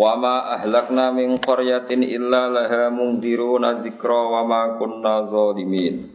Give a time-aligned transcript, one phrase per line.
[0.00, 6.08] Wa ma ahlakna min qaryatin illa laha mungdiruna dzikra wa ma kunna zalimin.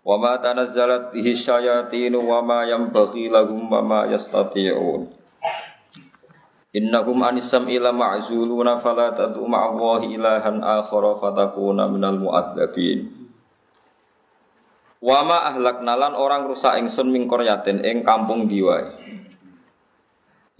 [0.00, 5.04] Wa ma tanazzalat bihi syayatin wa ma yanbaghi lahum wa ma yastati'un.
[6.72, 13.04] Innahum anisam ila ma'zuluna fala tad'u ma'allahi ilahan akhara fatakuna minal mu'adzabin.
[15.04, 18.96] Wa ma ahlakna lan orang rusak ingsun min qaryatin ing kampung diwae.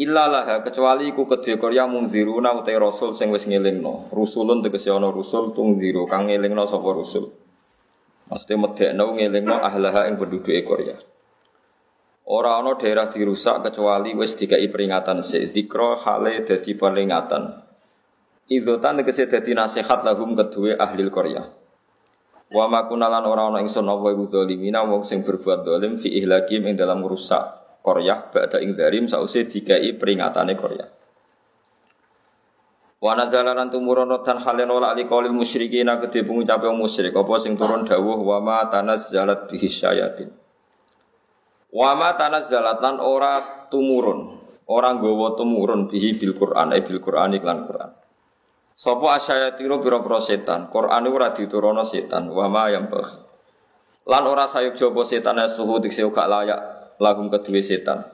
[0.01, 4.09] Illa laha kecuali iku kedhe Korea mungziruna utai rasul sing wis ngelingno.
[4.09, 7.28] Rusulun tegese ana rusul tungziru kang ngelingno sapa rusul.
[8.33, 10.97] Maksudnya medekno ngelingno ahlaha ing penduduke Korea.
[12.25, 15.52] Ora ana daerah dirusak kecuali wis dikai peringatan sik.
[15.52, 17.42] Dikra hale dadi peringatan.
[18.48, 21.45] Idzotan tegese dadi nasihat lahum kedue ahli Korea.
[22.48, 26.80] Wa ma kunalan ora ana ingsun apa iku wong sing berbuat zalim fi ihlakim ing
[26.80, 30.86] dalam rusak Korea ba'da ing darim sause dikai peringatane Korea.
[33.02, 37.83] Wa nazalalan tumurun dan halen wala ali qaulil musyrikin gede pengucape musyrik apa sing turun
[37.83, 40.30] dawuh wa ma tanazzalat bihi syayatin.
[41.74, 44.39] Wa ma tanazzalat lan ora tumurun,
[44.70, 47.91] ora nggawa tumurun bihi bil Qur'an e bil Qur'an iklan Qur'an.
[48.78, 52.86] Sapa asyayatiro pira-pira setan, Qur'an ora diturono setan, wa ma yang
[54.02, 58.06] Lan ora sayuk jaba setan suhu dikse gak layak lahum kedua setan.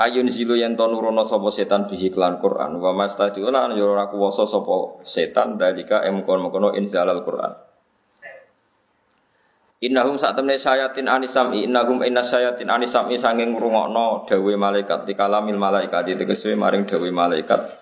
[0.00, 4.48] Ayun zilu yang to nurono sopo setan bihi klan Quran wa mastadiuna yo ora kuwasa
[4.48, 7.52] sapa setan dalika em kon kono inzalal Quran.
[9.84, 16.16] Innahum sak temne sayatin anisami innahum inna sayatin anisami sanging ngrungokno dawe malaikat dikalamil malaikat
[16.16, 17.76] tegese maring dawe malaikat.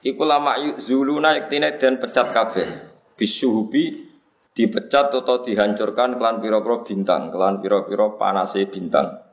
[0.00, 2.68] Iku lama zuluna iktine dan pecat kabeh.
[3.16, 4.12] Bisuhubi
[4.56, 9.29] dipecat atau dihancurkan kelan piro-piro bintang, kelan piro-piro panase bintang.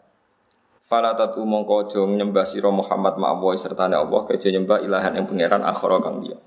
[0.88, 5.60] Fala tatu mongko aja nyembah sira Muhammad ma'awa sertane Allah keja nyembah ilahan yang pangeran
[5.68, 6.40] akhara kang dia.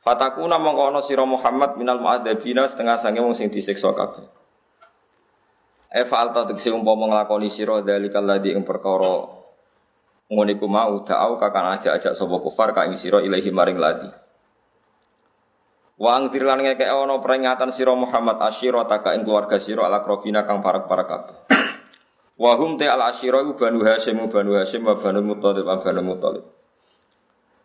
[0.00, 4.24] Fatakuna mongko ana sira Muhammad minal mu'adzabina setengah sange wong sing disiksa kabeh.
[5.92, 9.28] E fa'alta tegese umpama nglakoni sira dalikal ladzi ing perkara
[10.28, 14.08] ngono iku mau da'au kakan ajak-ajak sapa kufar ka ing sira ilahi maring ladi.
[16.00, 20.48] Wa angfir lan ngeke ana peringatan sira Muhammad asyira taka ing keluarga sira ala krobina
[20.48, 21.36] kang parak-parak kabeh.
[22.38, 26.46] Wa hum te al asyira banu Hasyim banu Hasyim wa banu Muthalib wa banu Muthalib.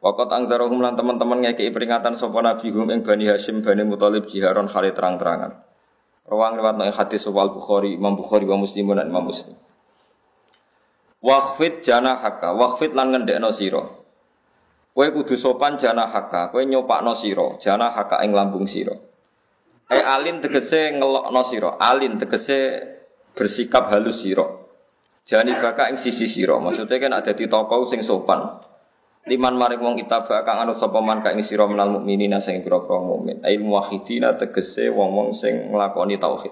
[0.04, 4.68] Waqat angdarahum lan teman-teman ngekei peringatan sapa nabi hum ing Bani Hasyim Bani Muthalib jiharon
[4.68, 5.64] hari terang-terangan.
[6.28, 9.56] Rawang riwayat nang hadis Wal Bukhari Imam Bukhari wa Muslim dan Imam Muslim.
[11.24, 13.80] Waqfit janahaka, waqfit lan ngendekno sira.
[14.92, 18.92] Kowe kudu sopan janahaka, kowe nyopakno sira, janahaka ing lambung sira.
[19.88, 22.60] E alin tegese ngelokno sira, alin tegese
[23.32, 24.63] bersikap halus sira.
[25.24, 26.60] Jani baka ing sisi sira.
[26.60, 28.44] Maksudnya kan ada di toko sing sopan.
[29.24, 33.00] Liman maring wong kita kang anut sapa man ka ing sira menal mukminina sing pira-pira
[33.00, 33.40] mukmin.
[33.40, 36.52] Ail muwahhidina tegese wong-wong sing nglakoni tauhid.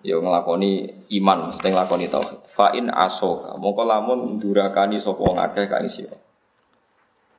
[0.00, 2.40] Ya nglakoni iman, mesti nglakoni tauhid.
[2.56, 6.16] Fa in asoka, mongko lamun durakani sapa wong akeh ka ing sira.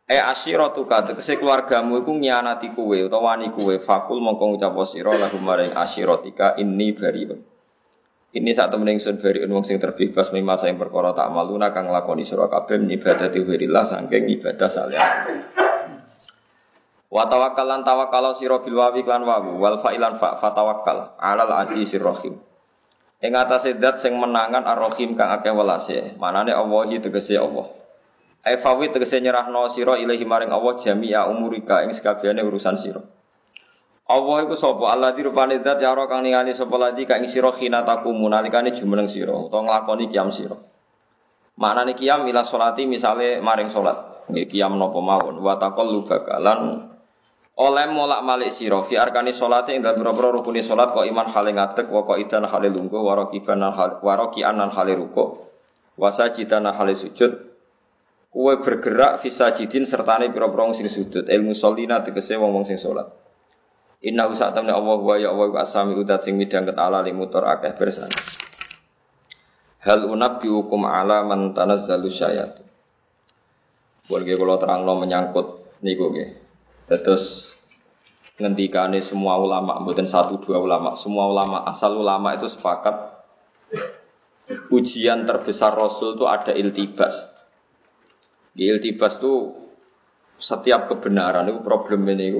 [0.05, 5.17] E asyiratu ka tegese keluargamu iku nyianati kowe utawa wani kowe fakul mongko ngucap sira
[5.17, 7.52] lahum maring asyiratika inni bariun.
[8.33, 12.25] Ini saat temen ingsun bari wong sing terbebas mimasa yang perkara tak maluna kang lakoni
[12.25, 14.97] sira kabeh ibadah tiwirillah saking ibadah saleh.
[17.13, 22.41] Wa tawakkalan tawakkala sira bil klan wawu wal fa'ilan fa fatawakkal alal azizir rahim.
[23.21, 26.17] Ing atase zat sing menangan ar-rahim kang akeh welase.
[26.17, 27.69] Manane Allah tegese Allah.
[28.41, 33.12] Ai fawi tegese nyerahno sira ilahi maring Allah jami'a umurika ing sekabehane urusan sira.
[34.03, 34.91] Allah iku sapa?
[34.91, 39.07] Allah dirupane zat ya ora kang ningali sapa ladi kang sira khina takumu nalikane jumeneng
[39.07, 40.59] sira utawa nglakoni kiam sira.
[41.55, 44.27] Maknane kiam ila salati misale maring salat.
[44.27, 45.39] Nggih kiam napa mawon?
[45.39, 46.91] Wa taqallu bakalan.
[47.63, 51.87] Oleh molak malik sira fi arkani salate ing dalem pira rukune kok iman hale ngadeg
[51.87, 55.47] wa kok idan hale lungguh wa rakiban hal wa rakian hale ruku
[55.95, 57.31] wa sajidan hale sujud.
[58.33, 61.29] Kuwe bergerak fisajidin sertane pira-pira sing sujud.
[61.29, 63.22] Ilmu solina tegese wong-wong sing salat
[64.03, 67.71] Inna usak temne Allah wa ya Allah asami udat sing midang ket ala limutor akeh
[67.79, 68.11] bersan.
[69.79, 72.59] Hal unab dihukum ala man tanazzalu syayat.
[74.03, 76.35] Boleh kalau terangno menyangkut niku nggih.
[76.91, 77.55] Terus
[78.35, 83.23] ngendikane semua ulama, bukan satu dua ulama, semua ulama asal ulama itu sepakat
[84.67, 87.23] ujian terbesar Rasul itu ada iltibas.
[88.51, 89.63] Di iltibas itu
[90.43, 92.35] setiap kebenaran itu problem ini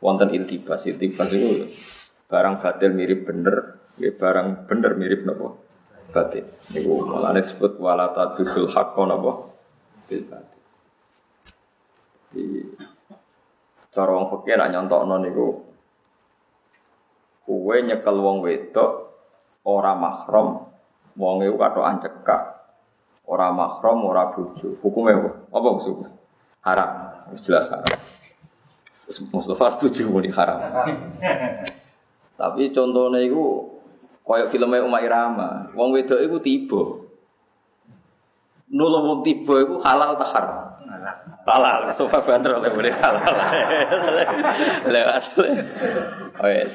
[0.00, 0.84] wonten iltibas.
[0.88, 1.64] Iltibas itu
[2.26, 5.62] barang batil mirip bener, ya barang bener mirip nopo
[6.10, 6.44] batil.
[6.74, 9.30] Niku malah disebut wala tadusul haqqo nopo
[10.08, 10.60] bil batil.
[12.34, 12.42] Di
[13.94, 15.46] cara wong fikih nak nyontokno niku
[17.46, 18.90] kuwe nyekel wong wedok
[19.64, 20.68] ora mahram.
[21.16, 22.42] Wong iku katokan cekak
[23.24, 24.76] ora mahram ora bojo.
[24.84, 25.30] Hukume apa?
[25.48, 26.12] Maksudnya?
[26.60, 26.90] Haram.
[27.40, 27.88] Jelas haram
[29.06, 30.58] Mustafa setuju muni haram.
[32.34, 33.42] Tapi contohnya itu
[34.26, 35.70] kayak filmnya Umar Irama.
[35.72, 36.82] Wong wedok itu tiba.
[38.66, 40.58] Nulung wong tiba itu halal tak haram?
[41.46, 41.94] Halal.
[41.94, 43.34] Sofa banter oleh boleh halal.
[44.90, 45.22] Lewat
[46.42, 46.74] oh yes.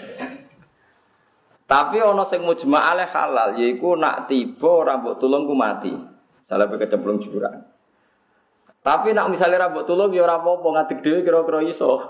[1.67, 5.91] Tapi ono sing mujma' alaih halal yaiku nak tiba rambut tulung ku mati.
[6.47, 7.70] Salah kecemplung jurang.
[8.81, 12.01] Tapi nak misalnya rambut tulung ya ora apa-apa ngadeg dhewe kira-kira iso.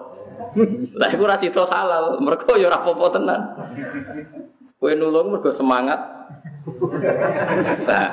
[1.00, 3.41] Lah iku ra sida halal, mergo ya ora apa-apa tenan.
[4.79, 6.00] Kowe nulung mergo semangat.
[7.83, 8.07] Nah,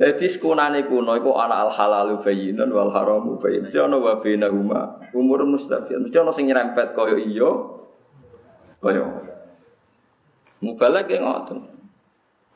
[0.00, 3.68] jadi sekunane kuno iku ana al halalu bayyinun wal haramu bayyin.
[3.68, 4.80] Mesti ana wa bainahuma
[5.12, 6.08] umur mustafian.
[6.08, 7.50] Mesti ana sing nyerempet kaya iya
[8.80, 9.04] kaya
[10.58, 11.68] Mubalak yang ngoten.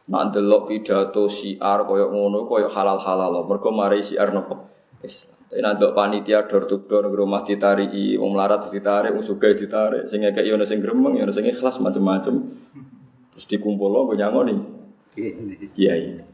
[0.09, 4.72] Nak delok pidato siar koyok ngono koyok halal halal mergo mari siar nopo
[5.03, 5.37] Islam.
[5.53, 10.25] Tapi delok panitia dor to dor rumah ditariki, wong melarat ditarik, wong sugih ditarik, sing
[10.25, 12.57] ngekek yo sing gremeng, yo sing ikhlas macam-macam.
[13.37, 14.57] Terus dikumpul lo nyangoni.
[15.77, 16.25] Kiai.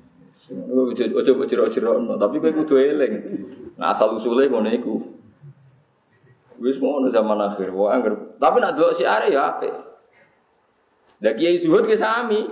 [0.48, 3.12] Ojo ojo jero-jero tapi kowe kudu eling.
[3.74, 4.94] Nah asal usule ngono iku.
[6.62, 7.74] Wis ngono zaman akhir.
[7.74, 7.98] Wah,
[8.38, 9.74] tapi nak delok siar ya apik.
[11.18, 12.46] Lah kiai zuhud ke sami.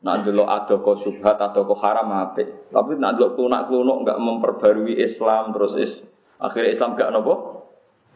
[0.00, 2.72] Nak delok ada kok subhat atau kok haram apik.
[2.72, 5.92] Tapi nak delok klunak-klunuk enggak memperbarui Islam terus is
[6.40, 7.34] akhirnya Islam gak nopo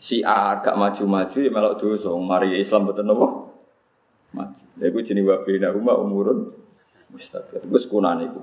[0.00, 2.08] siar gak maju-maju ya melok dosa.
[2.16, 3.26] Mari Islam betul nopo
[4.32, 4.64] maju.
[4.80, 6.56] Ya iku jenenge wa bina rumah umurun
[7.12, 7.62] mustaqil.
[7.68, 8.40] Iku sekunane iku.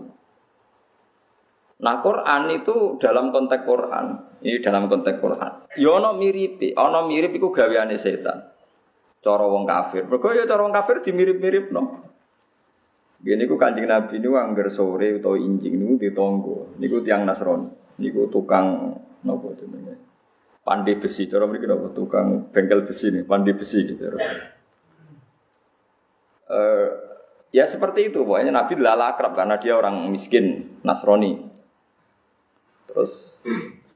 [1.81, 5.65] Nah Quran itu dalam konteks Quran, ini dalam konteks Quran.
[5.81, 8.53] Yono ya mirip, ono mirip iku gaweane setan
[9.21, 10.05] cara wong kafir.
[10.05, 12.10] Mergo ya cara wong kafir dimirip-mirip no.
[13.21, 16.73] Gini ku kanjeng Nabi niku angger sore utawa injing niku ditonggo.
[16.81, 17.69] Niku tiang Nasrani.
[18.01, 19.93] Niku tukang nopo jenenge?
[20.65, 24.17] Pandai besi, cara mriki nopo tukang bengkel besi nih, pandai besi gitu.
[26.51, 26.89] Uh,
[27.53, 31.45] ya seperti itu, pokoknya Nabi lala akrab karena dia orang miskin Nasrani.
[32.89, 33.45] Terus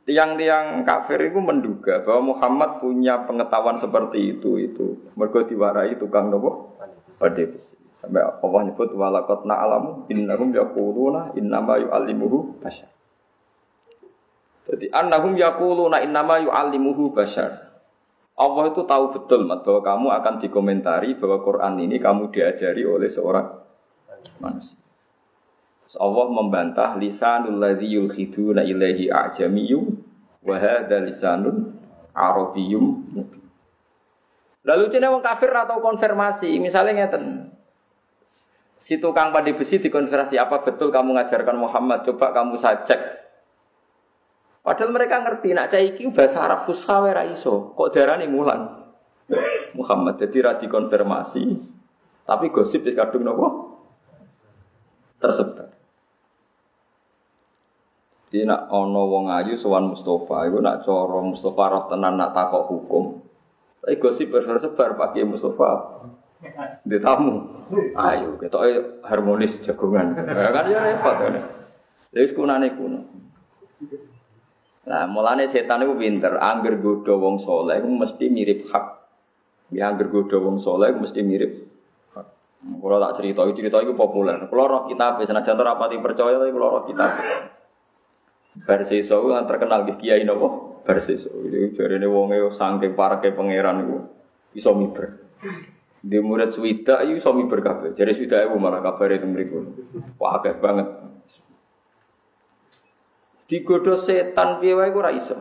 [0.05, 6.77] Tiang-tiang kafir itu menduga bahwa Muhammad punya pengetahuan seperti itu itu mergo diwarai tukang nopo
[7.17, 7.73] pada besi.
[8.05, 12.93] Sampai Allah nyebut walakot na'alamu innahum yaquluna innama yu'allimuhu bashar.
[14.69, 17.65] Jadi annahum yaquluna innama yu'allimuhu bashar.
[18.37, 23.09] Allah itu tahu betul mat bahwa kamu akan dikomentari bahwa Quran ini kamu diajari oleh
[23.09, 23.47] seorang
[24.37, 24.77] manusia.
[25.95, 29.85] Allah membantah lisanul ladzi yulkhiduna ilaihi a'jamiyyun
[30.45, 31.73] wa hadza lisanun
[32.11, 33.07] arabiyyum
[34.65, 37.54] Lalu cina wong kafir atau konfirmasi, misalnya ngeten.
[38.85, 42.05] Si tukang padi besi dikonfirmasi, apa betul kamu ngajarkan Muhammad?
[42.05, 43.01] Coba kamu saya cek.
[44.61, 47.73] Padahal mereka ngerti, nak caiki bahasa Arab fusha iso.
[47.73, 48.85] Kok darani mulan?
[49.73, 51.57] Muhammad jadi radi konfirmasi,
[52.29, 53.73] tapi gosip di kadung nopo
[55.17, 55.73] tersebar.
[58.29, 62.69] Jadi nak ono wong ayu sowan Mustafa, itu nak coro Mustafa roh tenan nak takok
[62.69, 63.17] hukum.
[63.81, 66.05] Tapi gosip bersebar pakai Mustafa.
[66.85, 67.65] Di tamu,
[67.95, 68.57] ayo kita
[69.07, 70.13] harmonis jagungan.
[70.13, 71.33] Ya kan ya repot kan.
[72.13, 72.99] Jadi kunane kuno.
[74.85, 78.85] Nah, mulane setan itu pinter, angger godo wong soleh itu mesti mirip hak.
[79.73, 81.51] Ya angger godo wong soleh itu mesti mirip.
[82.65, 84.41] Kalau tak cerita, cerita itu populer.
[84.45, 87.11] Kalau roh kitab, senajan rapati percaya, tapi kalau roh kitab.
[88.55, 91.27] Barseso kan terkenal di kiai nopo Barseso.
[91.43, 93.97] Jadi ini wonge sangking ke pangeran itu
[94.55, 95.27] iso miber.
[96.05, 97.97] Di murid swida itu iso miber kafe.
[97.97, 99.57] Jadi swida itu malah kabar itu mereka.
[100.21, 100.85] Wah akeh banget.
[103.49, 105.33] Digodo setan wae ora iso.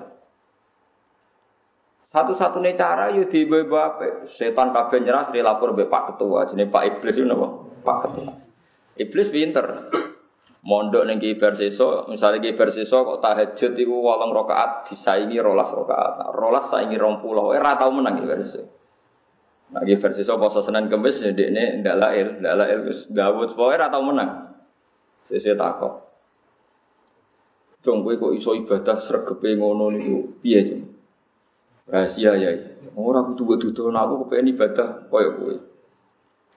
[2.09, 4.25] Satu-satunya cara yo di apa?
[4.25, 7.49] Setan kabeh nyerah dilapor mbek Pak Ketua, jenenge Pak Iblis itu napa?
[7.83, 8.33] Pak Ketua.
[8.97, 9.67] Iblis pinter.
[10.65, 16.33] mondok ning Ki Berseso, misalnya Ki Berseso kok tahajud iku 8 rakaat disaingi rolas rakaat.
[16.33, 17.21] Rolas saingi 20,
[17.53, 18.81] ora tau menang Ki Berseso.
[19.75, 23.75] Nah, Ki Berseso poso Senin Kamis ya dekne ndak lail, ndak lail wis gawut pokoke
[23.75, 24.55] ora tau menang.
[25.27, 25.99] Sesuk takok.
[27.83, 30.83] Cung kowe kok iso ibadah sregepe ngono niku piye, Cung?
[31.91, 32.55] Rahasia ya.
[32.95, 35.55] Ora kudu mbok dudono aku kepengin ibadah koyo kowe.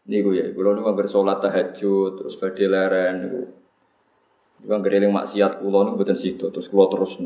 [0.07, 3.41] Niku ya, kula niku anggere salat tahajud terus badhe leren niku.
[4.61, 7.17] Niku anggere eling maksiat kula niku mboten sida terus kula terus.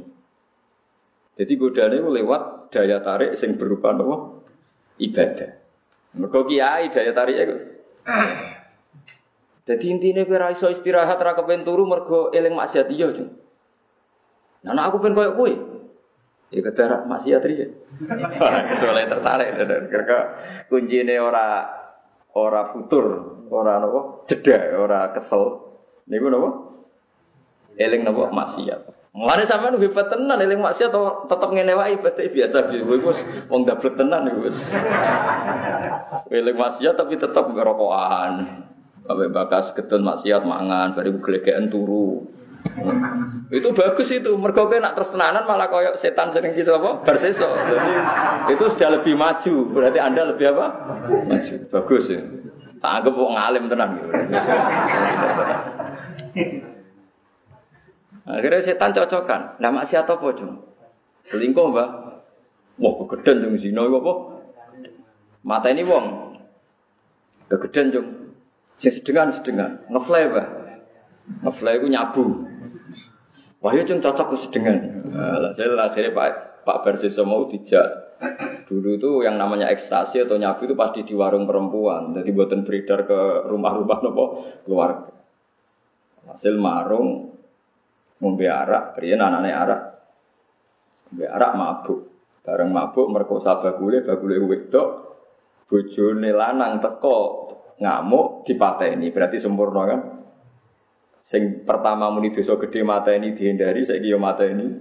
[1.35, 4.39] Jadi godane lewat daya tarik sing berupa napa?
[4.97, 5.60] Ibadah.
[6.11, 7.61] Mergo kiai daya tariknya kok.
[9.61, 13.29] Jadi intinya kowe ra iso istirahat ra kepen turu mergo eling maksiat iya, Cung.
[14.67, 15.53] Nah, aku pengen koyo kowe.
[16.51, 17.67] Ya kedara maksiat riya.
[18.83, 19.55] Soalnya tertarik
[19.87, 20.19] karena
[20.67, 21.63] kuncine ora
[22.35, 23.05] ora futur,
[23.47, 25.71] ora napa jeda, ora kesel.
[26.11, 26.49] Niku napa?
[27.79, 29.00] Eling napa maksiat.
[29.11, 33.19] Mulane sampean hebat tenan eling maksiat atau tetep ngene wae ibadah biasa kowe wis
[33.51, 34.55] wong dablek tenan iku wis.
[36.31, 38.63] Eling maksiat tapi tetep ngerokokan.
[39.03, 42.23] Sampai bakas ketun maksiat mangan, bariku gelegean turu.
[43.51, 44.31] itu bagus itu.
[44.39, 47.91] Mergo nak terus tenanan malah koyok setan sering gitu apa berseso jadi
[48.55, 49.55] itu sudah lebih maju.
[49.75, 50.65] Berarti anda lebih apa?
[51.27, 51.55] Maju.
[51.67, 52.23] Bagus ya.
[52.79, 54.09] Tak anggap kok ngalim tenan gitu
[58.31, 60.71] akhirnya setan cocokan masih atau apa
[61.25, 61.89] selingkuh mbak.
[62.81, 64.13] Wah kegedean cung zina apa?
[65.45, 66.05] Mata ini wong.
[67.49, 68.07] Kegedean cung
[68.81, 69.85] sing sedengan sedengan.
[69.91, 70.47] Ngefly mbak.
[71.45, 72.25] Ngefly itu nyabu.
[73.61, 75.05] Wah itu cocok kesedengan.
[75.13, 76.29] Nah, saya akhirnya Pak
[76.65, 78.17] Pak Bersiso mau dijak.
[78.65, 82.17] Dulu itu yang namanya ekstasi atau nyabu itu pasti di warung perempuan.
[82.17, 84.25] Jadi buatan beredar ke rumah-rumah nopo
[84.65, 85.13] keluarga.
[86.25, 87.37] Hasil marung
[88.21, 89.81] ngombe arak, dia anaknya arak.
[91.09, 91.99] Ngombe arak mabuk.
[92.41, 94.89] Bareng mabuk merkosa bagule, bagule wedok.
[95.65, 97.17] Bojone lanang teko
[97.81, 99.09] ngamuk dipateni.
[99.09, 100.01] Berarti sempurna kan?
[101.21, 104.73] Sing pertama muni dosa gede mata ini dihindari, saya kira mata ini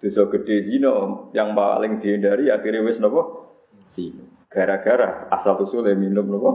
[0.00, 3.52] dosa gede zino yang paling dihindari akhirnya wes nopo
[3.92, 4.48] zino.
[4.48, 6.50] Gara-gara asal usulnya minum nopo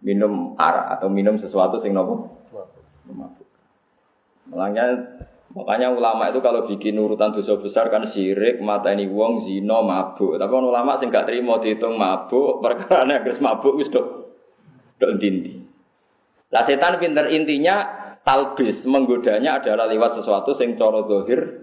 [0.00, 2.40] minum arak atau minum sesuatu sing nopo
[3.12, 3.45] mabuk.
[4.50, 4.84] Makanya
[5.56, 10.36] makanya ulama itu kalau bikin urutan dosa besar kan sirik, mata ini wong, zino, mabuk.
[10.36, 14.36] Tapi ulama sing gak terima dihitung mabuk, perkara nek mabuk wis dok
[15.00, 15.54] dok dindi.
[16.52, 21.62] Lah setan pinter intinya talbis menggodanya adalah lewat sesuatu sing coro dohir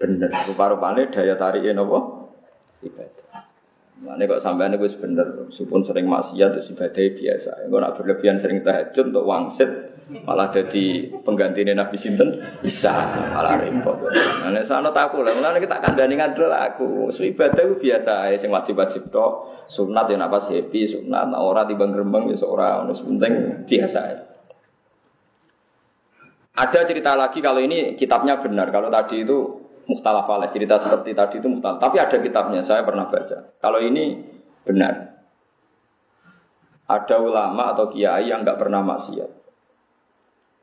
[0.00, 2.32] bener rupa-rupanya daya tariknya nopo
[2.80, 3.19] ibadah
[4.00, 7.68] Mana kok sampean itu bener, meskipun sering maksiat terus ibadah biasa.
[7.68, 9.68] Enggak nak berlebihan sering tahajud untuk wangsit,
[10.24, 12.96] malah jadi pengganti Nabi Sinten bisa
[13.28, 14.00] malah repot.
[14.08, 17.12] Nah, sana takut lah, mulai kita kandani ngadil aku.
[17.12, 21.92] Ibadah itu biasa, sing wajib-wajib tok, sunat yang apa happy, sunat, nah, orang di bang
[21.92, 23.32] gerembang ya seorang, penting
[23.68, 24.00] biasa.
[24.00, 24.18] Ya.
[26.56, 28.72] Ada cerita lagi kalau ini kitabnya benar.
[28.72, 29.59] Kalau tadi itu
[29.90, 31.82] muhtalaf alaih, cerita seperti tadi itu muhtalaf.
[31.82, 33.58] Tapi ada kitabnya, saya pernah baca.
[33.58, 34.22] Kalau ini
[34.62, 35.10] benar.
[36.86, 39.30] Ada ulama atau kiai yang nggak pernah maksiat.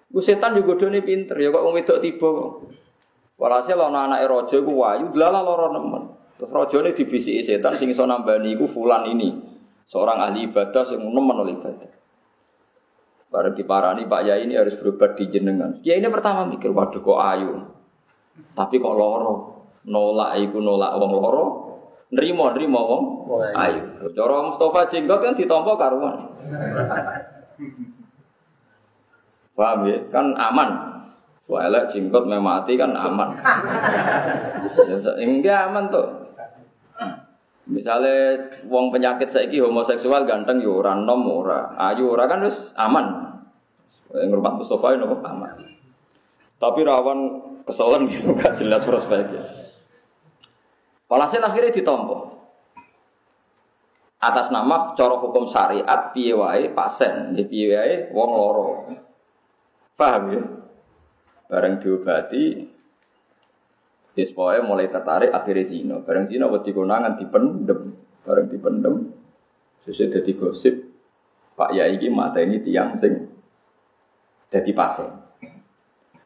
[0.07, 2.31] Gue setan juga doni pinter ya kok ngomong wedok tiba.
[3.37, 6.03] Walhasil ana anak rojo gue wayu delala loro nemen.
[6.39, 9.29] Terus rojo ini dibisi setan sing iso nambani gue fulan ini.
[9.87, 11.91] Seorang ahli ibadah sing nemen oleh ibadah.
[13.27, 15.83] Barang diparani Pak Yai ini harus berobat di jenengan.
[15.83, 17.51] Kiai ini pertama mikir, waduh kok ayu.
[18.57, 19.33] Tapi kok loro.
[19.87, 21.45] Nolak iku nolak wong loro.
[22.11, 23.03] Nerimo nerimo wong
[23.51, 24.09] ayu.
[24.15, 26.15] Cara Mustafa jenggot kan ditompo karuan.
[29.57, 29.97] Paham ya?
[30.13, 30.69] Kan aman.
[31.47, 33.35] Soalnya jenggot memati kan aman.
[35.19, 36.07] Enggak aman tuh.
[37.67, 38.39] Misalnya
[38.71, 43.35] wong penyakit saiki homoseksual ganteng yo ora nom ora, ayu ora kan wis aman.
[44.15, 45.51] Yang rumah Mustafa itu aman.
[46.57, 47.19] Tapi rawan
[47.67, 49.43] kesolan gitu gak jelas prospeknya.
[51.11, 52.39] Walhasil akhirnya ditompo.
[54.17, 58.67] Atas nama coro hukum syariat piye wae pasen, di piye wae wong loro.
[59.93, 60.41] Paham ya?
[61.47, 62.75] Bareng diobati
[64.17, 66.01] Yes, mulai tertarik akhirnya zina.
[66.01, 67.93] Bareng zina wedi konangan dipendem,
[68.25, 69.13] bareng dipendem.
[69.85, 70.73] Sesuai jadi gosip,
[71.53, 73.29] Pak Yai ini mata ini tiang sing
[74.49, 75.26] jadi pasien.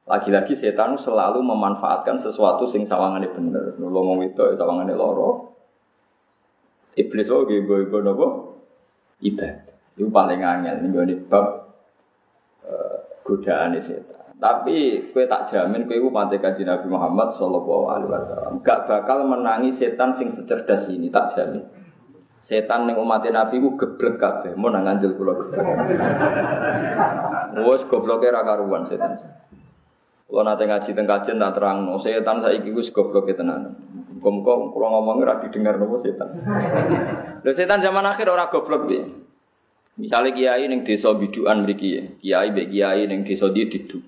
[0.10, 3.78] Lagi-lagi setan selalu memanfaatkan sesuatu sing sawangannya bener.
[3.78, 5.54] Ngomong itu sawangannya loro.
[6.98, 8.58] Iblis lo gue gue nopo
[9.22, 9.70] ibadah.
[9.96, 11.70] Itu paling angel nih gue bab
[12.66, 14.18] uh, godaan setan.
[14.42, 18.54] Tapi kue tak jamin kue pantai kaji Nabi Muhammad Sallallahu Alaihi Wasallam.
[18.66, 21.62] Gak bakal menangi setan sing secerdas ini tak jamin.
[22.42, 25.62] Setan yang umat Nabi ku geblek kabeh, mau nang anjel kula geblek.
[27.70, 29.14] Wes gobloke ra karuan setan.
[30.32, 33.76] Kalau nanti ngaji teng kajian tak terang, no setan saya ikut gus goblok tenan.
[34.16, 36.32] Muga-muga kula ngomongi ra didengar nopo setan.
[37.44, 39.04] Lho setan zaman akhir ora goblok piye?
[40.00, 44.00] Misalnya kiai ning desa biduan mriki, kiai mbek kiai ning desa dia didu.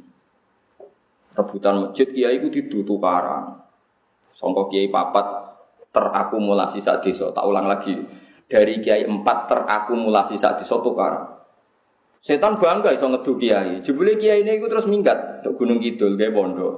[1.36, 3.60] Rebutan masjid kiai ku didu tukaran.
[4.40, 5.28] Sangka kiai papat
[5.92, 7.36] terakumulasi saat desa.
[7.36, 8.00] Tak ulang lagi.
[8.48, 11.33] Dari kiai empat terakumulasi saat desa tukaran.
[12.24, 13.84] Setan bangga iso ngedu kiai.
[13.84, 16.74] Jebule kiai ini terus minggat ke Gunung Kidul gawe pondok.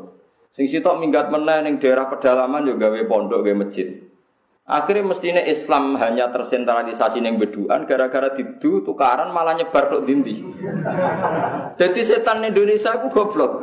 [0.58, 3.94] Sing sitok minggat meneh ning daerah pedalaman yo gawe pondok gawe masjid.
[4.66, 10.42] Akhirnya mestinya Islam hanya tersentralisasi neng beduan gara-gara didu tukaran malah nyebar tok dindi.
[11.78, 13.62] Jadi setan Indonesia aku goblok.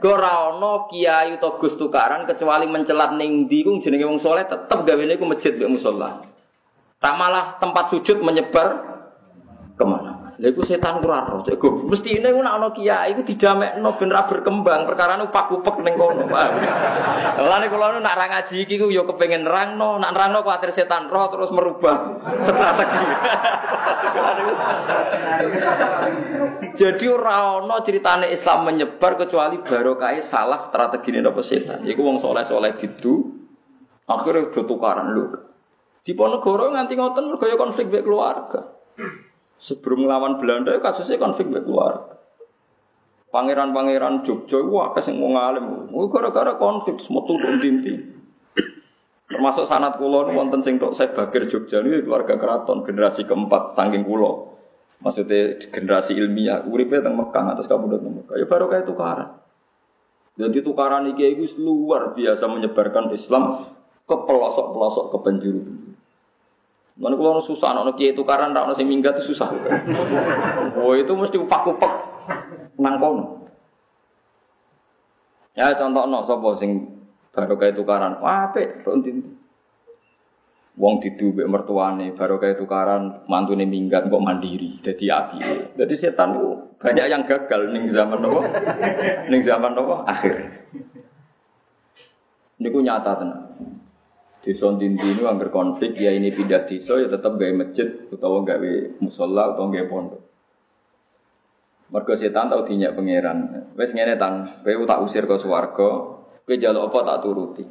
[0.00, 5.28] Ono kiai utawa gus tukaran kecuali mencelat ndi ku jenenge wong soleh tetep gawene ku
[5.28, 6.24] masjid mek musala.
[6.96, 8.91] Tak malah tempat sujud menyebar?
[10.42, 11.86] Lha setan ora roh, cek goblok.
[11.86, 16.26] Mestine ku nek ana kiai iku didamekno ben ra berkembang, perkara nu pak-upek ning kono.
[16.26, 20.42] Mulane kula nak ra ngaji iki ku ya kepengin nerangno, nak nerangno
[20.74, 23.06] setan roh terus merubah strategi.
[26.74, 31.86] Jadi ora ana ceritane Islam menyebar kecuali barokah salah strategi napa setan.
[31.86, 33.30] Iku wong soleh-soleh gitu
[34.10, 35.30] akhirnya udah tukaran lu.
[36.02, 38.82] Di Ponegoro nganti ngoten mergo ya konflik mek keluarga.
[39.62, 42.18] Sebelum melawan Belanda kasusnya konflik keluarga.
[43.30, 45.88] Pangeran-pangeran Jogja wah kasih mau ngalim.
[46.10, 47.94] Gara-gara konflik semua turun dinti.
[49.32, 54.04] Termasuk sanat kulo wonten sing tok saya bakir Jogja ini keluarga keraton generasi keempat saking
[54.04, 54.52] kulo.
[55.02, 58.38] Maksudnya generasi ilmiah, uripe teng Mekah atas kabudut Mekah.
[58.38, 59.40] Ya baru kayak tukaran.
[60.38, 63.72] Jadi tukaran iki itu luar biasa menyebarkan Islam
[64.06, 65.62] ke pelosok-pelosok ke penjuru.
[66.92, 69.48] Mana kalau susah, anak kiai tukaran, tak nasi minggat itu susah.
[70.76, 71.92] Oh itu mesti upak-upak
[72.76, 73.48] nangkon.
[75.56, 76.84] Ya contoh no, sopo sing
[77.32, 78.20] baru kayak tukaran,
[78.52, 79.40] pe, rontin.
[80.72, 85.38] Wong didu mbek mertuane baru kayak tukaran mantune minggat kok mandiri jadi api.
[85.76, 86.48] Jadi setan itu
[86.80, 88.40] banyak yang gagal ning zaman nopo?
[89.28, 90.00] ning zaman nopo?
[90.08, 90.48] Akhir.
[92.56, 93.52] Niku nyata tenan.
[94.42, 99.54] Dinti ini angker konflik ya ini pindah desa ya tetap gawe masjid utawa gawe musola
[99.54, 100.22] utawa gawe pondok.
[101.94, 103.70] Mergo setan tau dinyak pangeran.
[103.78, 107.64] Wes ngene tan, kowe tak usir ke swarga, kowe jaluk apa tak turuti.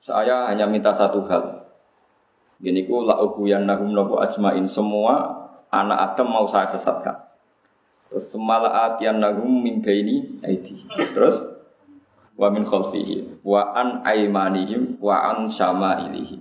[0.00, 1.68] Saya hanya minta satu hal.
[2.56, 5.36] Gini ku la ubuyan nahum nopo ajmain semua
[5.68, 7.28] anak Adam mau saya sesatkan.
[8.08, 10.16] Terus semala atian nahum mimpi ini.
[11.12, 11.59] Terus
[12.40, 16.40] wa min khalfihi wa an aimanihim wa an syama'ilihim.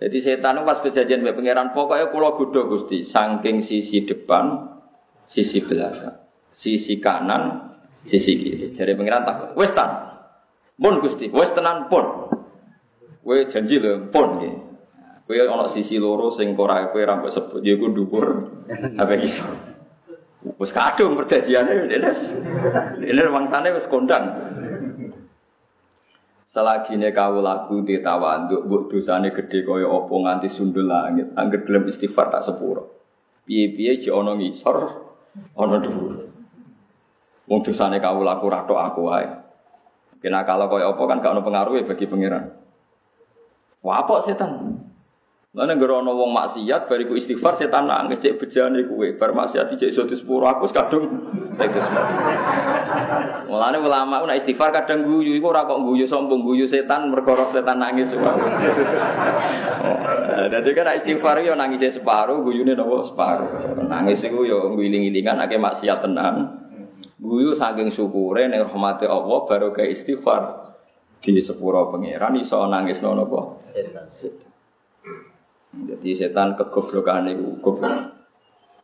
[0.00, 4.72] Jadi setan pas kejadian mbek pangeran pokoknya kula godho Gusti saking sisi depan,
[5.28, 6.16] sisi belakang,
[6.48, 7.74] sisi kanan,
[8.08, 8.72] sisi kiri.
[8.72, 10.08] Jadi pangeran tak wis tan.
[10.78, 12.30] Pun Gusti, wis tenan pun.
[13.20, 14.54] Kowe janji lho pun nggih.
[15.28, 18.26] Kowe ana sisi loro sing ora kowe ra mbok sebut ya iku dhuwur
[19.02, 19.44] apa iso.
[20.56, 21.98] Wis kadung perjanjiane ini.
[23.02, 24.24] Ini wangsane wis kondang.
[26.48, 31.68] Selagi ini kau lagu di tawanduk, buat dosane gede kaya opo nganti sundul langit, angger
[31.68, 33.04] dalam istighfar tak sepuro.
[33.44, 34.76] Piye-piye ji ono ngisor,
[35.52, 36.14] ono dhuwur.
[37.52, 39.28] Wong dosane kau laku rato aku wae.
[40.24, 42.44] Kena kalau kaya opo kan gak ono pengaruh bagi pangeran.
[43.84, 44.80] Apa setan?
[45.56, 50.04] Mana gerono wong maksiat bariku istighfar setan nangis cek bejane kuwe bar maksiat cek iso
[50.04, 51.08] disepuro aku kadung
[51.56, 51.88] teges.
[53.48, 57.80] Mulane ulama nek istighfar kadang guyu iku ora kok guyu sombong guyu setan mergo setan
[57.80, 58.44] nangis wae.
[60.52, 63.48] Dadi kan istighfar yo nangis separo guyune nopo separo.
[63.88, 66.60] Nangis iku yo ngiling-ilingan akeh maksiat tenan.
[67.16, 70.76] Guyu saking syukure nek rahmate Allah baru ke istighfar
[71.24, 73.40] di sepuro pangeran iso nangis apa?
[74.12, 74.47] Setan.
[75.74, 78.18] Jadi setan kegoblokan itu goblok.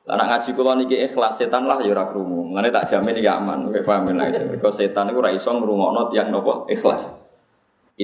[0.04, 2.52] Lah nek ngaji kula niki ikhlas setan lah ya ora krungu.
[2.52, 4.44] Mengene tak jamin iki aman, kowe paham lah itu.
[4.44, 7.08] Mergo setan iku ora iso ngrungokno tiyang napa ikhlas.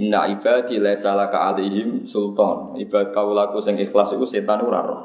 [0.00, 2.80] Inna ibadi laisa laka alaihim sultan.
[2.80, 5.02] Ibad kaulaku sing ikhlas iku setan ora roh.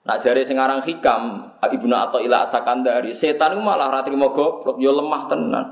[0.00, 4.90] Nak jare sing aran hikam, Ibnu Athaillah Sakandari, setan iku malah ora trimo goblok, ya
[4.90, 5.66] lemah tenan.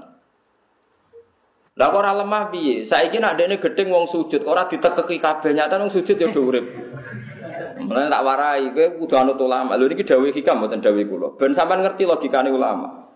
[1.79, 2.83] Lah ora lemah piye?
[2.83, 6.67] Saiki nak dene gedeng wong sujud, ora ditekeki kabeh nyata wong sujud ya udah urip.
[7.79, 9.79] Mulane tak warai kowe kudu anut ulama.
[9.79, 11.29] Lho niki dawuh hikam mboten dawuh kula.
[11.38, 13.07] Ben sampean ngerti logikane ulama.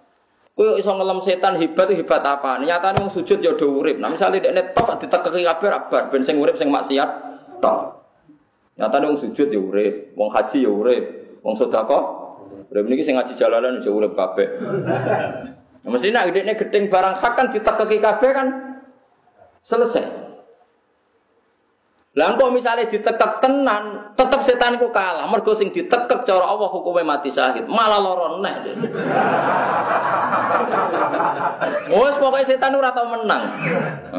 [0.55, 2.63] Kowe iso ngelem setan hebat itu hebat apa?
[2.63, 3.99] Nyatane wong sujud ya do urip.
[3.99, 7.11] Nah misale dekne tok ditekeki kabeh rabar ben sing urip sing maksiat
[7.59, 7.99] tok.
[8.79, 11.05] Nyatane wong sujud ya urip, wong haji ya urip,
[11.43, 12.03] wong sedekah
[12.71, 14.49] urip niki sing ngaji jalalan ya urip kabeh.
[15.83, 18.49] Nah, mesti nak dekne gedeng barang hak kan ditekeki kabeh kan
[19.67, 20.23] selesai.
[22.13, 25.25] Lah misalnya ditekek tenan, tetep setan ku kalah.
[25.33, 28.55] Mergo sing ditekek cara Allah hukumnya mati syahid, malah lara neh.
[31.89, 33.49] Wes pokoke setan ora tau menang.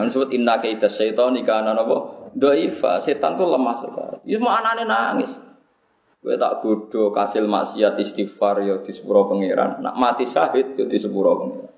[0.09, 2.25] Sebut inna kaita syaitan kana napa?
[2.33, 4.25] Dhaifa, setan tuh lemah sekali.
[4.25, 5.37] Ya mau anane nangis.
[6.23, 9.83] Kowe tak godho kasil maksiat istighfar ya di sepuro pangeran.
[9.83, 11.71] Nak mati syahid ya di sepuro pangeran.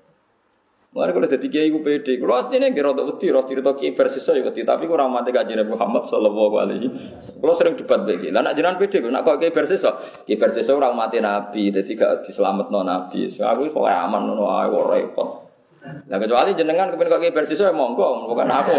[0.96, 4.16] Mulai kalau jadi kiai gue pede, kalau aslinya gue rada wedi, rada cerita kiai versi
[4.16, 6.88] saya wedi, tapi kurang mati kaji Nabi Muhammad Sallallahu Alaihi.
[7.36, 10.96] Sering debat begini, lah nak jenengan pede, nak kok kiai versi saya, kiai versi orang
[10.96, 13.28] mati Nabi, jadi gak diselamat non Nabi.
[13.28, 15.44] So aku pokoknya aman, no ayo repot.
[15.84, 18.76] Nah kecuali jenengan kemudian kok kiai versi saya monggo, bukan aku.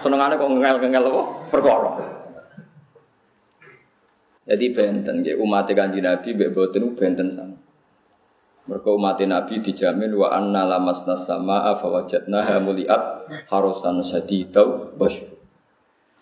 [0.00, 1.22] Senengannya kok ngel ngel apa?
[4.42, 7.56] Jadi benten, umat kanji Nabi, beboten benten sama.
[8.62, 13.02] Mereka umat Nabi dijamin wa anna lamasna sama fawajadnaha muliat
[13.50, 15.34] harusan sadidau wasyur.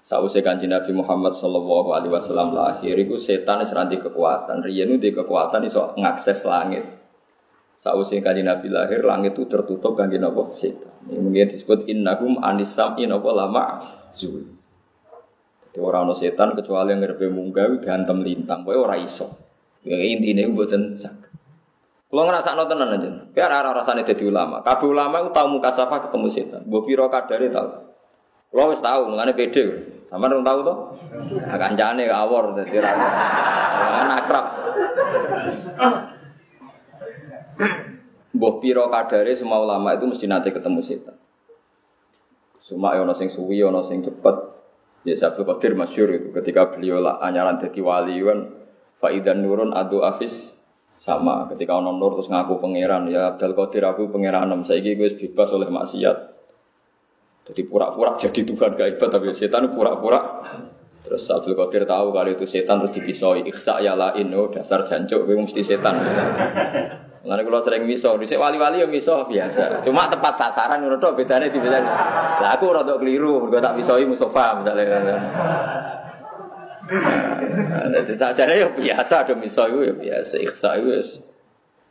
[0.00, 4.64] Sausai kanji Nabi Muhammad Sallallahu Alaihi Wasallam lahir, itu setan seranti kekuatan.
[4.64, 6.88] Rianu di kekuatan iso ngakses langit.
[7.76, 10.88] Sausai kanji Nabi lahir, langit itu tertutup kanji Nabi setan.
[11.04, 13.64] Ini mungkin disebut innahum anisam apa lama
[14.16, 14.59] zul.
[15.70, 19.30] Jadi orang no setan kecuali yang ngerbe munggawi gantem lintang, boy orang iso.
[19.86, 21.30] Ya intinya itu buatan sakit.
[22.10, 24.66] Kalau ngerasa no tenan aja, biar arah rasanya jadi ulama.
[24.66, 26.66] Kabeh ulama itu tahu muka safa ketemu setan.
[26.66, 27.68] Mbok piro kadare tahu.
[28.50, 29.62] Kalau wis tahu, mengenai pede.
[30.10, 30.76] Sama dong tahu tuh?
[31.38, 32.90] Nah, kancane awor dadi ra.
[33.94, 34.46] Kan akrab.
[38.34, 41.14] Mbok piro kadare semua ulama itu mesti nanti ketemu setan.
[42.58, 44.49] Semua ono sing suwi, ono sing cepet.
[45.00, 48.52] Ya Sabtu Qadir masyur itu ketika beliau anyaran jadi wali kan
[49.00, 50.52] Faidan nurun adu afis
[51.00, 51.48] sama.
[51.48, 55.72] Ketika ono nur terus ngaku pangeran ya Abdul Qadir aku pangeran saya gue bebas oleh
[55.72, 56.16] maksiat.
[57.50, 60.20] Jadi pura-pura jadi Tuhan hebat tapi setan pura-pura.
[61.00, 64.28] Terus Abdul Qadir tahu kali itu setan terus dipisoi ikhsa ya lain.
[64.36, 65.96] Oh dasar jancuk gue mesti setan
[67.20, 69.84] Lalu kalau sering miso, di wali-wali yang miso biasa.
[69.84, 71.92] Cuma tepat sasaran, menurut bedanya di bedanya.
[72.40, 75.20] Lah aku rada keliru, gue tak misoi Mustafa misalnya.
[78.16, 81.22] Tak jadi ya biasa ada misal itu ya biasa ikhsa itu.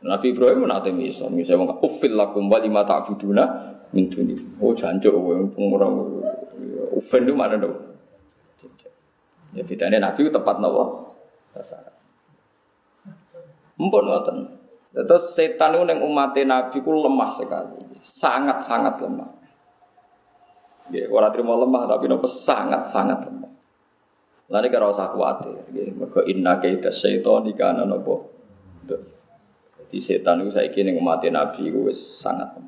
[0.04, 3.44] Nabi Ibrahim nanti misal, misal wong ufil lakum wa lima ta'buduna
[3.94, 4.36] min duni.
[4.60, 6.20] Oh jancuk wong pengurang
[6.96, 7.76] ufil itu mana dong?
[9.56, 11.14] Ya bedanya Nabi itu tepat nawa
[11.56, 11.94] sasaran.
[13.80, 14.59] Mpun ngoten.
[14.90, 19.30] Terus setan itu yang umat Nabi ku lemah sekali, sangat sangat lemah.
[20.90, 23.54] Ya, orang terima lemah tapi nopo sangat sangat lemah.
[24.50, 28.34] Lalu kira usah khawatir, mereka inna kaita syaitan di kanan nopo.
[29.78, 32.58] Jadi setan itu saya kini mati Nabi itu sangat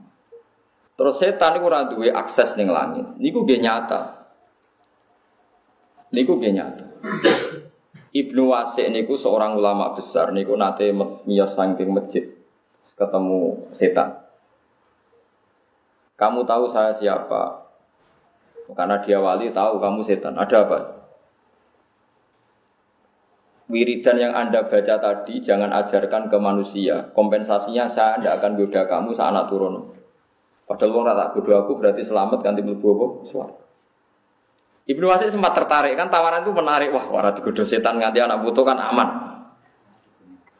[0.94, 3.18] Terus setan itu orang duwe akses ning langit.
[3.18, 4.00] Niku gak nyata.
[6.14, 6.86] Niku gak nyata.
[8.12, 10.30] Ibnu Wasik niku seorang ulama besar.
[10.36, 10.92] Niku nate
[11.24, 12.28] miyos saking masjid
[12.96, 14.20] ketemu setan.
[16.20, 17.72] Kamu tahu saya siapa?
[18.76, 20.36] Karena dia wali tahu kamu setan.
[20.36, 21.02] Ada apa?
[23.72, 27.08] wiridan yang Anda baca tadi jangan ajarkan ke manusia.
[27.16, 29.96] Kompensasinya saya tidak akan goda kamu saat anak turun.
[30.68, 33.06] Padahal orang tak goda aku berarti selamat ganti mlebu apa?
[33.32, 33.61] Suara.
[34.82, 36.90] Ibnu Wasik sempat tertarik kan tawaran itu menarik.
[36.90, 39.08] Wah, warat goda setan nganti anak butuh kan aman.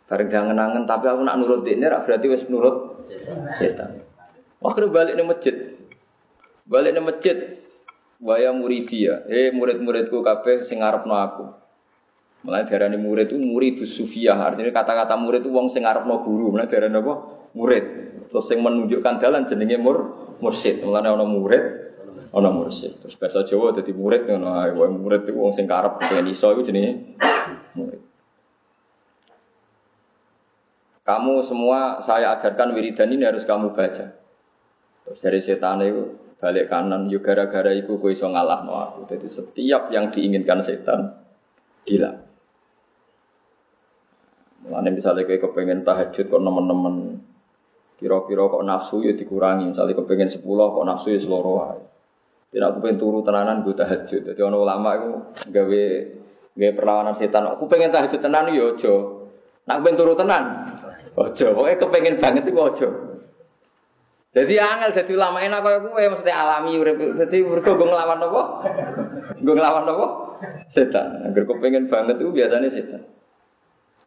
[0.07, 3.09] Bareng jangan tapi aku nak nurut ini berarti wes nurut
[3.59, 4.05] setan.
[4.63, 5.57] Kena balik nih masjid.
[6.69, 7.37] Balik nih masjid.
[8.23, 11.45] Waya muridia, eh murid-muridku kabeh sing ngarepno aku.
[12.47, 14.39] Mulai darah murid itu murid itu sufiah.
[14.39, 16.55] Artinya kata-kata murid itu wong sing ngarepno guru.
[16.55, 17.15] Mulai darah apa?
[17.59, 17.85] Murid.
[18.31, 19.97] Terus yang menunjukkan jalan jenenge mur
[20.39, 20.87] mursid.
[20.87, 21.92] Mulai ono murid,
[22.33, 22.99] ono mursid.
[23.05, 24.73] Terus bahasa Jawa jadi murid ngono ae.
[24.73, 27.21] Wong murid itu wong sing karep pengen iso iku jenenge
[27.77, 28.01] murid.
[31.03, 34.17] Kamu semua saya ajarkan wiridan ini harus kamu baca.
[35.03, 39.01] Terus dari setan itu balik kanan, yuk gara-gara itu kue iso ngalah no aku.
[39.11, 41.15] Jadi setiap yang diinginkan setan,
[41.83, 42.23] gila.
[44.63, 47.19] Mulane misalnya kayak kepengen tahajud kok nemen-nemen
[47.99, 49.75] kira-kira kok nafsu ya dikurangi.
[49.75, 51.92] Misalnya kepengen sepuluh kok nafsu ya seluruh aja.
[52.53, 54.29] Tidak aku pengen turu tenanan gue tahajud.
[54.29, 55.11] Jadi orang ulama itu
[55.49, 55.85] gawe
[56.53, 57.49] gawe perlawanan setan.
[57.49, 59.25] Aku pengen tahajud tenan ya ojo.
[59.65, 60.45] Nak pengen turu tenan.
[61.17, 61.47] Ojo.
[61.57, 62.89] Pokoknya kepengen banget itu ojo.
[64.33, 66.97] Jadi angel jadi ulama enak kaya kowe mesti alami urip.
[67.21, 68.43] Dadi mergo nggo nglawan apa?
[69.41, 70.07] Nggo nglawan apa?
[70.69, 71.25] Setan.
[71.25, 73.01] Agar pengen banget itu biasanya setan.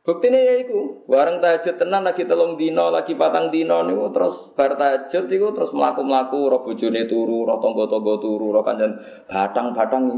[0.06, 4.78] Buktinya ya iku, bareng tahajud tenan lagi telung dino, lagi patang dino niku terus bar
[4.78, 10.06] tahajud iku terus mlaku-mlaku ro bojone turu, ro tangga-tangga turu, ro kanjen batang-batang.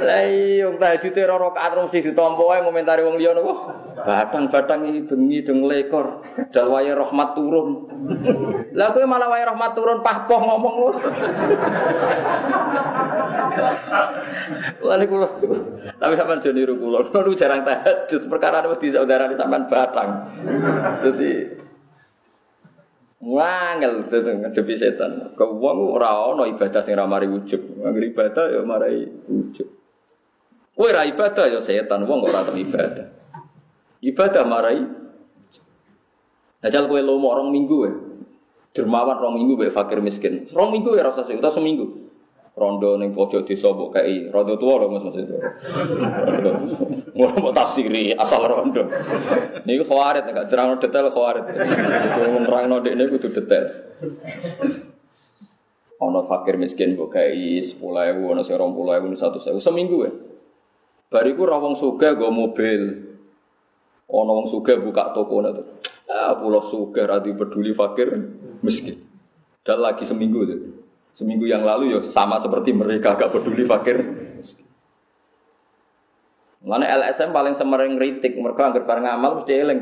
[0.00, 3.76] Lah iya tahajud ora rakaat rong siji ditampa wae ngomentari wong liya napa?
[4.00, 7.92] Batang-batang iki bengi deng lekor, dal wae rahmat turun.
[8.72, 10.88] Lah kowe malah wae rahmat turun pahpoh ngomong lu.
[14.80, 15.28] Lha kula
[16.00, 16.98] tapi sampean jane niru kula.
[17.10, 20.10] Kula jarang tahajud perkara wedi saudara sampean batang.
[21.02, 21.32] Dadi
[23.20, 25.36] Wangel ngadepi setan.
[25.36, 27.28] Kau wong ora ana ibadah sing ra mari.
[27.28, 29.68] Angger ibadah ya marai ujug.
[30.72, 33.12] Kowe ra ibadah ya setan, wong ora tau ibadah.
[34.00, 34.80] Ibadah marai.
[36.64, 37.92] Ajal kowe lomo orang minggu ya.
[38.72, 40.48] Dermawan rong minggu bae fakir miskin.
[40.48, 42.09] Rong minggu ya rasa usah seminggu
[42.60, 45.32] rondo ning pojok desa mbok kei rondo tuwa lho Mas maksud.
[47.16, 48.84] Ngono mbok tafsiri asal rondo.
[49.64, 51.48] Niku khawarit enggak terang detail khawarit.
[52.20, 53.64] Nerangno dekne kudu detail.
[56.04, 57.80] Ono fakir miskin mbok kei 10.000
[58.20, 60.12] ono sing 20.000 100.000 seminggu ya.
[61.08, 63.08] Bariku ra wong sugih go mobil.
[64.04, 65.64] Ono wong sugih buka toko itu.
[66.12, 68.12] Ah, pulau sugih ra peduli fakir
[68.60, 69.00] miskin.
[69.64, 70.79] Dan lagi seminggu tuh.
[71.20, 74.00] Seminggu yang lalu ya sama seperti mereka gak peduli fakir.
[76.64, 79.80] Mana LSM paling semering kritik mereka anggar bareng ngamal mesti eling.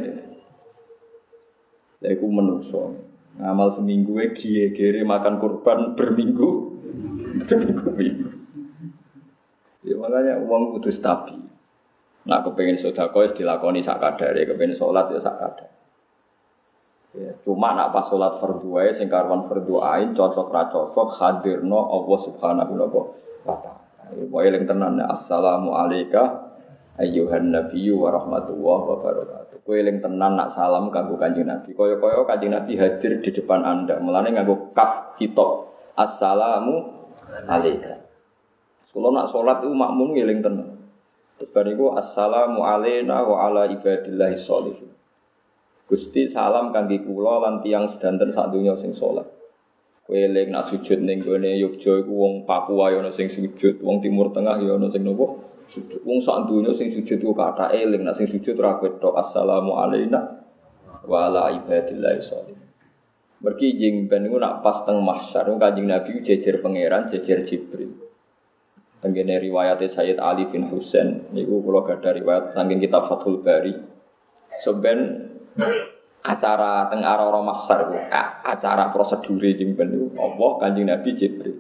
[2.03, 2.99] Lha iku menungso.
[3.39, 4.35] Ngamal seminggu e
[4.75, 6.75] gere makan kurban berminggu.
[7.47, 8.31] Berminggu-minggu.
[9.87, 11.39] Ya makanya uang kudu stabil.
[12.27, 15.78] Nah, kepengen sodako ya dilakoni sak kadare, kepengen sholat ya sak kadare.
[17.17, 21.89] Ya, cuma nak pas sholat fardu ae sing karuan fardu ain cocok ra cocok hadirno
[21.89, 23.73] Allah Subhanahu wa taala.
[24.29, 26.53] Wae eling tenan ya assalamu alayka
[27.01, 29.57] ayyuhan nabiyyu wa rahmatullahi wa barakatuh.
[29.65, 31.73] Kowe eling tenan nak salam kanggo Kanjeng Nabi.
[31.73, 33.97] Kaya-kaya Kanjeng Nabi hadir di depan Anda.
[34.01, 35.73] Mulane nganggo kaf kitab.
[35.97, 37.09] Assalamu
[37.49, 38.05] alayka.
[38.93, 40.77] Kalau nak sholat itu makmum eling tenan.
[41.39, 41.67] Bar
[41.97, 44.98] assalamu alayna wa ala ibadillahi sholihin.
[45.89, 49.25] Gusti salam kangge kula lan tiyang sedanten sak donya sing saleh.
[50.05, 54.05] Kowe eling nak sujud ning gone Yogya iku wong Papua ya ana sing sujud, wong
[54.05, 55.49] Timur Tengah ya ana sing nopo?
[55.73, 56.05] Sujud.
[56.05, 60.45] Wong sak donya sing sujud ku kata eling, nak sing sujud ora ketok assalamu alaina
[61.09, 62.57] wa ala ibadillah sholih.
[63.41, 67.97] Mergi jing ben nak pas teng mahsyar Kanjeng Nabi jejer pangeran, jejer Jibril.
[68.99, 73.79] Tenggene riwayat Sayyid Ali bin Husain niku kula gadah riwayat saking kitab Fathul Bari.
[74.59, 75.31] Seben
[76.23, 77.89] acara teng aroro maksar
[78.45, 81.59] acara prosedur jeng ben Allah Kanjeng Nabi Jibril.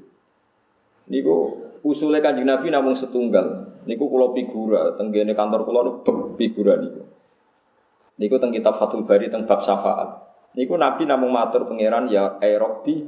[1.08, 1.34] Niku
[1.82, 3.80] usulnya Kanjeng Nabi namung setunggal.
[3.88, 5.80] Niku kula figura tenggene kantor kula
[6.36, 7.02] figura niku.
[8.18, 10.26] Niku teng kitab Fathul Bari teng bab syafaat.
[10.54, 13.06] Niku Nabi namung matur pangeran ya Erobi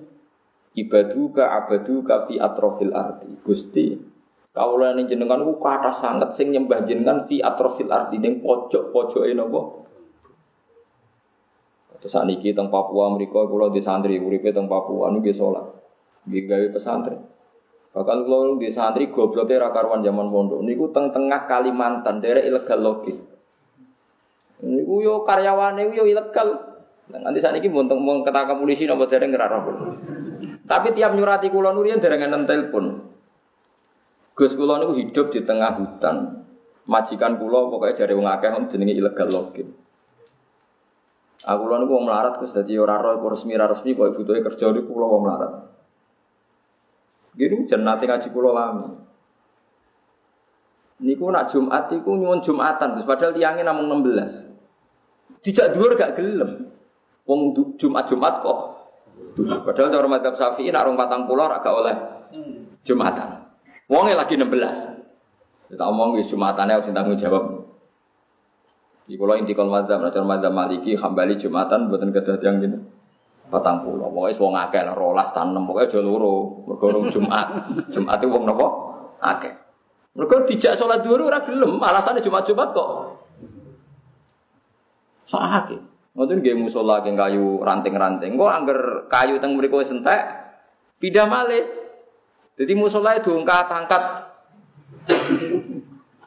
[0.74, 3.30] ibaduka abaduka fi atrofil arti.
[3.42, 3.98] Gusti
[4.50, 9.79] kawula ning jenengan ku kata sangat sing nyembah jenengan fi atrofil arti ning pojok-pojoke napa
[12.00, 12.16] Terus
[12.56, 15.68] teng Papua mereka kalau di santri uripe teng Papua nggih salat.
[16.24, 17.20] Nggih gawe pesantren.
[17.92, 23.12] Bahkan kalau di santri gobloknya rakarwan zaman pondok niku teng tengah Kalimantan daerah ilegal logi.
[24.64, 26.72] Niku yo karyawane yo ilegal.
[27.10, 29.76] Nanti saat ini mau mau ketangkap polisi nopo ngerara pun.
[30.64, 32.84] Tapi tiap nyurati kulon nurian dereng nenten telepon.
[34.32, 36.46] Gus kulon niku hidup di tengah hutan.
[36.88, 39.68] Majikan kulo pokoknya jari wong akeh jenenge ilegal login.
[41.40, 45.16] Aku lalu gue melarat, gue jadi orang roh, resmi resmi, gue butuhnya kerja di pulau
[45.16, 45.52] gue melarat.
[47.32, 48.92] Gini nanti ngaji pulau lami.
[51.00, 55.40] Niku nak Jumat, niku nyuwun Jumatan, terus padahal tiangnya namun 16.
[55.40, 56.68] Dijak dua gak gelem.
[57.24, 58.58] Wong Jumat Jumat kok.
[59.40, 61.96] Padahal cara madzhab Syafi'i nak rong patang pulau agak oleh
[62.84, 63.48] Jumatan.
[63.88, 65.72] Wongnya lagi 16.
[65.72, 67.59] Kita omong Jumatannya harus tanggung jawab.
[69.10, 72.78] Di kalau intikal madzhab, nah madzhab maliki, hambali jumatan, buatan kedah yang gini.
[73.50, 77.50] Patang pulau, pokoknya wong akeh lah, rolas tanem, pokoknya joluro, bergorong jumat,
[77.94, 78.66] jumat itu wong nopo,
[79.18, 79.50] akeh.
[80.14, 82.90] Mereka dijak sholat dulu, ora gelem, alasannya jumat-jumat kok.
[85.26, 85.82] Sahake.
[86.14, 88.38] Ngoten nggih musola keng kayu ranting-ranting.
[88.38, 90.22] Kok angger kayu teng mriku wis entek,
[91.02, 91.66] pindah malih.
[92.54, 94.02] Jadi musola itu angkat-angkat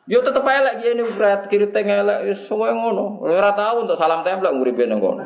[0.03, 3.23] Yo tetep elek ini berat kiri tengah elek semua ngono.
[3.23, 5.23] Ora tahu untuk salam tempel nguripe nang kono.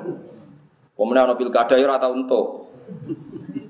[0.93, 2.47] Pemenang ana pilkada ya ora tau entuk.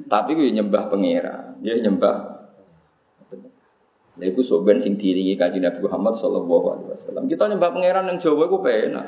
[0.08, 2.38] Tapi gue nyembah pengira, dia nyembah.
[4.18, 7.24] Lha iku sok sing diiringi Kanjeng Nabi Muhammad sallallahu alaihi wasallam.
[7.28, 9.08] Kita nyembah pangeran yang Jawa iku penak.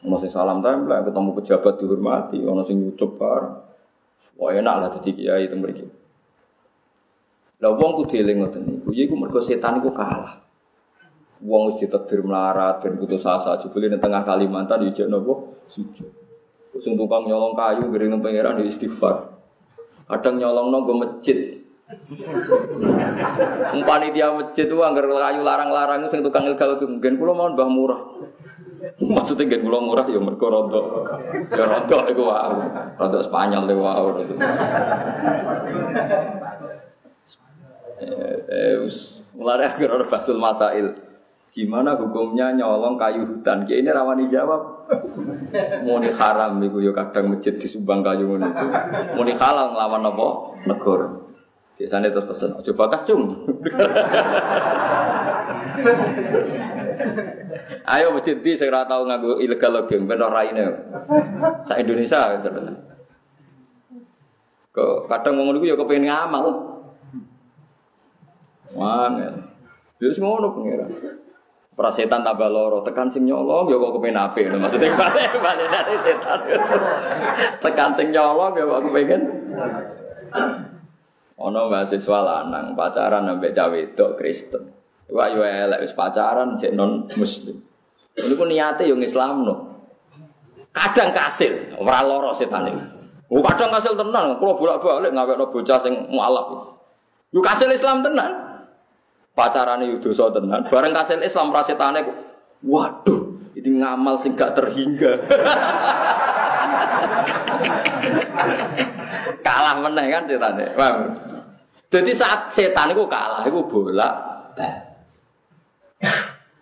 [0.00, 3.54] Ono sing salam tempel, ketemu pejabat dihormati, ono sing nyucup bareng.
[4.40, 5.86] Wah enak lah dadi kiai itu mriki.
[7.60, 10.40] Lah wong ku dieling ngoten niku, ya iku mergo setan iku kalah.
[11.40, 16.12] Wong wis ditakdir melarat ben putus asa jebule ning tengah Kalimantan yo napa sujud.
[16.80, 19.40] Sing tukang nyolong kayu gering pangeran di istighfar.
[20.04, 21.64] Kadang nyolong nonggo masjid.
[23.82, 28.00] Panitia masjid itu anggar kayu larang-larang sing tukang ilegal mungkin kula mau mbah murah.
[29.00, 30.84] Maksudnya gak gula murah ya mereka rontok.
[31.52, 32.52] Ya rontok itu wow.
[33.00, 34.06] Rontok Spanyol itu wow.
[38.00, 38.76] Eh,
[39.36, 41.09] mulai agar orang basul masail.
[41.50, 43.66] Gimana hukumnya nyolong kayu hutan?
[43.66, 44.62] Kayak ini rawan dijawab.
[45.82, 48.46] Mau haram itu ya kadang masjid di Subang kayu ini.
[49.18, 50.26] Mau halal ngelawan apa?
[50.70, 51.26] Negor.
[51.74, 53.22] Biasanya terus pesen, coba kacung.
[57.88, 60.60] Ayo masjid di saya tahu nganggo ilegal login ben ora ini.
[61.64, 62.76] Sa Indonesia sebenarnya.
[64.70, 66.46] Kok kadang ngomong iku ya kepengin ngamal.
[68.76, 69.34] Wangel.
[69.98, 70.86] Ya wis ngono pengira.
[71.70, 76.40] Prasetan tambah loro, tekan sing nyolong ya kok kepen apik maksudnya balik balik dari setan.
[77.62, 79.22] tekan sing nyolong ya kok kepengen.
[81.40, 84.66] Ono mahasiswa lanang pacaran ambek cawe wedok Kristen.
[85.14, 87.62] Wah yo elek wis pacaran cek non muslim.
[88.18, 89.54] Ini pun niatnya yang Islam no.
[90.74, 92.66] Kadang kasil, ora loro setan.
[93.30, 96.76] Oh kadang kasil tenan, kalau bolak balik ngawek no bocah sing mualaf.
[97.30, 98.49] Yuk kasil Islam tenan.
[99.40, 100.68] Pacarane yuk dosa tenan.
[100.68, 102.04] Bareng kasil Islam prasetane.
[102.60, 105.16] Waduh, ini ngamal sing gak terhingga.
[109.40, 110.76] kalah meneh kan setane.
[111.88, 114.14] Jadi saat setan itu kalah, itu bolak.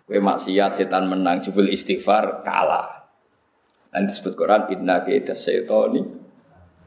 [0.09, 3.11] Kue maksiat setan menang jubul istighfar kalah.
[3.93, 6.01] Dan disebut Quran inna kaita syaitani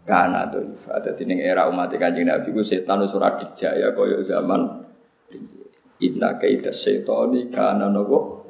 [0.03, 0.99] kana dhaifa.
[1.05, 4.82] Dadi ning era umat Kanjeng Nabi ku setan wis ora dijaya kaya zaman
[6.03, 8.43] inna kaita syaitani kana nopo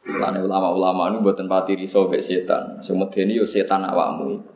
[0.00, 2.80] Lane ulama-ulama ini buatan pati riso be setan.
[2.80, 4.50] Semedeni yo setan awakmu iku.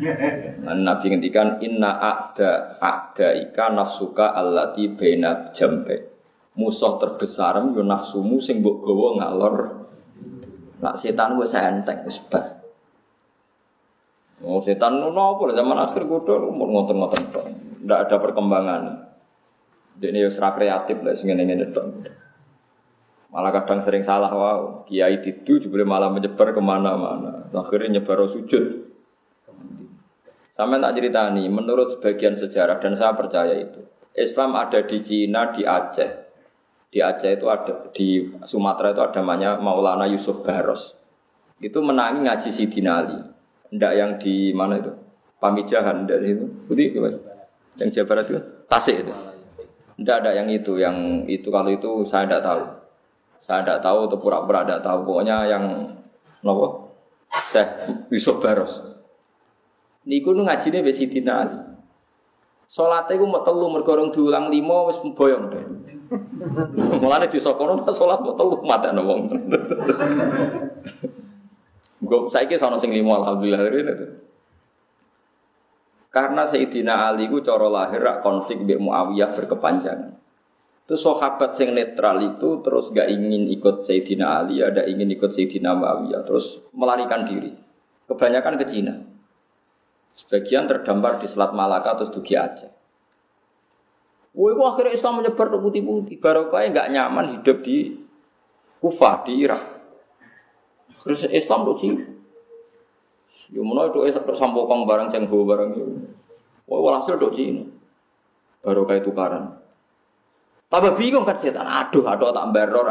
[0.66, 6.10] Lan Nabi ngendikan inna a'da a'da ika nafsuka allati baina jambe
[6.58, 9.56] musuh terbesar yo nafsumu sing mbok gawa ngalor.
[10.82, 12.18] Nak setan wis enteng wis.
[14.42, 17.46] Oh setan nopo zaman akhir kudu umur ngoten-ngoten tok.
[17.86, 18.82] Ndak ada perkembangan.
[20.00, 21.86] Dene yo serak kreatif lah sing ngene-ngene tok.
[23.30, 24.88] Malah kadang sering salah wow.
[24.88, 27.46] Kiai itu juga malah menyebar ke mana-mana.
[27.52, 28.90] Akhirnya nyebar sujud.
[30.56, 33.80] Sama tak ceritani, menurut sebagian sejarah dan saya percaya itu,
[34.12, 36.10] Islam ada di Cina, di Aceh,
[36.92, 40.92] di Aceh itu ada di Sumatera itu ada namanya Maulana Yusuf Baros.
[41.64, 43.16] Itu menangi ngaji Sidin Ali.
[43.72, 44.92] Ndak yang di mana itu?
[45.40, 46.44] Pamijahan dari itu.
[46.68, 46.92] Putih
[47.80, 49.39] Yang Jawa Barat itu Tasik itu.
[50.00, 52.62] Ndak ada yang itu, yang itu kalau itu saya tidak tahu.
[53.44, 55.04] Saya tidak tahu atau pura-pura tidak tahu.
[55.04, 55.64] Pokoknya yang
[56.40, 56.96] nopo
[57.52, 58.80] saya Yusuf Baros.
[60.08, 61.60] Niku nu ngajine wis Sidin Ali.
[62.64, 65.64] Salate iku mau telu mergo diulang lima wis boyong deh.
[67.02, 69.28] Mulane disokono salat mau telu mata wong.
[72.00, 73.68] Gue saiki sono sing limo alhamdulillah
[76.10, 80.18] Karena Sayyidina Ali ku cara lahir konflik Mbak Muawiyah berkepanjangan.
[80.90, 85.70] Itu sahabat sing netral itu terus gak ingin ikut Sayyidina Ali, ada ingin ikut Sayyidina
[85.78, 87.54] Muawiyah, terus melarikan diri.
[88.10, 88.94] Kebanyakan ke Cina.
[90.10, 92.80] Sebagian terdampar di Selat Malaka terus dugi Aceh.
[94.34, 96.18] Woi, akhirnya Islam menyebar ke putih-putih.
[96.18, 97.94] Barokahnya nggak nyaman hidup di
[98.82, 99.62] Kufah di Irak.
[101.02, 101.90] Terus Islam tuh sih.
[103.50, 105.84] Ya mana itu Islam sampokong barang cengho barang itu.
[106.70, 107.66] Woi, walhasil tuh sih.
[108.62, 109.58] Barokah itu karan.
[110.70, 111.66] Tambah bingung kan setan.
[111.66, 112.86] Aduh, aduh tak beror.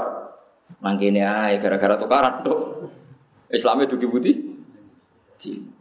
[0.83, 2.91] Nangkini aja gara-gara tukaran tuh.
[3.47, 4.35] Islamnya dugi putih.
[5.39, 5.71] Cina.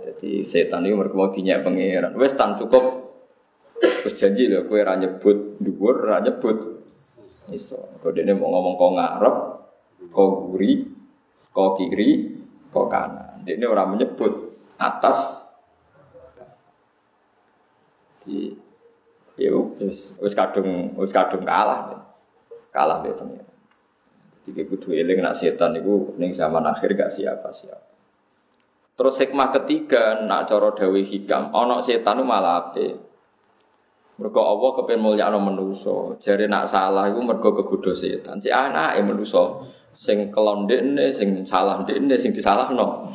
[0.00, 2.16] Jadi setan itu mereka mau dinyak pangeran.
[2.16, 3.06] Wes tan cukup
[3.76, 6.80] Terus janji lho kowe ora nyebut dhuwur, ora nyebut
[7.52, 7.76] iso.
[8.00, 9.36] Kok dene mau ngomong kok ngarep,
[10.14, 10.72] kok guri,
[11.52, 12.10] kok kiri,
[12.76, 13.40] kok kanan.
[13.48, 15.48] Dene ora menyebut atas
[18.28, 18.52] di
[19.40, 22.04] ya wis wis kadung wis kadung kalah.
[22.68, 23.46] Kalah be pengen.
[24.46, 27.96] Jadi kudu eling nak setan niku ning zaman akhir gak siapa-siapa.
[28.96, 32.96] Terus hikmah ketiga nak cara dawe hikam, ana setan malah ape.
[34.16, 36.16] Mergo Allah kepen mulyakno manusa.
[36.24, 38.40] Jare nak salah iku mergo kegodho setan.
[38.40, 39.66] Si anake manusa
[39.96, 43.10] sing kelon dekne, sing salah dekne, sing disalahno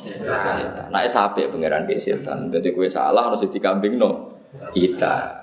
[0.46, 0.90] setan.
[0.90, 2.50] Nek sapek pangeran ke setan.
[2.50, 4.42] Dadi kowe salah harus dikambingno
[4.74, 5.42] kita.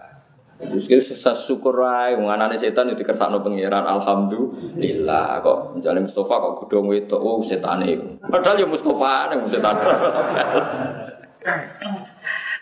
[0.58, 6.54] Terus kita syukur ae wong anane setan itu dikersakno pangeran alhamdulillah kok jane Mustafa kok
[6.66, 8.18] godhong wedok oh setane iku.
[8.26, 9.76] Padahal ya Mustafa ning setan.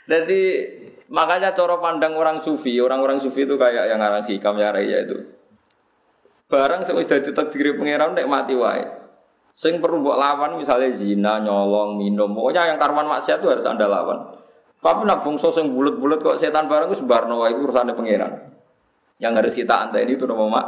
[0.07, 0.43] Jadi
[1.09, 5.36] makanya cara pandang orang sufi, orang-orang sufi itu kayak yang ngarang hikam ya itu.
[6.47, 8.87] Barang sing wis dadi takdir pangeran nek mati wae.
[9.57, 13.89] Sing perlu mbok lawan misalnya zina, nyolong, minum, pokoknya yang karman maksiat itu harus Anda
[13.89, 14.37] lawan.
[14.79, 18.53] Tapi nak bungso sing bulat-bulat kok setan bareng wis barno wae urusane pangeran.
[19.19, 20.67] Yang harus kita antai ini itu nama mak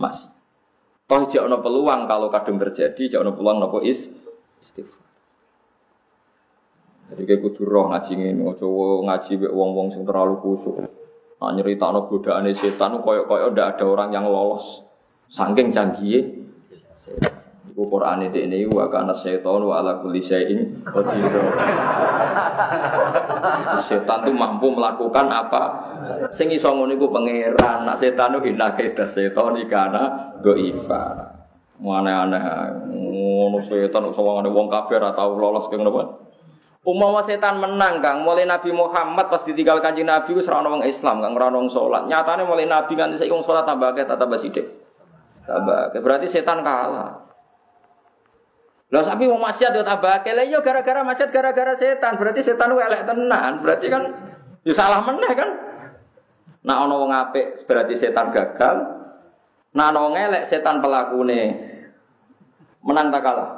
[0.00, 0.32] masih.
[1.06, 4.10] Toh no peluang kalau kadung terjadi, jauh no peluang nopo is
[4.58, 5.06] istighfar.
[7.06, 10.82] Jadi kayak kudu roh ngaji ini, coba ngaji be wong-wong sing terlalu kusuk.
[11.38, 14.82] Nah, nyerita no godaane setan, koyok-koyok ndak ada orang yang lolos.
[15.30, 16.46] Sangking canggih.
[17.76, 21.28] Iku Quran ini wa kana setan wa ala kulli syai'in qadir.
[23.84, 25.62] setan itu mampu melakukan apa?
[26.32, 27.84] Sing iso ngono iku pangeran.
[27.84, 31.36] Nak setan itu hinake setan ikana goifa.
[31.76, 32.42] Aneh-aneh
[32.96, 36.24] ngono setan sawangane wong kafir atau lolos ke ngono
[36.86, 41.18] Umawa setan menang Kang, mulai Nabi Muhammad pas ditinggal kanjeng Nabi wis ora wong Islam,
[41.18, 42.06] Kang ora wong salat.
[42.06, 44.85] Nyatane mulai Nabi nganti saiki wong salat tambah akeh tambah sithik.
[45.46, 47.26] Tambah berarti setan kalah.
[48.86, 50.30] Lah tapi wong maksiat yo tabake.
[50.34, 52.18] Lah yo gara-gara maksiat gara-gara setan.
[52.18, 53.62] Berarti setan elek tenan.
[53.62, 54.02] Berarti kan
[54.66, 55.50] yo salah meneh kan.
[56.66, 58.76] Nah ana wong apik berarti setan gagal.
[59.74, 61.42] Nah ana wong elek setan pelakune.
[62.82, 63.50] Menang tak kalah?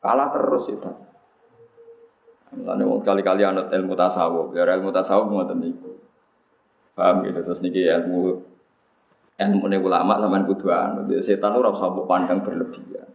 [0.00, 0.96] Kalah terus setan.
[2.48, 6.00] Mulane wong kali-kali anut ilmu tasawuf, biar ilmu tasawuf ngoten niku.
[6.96, 8.47] Paham gitu terus niki ilmu
[9.38, 11.06] ilmu ulama sampean kudu anut.
[11.22, 13.06] Setan ora usah pandang berlebihan.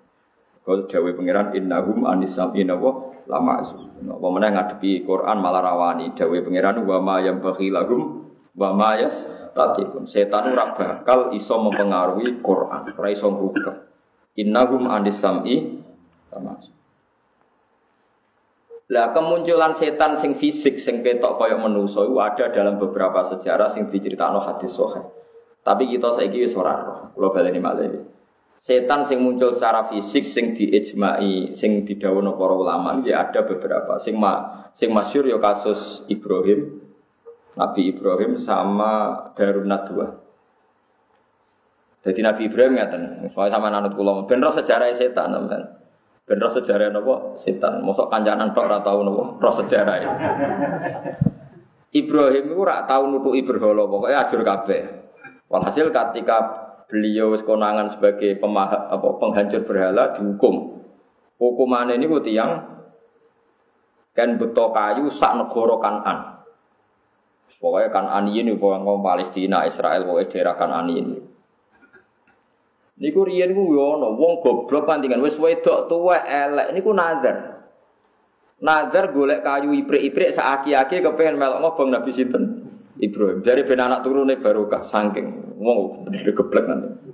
[0.63, 3.67] Kalau dawe pangeran innahum anisam inawa lama
[4.03, 8.95] Apa mana ngadepi Quran malah rawani dawe pangeran wa ma yang bagi lagum wa ma
[8.95, 10.07] yas tatikun.
[10.07, 13.75] Setan ora bakal iso mempengaruhi Quran, ora iso ngubah.
[14.39, 15.83] Innahum anisami
[16.31, 16.55] lama
[18.91, 23.87] Lah kemunculan setan sing fisik sing ketok koyok menuso itu ada dalam beberapa sejarah sing
[23.87, 25.07] diceritakan hadis sahih.
[25.63, 26.99] Tapi kita saiki wis ora roh.
[27.15, 28.13] Kula baleni malih
[28.63, 33.99] setan sing muncul secara fisik sing diijmai sing didhawuhna para ulama ya ada beberapa.
[33.99, 36.79] Sing ma, sing masyhur ya kasus Ibrahim
[37.59, 40.23] Nabi Ibrahim sama Darun Nadwa
[42.03, 44.27] jadi Nabi Ibrahim ngaten soalnya sama nanut kula.
[44.27, 45.63] Ben sejarah setan teman
[46.23, 47.35] ben sejarah napa?
[47.39, 47.79] Setan.
[47.83, 49.23] Mosok kancanan tok ora tau napa?
[49.39, 49.95] Roh sejarah.
[51.95, 55.02] Ibrahim itu ora tau nutuki berhala pokoke ajur kabeh
[55.53, 56.37] walhasil ketika
[56.89, 60.81] beliau konangan sebagai pemah, apa, penghancur berhala dihukum.
[61.37, 62.81] Hukuman ini buat yang
[64.17, 66.17] kan beto kayu sak negara kanan.
[67.61, 71.17] Pokoknya kanan ini pokoknya Palestina, Israel, pokoknya daerah kanan ini.
[72.93, 77.65] Niku riyen ku yo ana wong goblok pantingan wis wedok tuwa elek niku nazar.
[78.63, 82.62] Nazar golek kayu iprik-iprik saaki-aki kepengen melok ngobong Nabi sinten?
[83.03, 83.43] Ibrahim.
[83.43, 87.11] Dari ben anak turune barokah saking wong bener geblek nanti.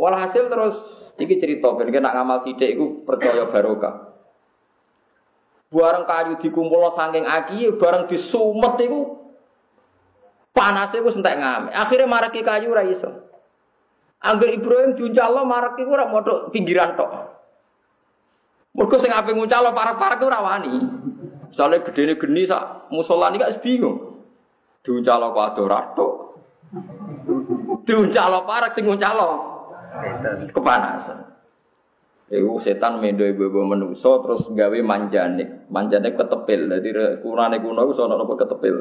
[0.00, 0.76] Walhasil terus
[1.20, 4.16] iki cerita ben nak ngamal sithik iku percaya barokah.
[5.70, 9.00] Barang kayu dikumpul saking aki, barang disumet iku
[10.56, 11.70] panasnya iku entek ngame.
[11.70, 13.30] Akhirnya maraki kayu ra iso.
[14.20, 17.12] Angger Ibrahim diuncalo marak iku ora modok pinggiran tok.
[18.76, 20.74] Mergo sing ape nguncalo parek-parek ora wani.
[21.50, 24.09] Soale gedene geni sak musola iki gak bingung.
[24.80, 26.08] Diuncalo kok ado rato.
[27.84, 29.28] Diuncalo parak sing nguncalo.
[30.56, 31.18] Kepanasan.
[32.30, 35.66] Iku setan mendo ibu-ibu menuso terus gawe manjanik.
[35.68, 36.70] Manjanik ketepil.
[36.70, 36.88] Jadi
[37.20, 38.76] kurane kuno iku sono napa ketepil.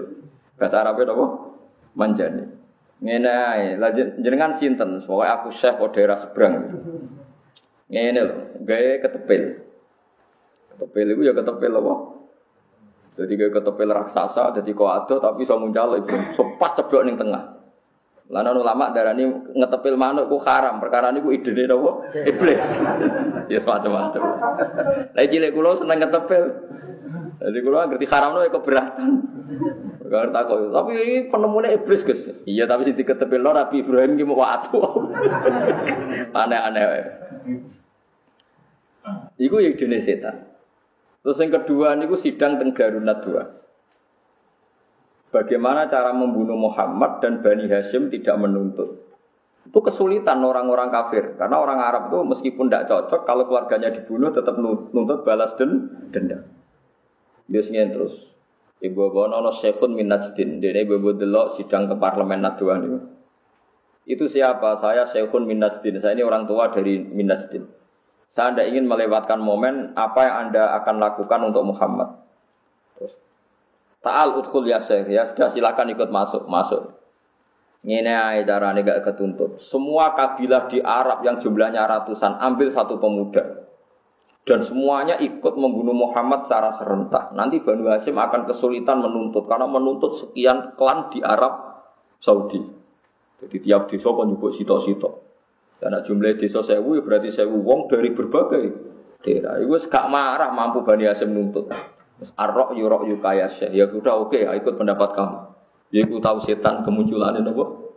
[0.55, 1.25] Bahasa Arabe napa?
[1.97, 2.47] Manjanik.
[2.99, 3.65] Ngene ae,
[4.19, 4.99] jenengan sinten?
[5.03, 6.77] Pokoke aku chef daerah seberang.
[7.89, 9.43] Ngene lho, gawe ketepil.
[10.75, 11.93] Ketepil iku ya ketepil apa?
[13.19, 17.59] Jadi kayak ketepil raksasa, jadi kau tapi so muncul itu sopas ceblok ning tengah.
[18.29, 19.25] Lalu ulama darah ini
[19.57, 21.65] ngetepil manuk ku haram, perkara ini ku ide nih
[22.29, 22.61] iblis.
[23.51, 24.21] ya semacam-macam.
[25.17, 26.43] Lagi cilik kulo seneng ngetepil.
[27.41, 29.09] Jadi kulo ngerti haram itu keberatan.
[29.97, 30.45] Perkara tak.
[30.45, 32.29] Tapi ini penemunya iblis guys.
[32.45, 34.77] Iya tapi sih diketepil lo Nabi Ibrahim gimana waktu.
[36.45, 36.85] Aneh-aneh.
[39.41, 40.48] Iku yang jenis setan.
[41.19, 43.43] Terus yang kedua niku sidang teng Darunat dua.
[45.29, 49.09] Bagaimana cara membunuh Muhammad dan Bani Hashim tidak menuntut.
[49.61, 51.37] Itu kesulitan orang-orang kafir.
[51.37, 56.41] Karena orang Arab itu meskipun tidak cocok, kalau keluarganya dibunuh tetap nuntut balas dan dendam.
[57.45, 58.25] Biasanya terus.
[58.79, 60.63] Ibu bawa nono syekhun min najdin.
[60.63, 62.99] Dene ibu delok sidang ke parlemen Nadwan itu.
[64.09, 64.79] Itu siapa?
[64.81, 66.01] Saya syekhun min najdin.
[66.01, 67.29] Saya ini orang tua dari min.
[68.29, 72.13] Saya tidak ingin melewatkan momen apa yang Anda akan lakukan untuk Muhammad.
[72.93, 73.17] Terus,
[74.05, 76.99] Ta'al udkhul ya syekh ya, sudah silakan ikut masuk, masuk.
[77.79, 79.55] Ini aja caranya gak ketuntut.
[79.55, 83.65] Semua kabilah di Arab yang jumlahnya ratusan ambil satu pemuda.
[84.43, 87.31] Dan semuanya ikut membunuh Muhammad secara serentak.
[87.37, 89.47] Nanti Banu Hashim akan kesulitan menuntut.
[89.47, 91.85] Karena menuntut sekian klan di Arab
[92.19, 92.59] Saudi.
[93.39, 95.28] Jadi tiap desa kan nyebut sito-sito.
[95.79, 98.63] Karena jumlah desa sewu ya berarti sewu wong dari berbagai
[99.23, 99.63] daerah.
[99.63, 101.71] Itu gak marah mampu Bani Hashim menuntut.
[102.35, 103.71] Arrok yurok yukaya syekh.
[103.71, 105.37] Ya sudah oke, okay, ikut pendapat kamu.
[105.95, 107.95] Ya aku tahu setan kemunculannya nopo.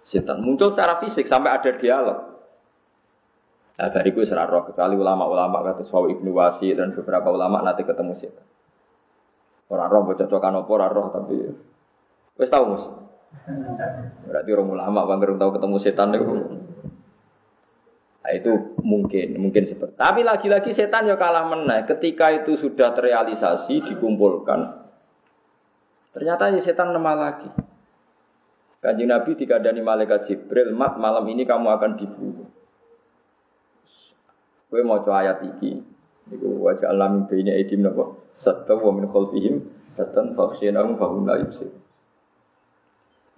[0.00, 2.18] Setan muncul secara fisik sampai ada dialog.
[3.78, 7.86] Nah, dari itu serah roh kecuali ulama-ulama kata Sawi Ibnu Wasi dan beberapa ulama nanti
[7.86, 8.42] ketemu setan.
[9.70, 11.36] Orang roh bercocokan opo orang roh tapi
[12.40, 12.84] wes tahu mus.
[14.26, 16.26] Berarti orang ulama bang tahu ketemu setan itu.
[18.28, 19.96] Nah, itu mungkin, mungkin seperti.
[19.96, 21.88] Tapi lagi-lagi setan ya kalah menang.
[21.88, 24.84] Ketika itu sudah terrealisasi, dikumpulkan,
[26.12, 27.48] Ternyata ini setan lemah lagi.
[28.84, 32.48] Kanji Nabi dikadani malaikat Jibril, mat malam ini kamu akan dibunuh.
[34.68, 35.80] Gue mau coba ayat ini.
[36.28, 38.12] Niku wajah alam baina edim napa?
[38.36, 39.64] Satta wa min khalfihim
[39.96, 41.70] satan fakhshinahum fahum la yubsir.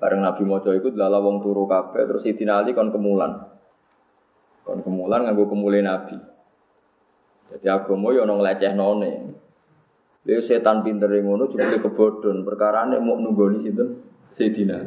[0.01, 3.60] Bareng Nabi coba ikut lala wong turu kabeh terus Sidina Ali kon kemulan.
[4.71, 6.15] Kon kemulan nganggo kemule Nabi.
[7.51, 9.13] Jadi agama yo ana ngleceh-none.
[10.23, 13.99] Dia setan pinter ngono kebodon perkara ini mau nunggoni situ
[14.31, 14.79] Sayyidina.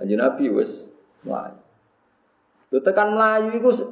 [0.00, 0.88] Aja Nabi wes
[1.20, 1.60] melayu.
[2.72, 3.84] Lu tekan melayu itu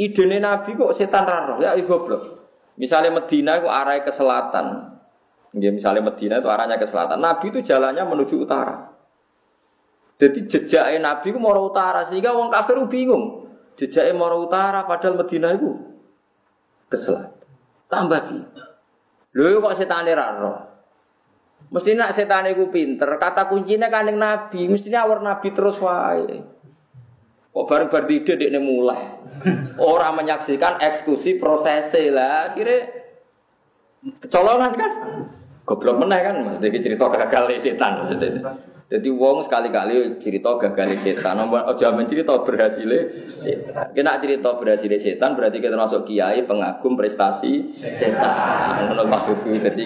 [0.00, 2.48] ide Nabi kok setan raro ya ibu goblok.
[2.80, 4.96] Misalnya Medina itu arah ke selatan.
[5.52, 7.20] Ya, misalnya Medina itu arahnya ke selatan.
[7.20, 8.96] Nabi itu jalannya menuju utara.
[10.16, 13.49] Jadi jejaknya Nabi itu mau utara sehingga orang kafir bingung.
[13.80, 15.72] Jejaknya mau utara padahal Medina itu
[16.92, 17.32] ke selatan.
[17.88, 18.52] Tambah bingung.
[19.32, 20.36] Lho kok setane ra.
[21.70, 26.42] Mesti nak setane ku pinter, kata kuncinya kan Nabi, mestinya awar Nabi terus wae.
[27.50, 29.00] Kok bareng bar ide dekne mulai.
[29.78, 32.90] Orang menyaksikan eksekusi prosesnya lah, akhirnya
[34.18, 34.92] kecolongan kan.
[35.62, 38.58] Goblok meneh kan, maksudnya cerita gagal setan maksudnya.
[38.90, 42.90] Jadi wong sekali-kali cerita gagal setan, nomor oh jamin cerita berhasil
[43.38, 43.94] setan.
[43.94, 48.90] Kena cerita berhasil setan berarti kita masuk kiai pengagum prestasi setan.
[48.90, 49.82] Menurut maksudku jadi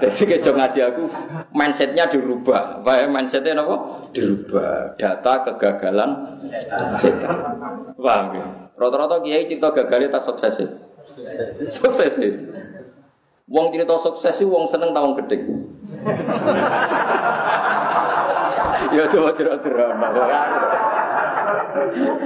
[0.00, 1.04] jadi kejo ngaji aku
[1.52, 2.80] mindsetnya dirubah.
[2.80, 4.08] Apa ya mindsetnya apa?
[4.16, 4.96] Dirubah.
[4.96, 6.40] Data kegagalan
[6.96, 7.36] setan.
[8.00, 8.46] Paham ya?
[8.80, 10.56] Rata-rata kiai cerita gagal tak sukses
[11.68, 12.16] Sukses
[13.52, 15.36] Wong cerita sukses sih wong seneng tahun gede.
[18.92, 20.08] Ya coba cerita drama.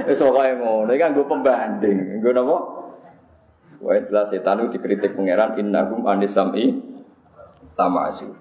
[0.07, 1.97] Wis pokoke iki kan gue pembanding.
[2.23, 2.57] Gue napa?
[3.77, 6.75] Wa jelas setan itu dikritik pangeran innahum anisami
[7.77, 8.33] tamasu.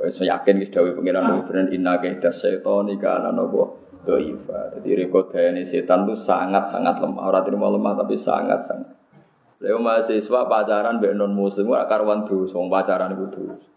[0.00, 4.76] Wis yakin wis dawuh pangeran bener inna kaida setan iki ana napa doifa.
[4.76, 7.22] Jadi rekodane setan itu sangat-sangat lemah.
[7.28, 9.00] Ora terima lemah tapi sangat-sangat.
[9.60, 13.68] Lha mahasiswa pacaran mbek non muslim ora karuan dosa, pacaran iku dosa.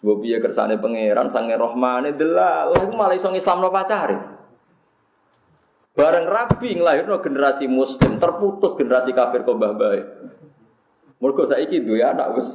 [0.00, 4.16] Sebab piye kersane pangeran sange rohmane delal, iku malah iso ngislamno pacare.
[5.92, 10.00] Bareng rabi nglahirno generasi muslim, terputus generasi kafir kok mbah bae.
[11.20, 12.48] Mergo saiki duwe anak wis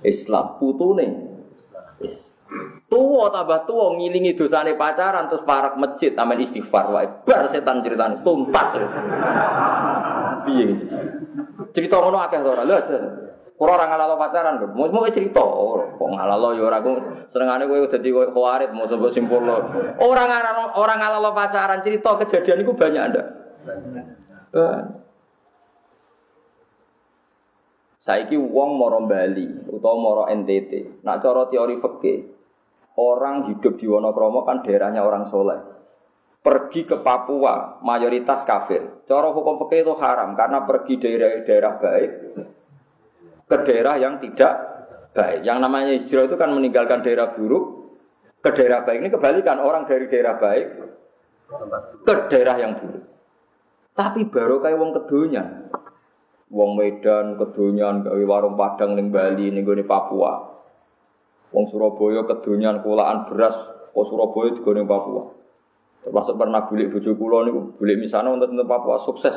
[0.00, 1.36] Islam putune.
[2.00, 2.32] Wis.
[2.88, 7.06] Tuwa tambah tuwa ngilingi dosane pacaran terus parak masjid amen istighfar wae.
[7.28, 8.72] Bar setan ceritane tuntas.
[10.48, 10.64] Piye?
[11.76, 12.64] Cerita ngono akeh ora.
[12.64, 12.78] Lha
[13.60, 14.56] Ora ora ngalalo pacaran.
[14.72, 16.92] Mau mau cerita, oh, kok ngalalo ya ora aku
[17.28, 19.60] senengane kowe dadi koyo khawarit mau sebut simpul lo.
[20.00, 23.26] Ora ngalalo ora ngalalo pacaran cerita kejadian iku banyak ndak?
[28.00, 31.04] Saiki wong moro Bali utawa moro NTT.
[31.04, 32.18] Nak cara teori fikih,
[32.96, 35.60] orang hidup di Wonokromo kan daerahnya orang soleh.
[36.40, 39.04] Pergi ke Papua mayoritas kafir.
[39.04, 42.10] Cara hukum fikih itu haram karena pergi dari daerah baik
[43.50, 44.52] ke daerah yang tidak
[45.10, 45.42] baik.
[45.42, 47.98] Yang namanya hijrah itu kan meninggalkan daerah buruk
[48.38, 49.02] ke daerah baik.
[49.02, 50.66] Ini kebalikan orang dari daerah baik
[52.06, 53.02] ke daerah yang buruk.
[53.98, 55.44] Tapi baru kayak wong kedunya.
[56.50, 60.50] Wong Medan kedonyan gawe warung Padang ning Bali ning gone Papua.
[61.54, 63.54] Wong Surabaya kedonyan kulaan beras
[63.90, 65.30] kok Surabaya digone Papua.
[66.00, 69.34] Termasuk pernah bulik bojo kula niku bulik misana untuk Papua sukses.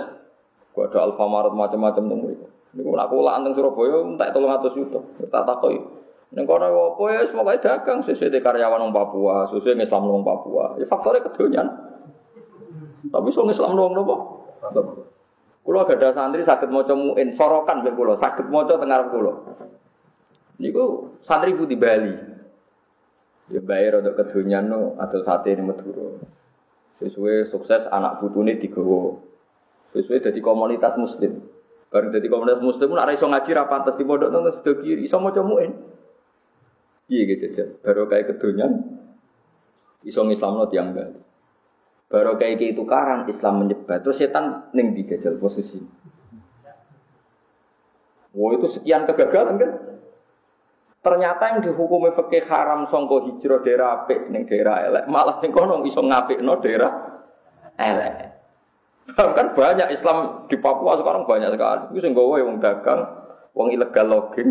[0.74, 2.48] Gua ada Alfamaret macam-macam teng mriku.
[2.74, 5.00] Niku nak kulaan teng Surabaya entek 300 juta.
[5.30, 5.78] Tak takoki.
[6.34, 10.74] Ning kono apa ya semoga dagang sesuai karyawan wong Papua, sesuai Islam wong Papua.
[10.82, 11.70] Ya faktornya kedonyan.
[13.14, 14.16] Tapi so Islam wong napa?
[15.64, 19.32] Kulo ada santri sakit maca muin sorokan mek kulo, sakit maca teng ngarep kulo.
[20.58, 22.16] Niku santri di Bali.
[23.54, 26.18] Ya bayar untuk kedonyan no adol sate ini Madura.
[26.98, 29.22] Sesuai sukses anak putune digawa.
[29.94, 31.53] Sesuai jadi komunitas muslim.
[31.94, 35.22] Bareng jadi komunitas muslim nak iso ngaji ra pantes di pondok nang sedo kiri, iso
[35.22, 35.70] maca muin.
[37.06, 37.66] Iya gitu aja.
[37.86, 38.82] Baru kayak kedonyan
[40.02, 41.22] iso ngislamno tiang Bali.
[42.10, 44.02] Baru kayak gitu karan Islam menyebar.
[44.02, 45.78] Terus setan neng dijajal posisi.
[48.34, 49.72] Wah itu sekian kegagalan kan?
[51.06, 55.86] Ternyata yang dihukumi fakih haram songko hijrah daerah apik ning daerah elek, malah ning kono
[55.86, 57.22] iso no daerah
[57.78, 58.33] elek.
[59.04, 61.84] Bahkan banyak Islam di Papua sekarang banyak sekali.
[61.92, 63.02] Itu sing gawe wong dagang,
[63.52, 64.50] wong ilegal login.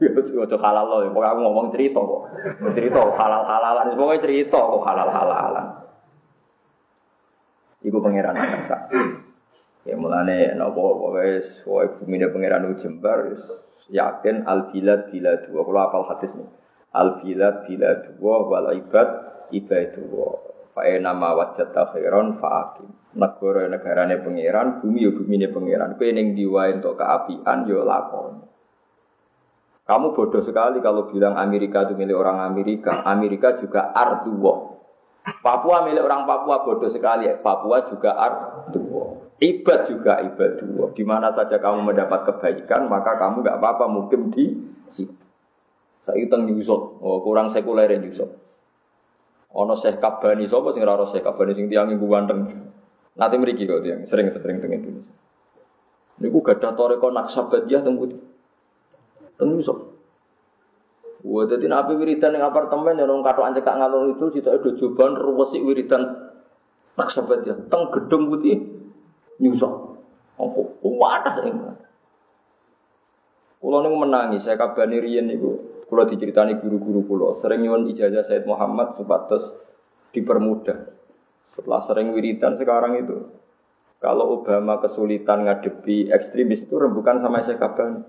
[0.00, 2.22] Ya itu halal loh, pokoknya aku ngomong cerita kok.
[2.72, 5.66] Cerita halal halalan, pokoknya cerita kok halal halalan.
[7.84, 8.76] Iku pangeran saksa.
[9.82, 13.34] Ya mulane nopo wis wae bumi pangeran Jembar
[13.90, 16.48] yakin al bilad dua kalau apal hadis nih
[16.94, 19.08] al bilad bilad dua wal ibad
[19.50, 20.28] dua
[20.72, 22.88] Fae nama wajat takhiron faakim.
[23.12, 28.40] Negara negarane pangeran bumi yo bumi ne pangeran kue neng diwain untuk keapian yo lakon
[29.82, 33.02] kamu bodoh sekali kalau bilang Amerika itu milik orang Amerika.
[33.04, 34.80] Amerika juga arduwo
[35.42, 37.28] Papua milik orang Papua bodoh sekali.
[37.42, 40.94] Papua juga arduwo Ibad juga ibad dua.
[40.94, 44.54] Di mana saja kamu mendapat kebaikan, maka kamu nggak apa-apa mungkin di
[44.86, 45.18] situ.
[46.06, 48.30] Saya utang Yusuf, oh, kurang sekuler Yusuf.
[49.52, 52.48] Ono Syekh Kabani, sapa sing ora Syekh Kabani sing tiang ibu ganteng.
[53.12, 55.12] Nanti mriki kok tiang sering sering teng Indonesia.
[56.24, 58.20] Niku gadah toreko naksabadiyah teng putih.
[59.36, 59.76] Teng Yusuf.
[61.22, 65.14] Wah, jadi nabi wiridan yang apartemen yang orang katok anjek ngalor itu, situ ada juban
[65.14, 66.02] ruwesi wiridan
[66.96, 67.68] naksabadiyah.
[67.68, 68.58] Teng gedung putih,
[69.38, 69.72] nyusok.
[70.40, 71.54] Apa kuwatas ing.
[73.62, 75.81] Kulo niku menangis, saya kabani riyen niku.
[75.92, 79.44] Kulo diceritani guru-guru kulo, sering nyuwun ijazah Said Muhammad supados
[80.16, 80.88] dipermudah.
[81.52, 83.28] Setelah sering wiridan sekarang itu,
[84.00, 88.08] kalau Obama kesulitan ngadepi ekstremis itu rembukan sama saya kabani.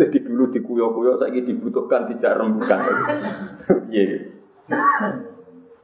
[0.00, 2.80] Jadi dulu dikuyo-kuyo, saya dibutuhkan tidak rembukan.
[3.92, 4.32] Iya.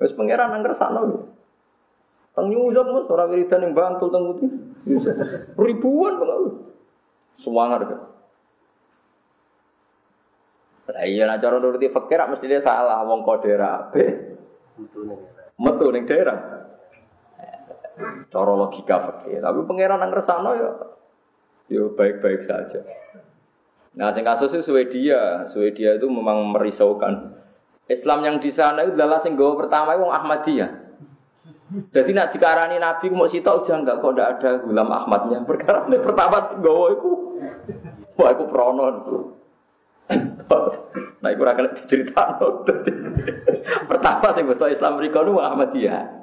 [0.00, 1.36] Terus pangeran angker sana loh.
[2.32, 4.24] Teng nyusun mas, orang wiridan yang bantul teng.
[5.60, 6.54] Ribuan pengaruh.
[7.44, 8.00] Semangat kan.
[10.90, 14.04] Lah iya nah cara nuruti fakir mesti dia salah wong kok daerah ape.
[15.60, 16.38] Metu ning daerah.
[18.32, 19.38] Cara logika fakir.
[19.38, 20.70] Tapi pangeran nang resano ya
[21.70, 22.82] ya baik-baik saja.
[23.90, 25.50] Nah, sing kasus itu Swedia.
[25.50, 27.38] Swedia itu memang merisaukan.
[27.90, 30.70] Islam yang di sana itu adalah sing pertama itu Ahmadiyah.
[31.70, 35.38] Jadi nak dikarani Nabi mau sitok udah enggak kok ndak ada Gulam Ahmadnya.
[35.46, 37.10] Perkara ini pertama gowo iku.
[38.18, 38.86] Wah iku prono.
[41.20, 42.64] Nah iku ora kena diceritakno.
[43.86, 46.20] Pertama sing betul Islam mriku nu Ahmadiyah.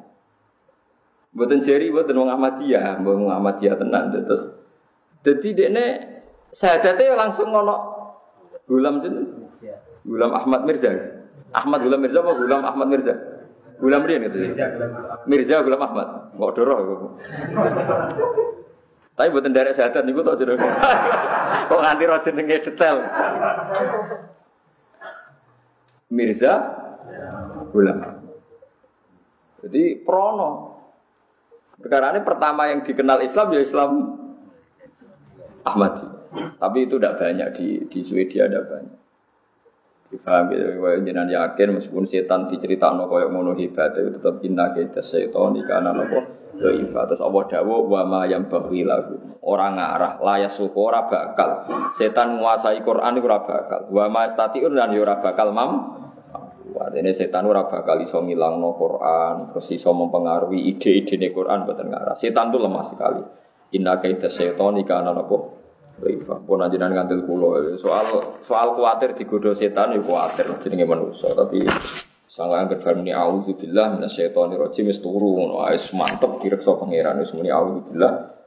[1.38, 4.52] Mboten jeri mboten wong Ahmadiyah, wong Ahmadiyah tenan terus.
[5.22, 5.86] Dadi dekne
[6.50, 7.98] sadate langsung ngono
[8.68, 9.48] Gulam jeneng.
[10.04, 10.92] Gulam Ahmad Mirza.
[11.56, 13.16] Ahmad Gulam Mirza apa Gulam Ahmad Mirza?
[13.80, 14.38] Gulam Rian gitu.
[15.24, 16.08] Mirza Gulam Ahmad.
[16.36, 17.16] Kok doroh.
[19.18, 20.62] Tapi buatan dari sehat niku tok jenenge.
[21.74, 23.02] Kok nganti ro jenenge detail.
[26.14, 26.54] Mirza
[27.74, 28.00] Gulam.
[29.66, 30.78] Jadi prono.
[31.82, 33.92] Perkara ini pertama yang dikenal Islam ya Islam
[35.66, 36.06] Ahmadi.
[36.62, 39.07] Tapi itu tidak banyak di di Swedia ada banyak.
[40.08, 45.04] Difaham gitu, kaya jenengan yakin meskipun setan diceritakno kaya ngono hebat itu tetap inna kita
[45.04, 49.14] setan karena nopo Doifa terus Allah dawo wa ma yang bagi lagu
[49.46, 51.70] orang ngarah layak suku ora bakal.
[51.96, 53.86] Setan menguasai Quran itu ora bakal.
[53.94, 55.72] Wa ma statiun dan yo ora bakal mam.
[56.78, 62.18] Artinya setan ora bakal iso ngilangno Quran terus iso mempengaruhi ide-ide Quran boten ngarah.
[62.18, 63.22] Setan itu lemah sekali.
[63.78, 65.57] Inna kita setan karena nopo
[65.98, 67.58] Rifa, pun ajaran ngantil kulo.
[67.82, 68.06] Soal
[68.46, 71.34] soal khawatir digoda setan, ya khawatir jenenge manusia.
[71.34, 71.66] Tapi
[72.30, 77.24] sangat angker barang ini auzubillah minas syaitonir rajim wis turu ngono wis mantep direksa pangeran
[77.24, 78.38] wis muni auzubillah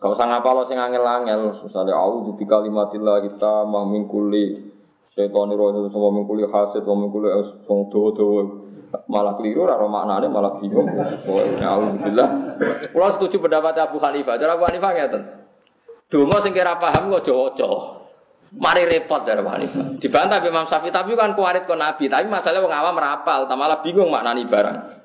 [0.00, 4.72] Kau usah ngapalo sing angel-angel, misalnya auzu bi kalimatillah kita mah min kulli
[5.12, 7.28] setan rajim sama min kulli hasid wa min kulli
[7.68, 8.64] dawa-dawa.
[9.04, 10.88] Malah keliru ora maknane malah bingung.
[11.60, 12.28] Auzubillah.
[12.88, 14.40] Kula setuju pendapat Abu Hanifah.
[14.40, 15.22] Cara Abu Hanifah ngeten.
[16.06, 17.68] Donga sing kira paham kok aja
[18.56, 19.98] Mari repot dari Hanifah.
[19.98, 24.08] Dibantah Imam Syafi'i tapi kan kuarit ke Nabi, tapi masalahnya wong awam merapal, malah bingung
[24.08, 24.96] maknani barang.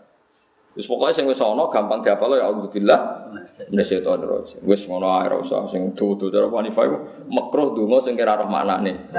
[0.71, 3.27] Wis pokoke sing wis ana gampang diapal ya auzubillah
[3.67, 4.63] minasyaitonir rajim.
[4.63, 6.97] Wis ngono ae ora usah sing dudu cara Hanifah iku
[7.27, 9.11] makruh donga sing kira roh maknane.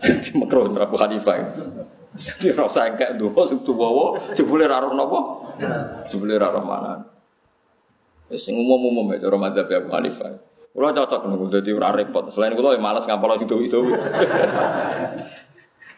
[0.00, 1.36] Dadi makruh cara Hanifah.
[2.16, 5.20] Dadi ora usah engkek donga sing tuwa jebule ora roh napa?
[6.08, 7.04] Jebule ora roh maknane.
[8.32, 9.68] Wis sing umum-umum ya cara madzhab.
[10.74, 12.34] Kulo cocok niku dadi ora repot.
[12.34, 13.78] Selain kulo ya males ngapal itu-itu.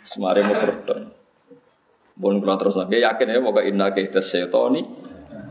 [0.04, 0.76] Semare makruh.
[2.20, 5.06] Bon kula terus lagi yakin ya moga inna kaita syaitani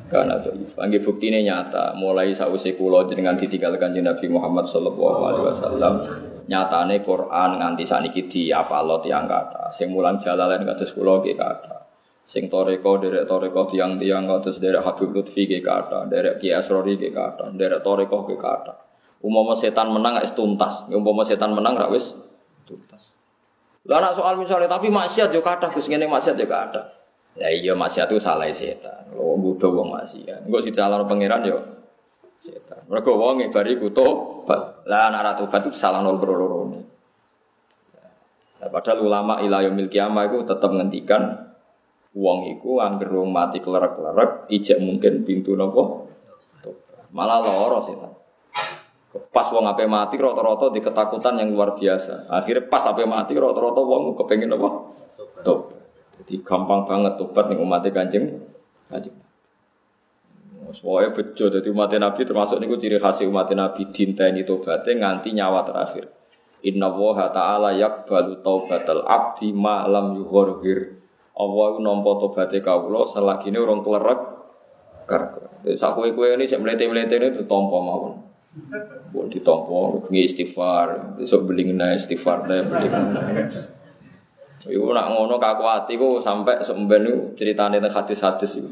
[0.06, 5.94] karena itu bukti buktine nyata mulai sausi kulo dengan ditinggalkan Nabi Muhammad sallallahu alaihi wasallam
[6.46, 11.34] nyatane Quran nganti saniki di apa lo tiang kata sing mulang jalalain kados kulo nggih
[11.34, 11.90] kata
[12.22, 17.14] sing toreko derek toreko tiang-tiang kados derek Habib Lutfi nggih kata derek Ki Asrori nggih
[17.14, 18.74] kata derek toreko nggih kata
[19.26, 22.14] umama setan menang wis tuntas umama setan menang ra wis
[22.70, 23.16] tuntas
[23.86, 26.86] lah soal misalnya tapi maksiat yo kathah Gus ngene maksiat yo kathah.
[27.38, 29.14] Ya iya maksiat itu salah setan.
[29.14, 30.50] Lo butuh wong maksiat.
[30.50, 31.58] Engko ditalon pangeran yo
[32.42, 32.82] setan.
[32.90, 34.42] Mergo wong bari butuh
[34.90, 36.82] lah anak ratu batu salah nol ini.
[38.56, 41.54] Nah, padahal ulama ila yaumil kiamah itu tetap ngendikan
[42.18, 46.10] wong iku angger mati kelerek-kelerek ijek mungkin pintu nopo
[47.14, 48.25] malah loro setan.
[49.32, 52.28] Pas wong ape mati rata-rata di ketakutan yang luar biasa.
[52.28, 54.70] Akhirnya pas ape mati rata-rata wong kepengen apa?
[55.44, 55.84] Tobat.
[56.20, 58.44] Jadi gampang banget tobat nih umat kanjeng.
[58.92, 59.16] Kanjeng.
[60.74, 65.32] Soalnya bejo, jadi umat Nabi termasuk niku ciri khas umat Nabi dinta ini tobatnya nganti
[65.32, 66.10] nyawa terakhir.
[66.66, 70.98] Inna woha ta'ala yakbalu taubatal abdi ma'lam yuhorhir.
[71.38, 74.20] Allah nompo tobatnya kaulo selagi ini orang kelerek.
[75.06, 75.38] Karena
[75.78, 78.25] sakwe kue ini melete ini tuh tompo mawon.
[79.12, 83.22] Buat ditompo, bengi istighfar, besok beli ngena istighfar deh beli ngena.
[84.66, 88.72] Iku nak ngono kaku hati ku sampai semben itu ceritanya tentang hadis-hadis itu.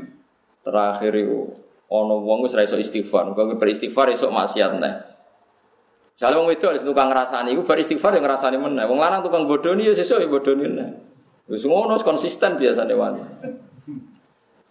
[0.64, 1.52] Terakhir itu
[1.92, 4.96] ono wong wis ra iso istighfar, kok beristighfar iso maksiat nih.
[6.16, 8.88] Misalnya wong itu tukang ngrasani iku beristighfar yang ngrasani meneh.
[8.88, 10.90] Wong lanang tukang bodoni ya sesuk ya bodoni meneh.
[11.52, 13.22] Wis ngono konsisten biasane wani.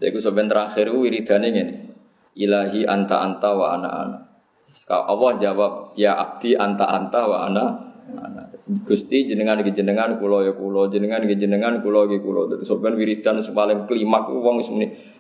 [0.01, 1.75] Jadi sebentar terakhir wiridane ngene.
[2.33, 4.19] Ilahi anta anta wa ana ana.
[4.89, 7.65] Allah jawab, ya abdi anta anta wa ana.
[8.89, 12.49] Gusti jenengan iki jenengan kula ya kula, jenengan iki jenengan kula iki kula.
[12.49, 13.39] Dadi sampean wiridan
[13.85, 14.73] kelima ku wong wis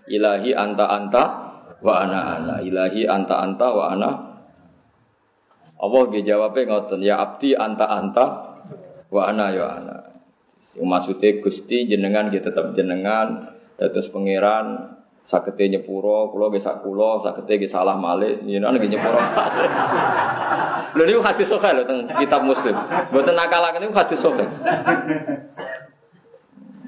[0.08, 1.22] ilahi anta anta
[1.84, 2.54] wa ana ana.
[2.64, 4.10] Ilahi anta anta wa ana.
[5.82, 8.24] Allah ge jawabe ngoten, ya abdi anta anta
[9.10, 9.96] wa ana ya ana.
[10.78, 17.62] Maksudnya Gusti jenengan gitu tetap jenengan, tetes pangeran, sakete nyepuro, kula nggih sak kula, sakete
[17.62, 19.20] nggih salah malih, jenengan nggih nyepuro.
[20.92, 22.74] Lho niku hadis sahih lho teng kitab Muslim.
[23.12, 24.48] Mboten nakalaken niku hadis sahih.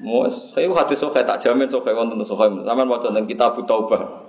[0.04, 2.64] Mus, saya hadis sahih tak jamin sahih wonten sahih.
[2.64, 4.23] Sampeyan maca teng kitab Taubah.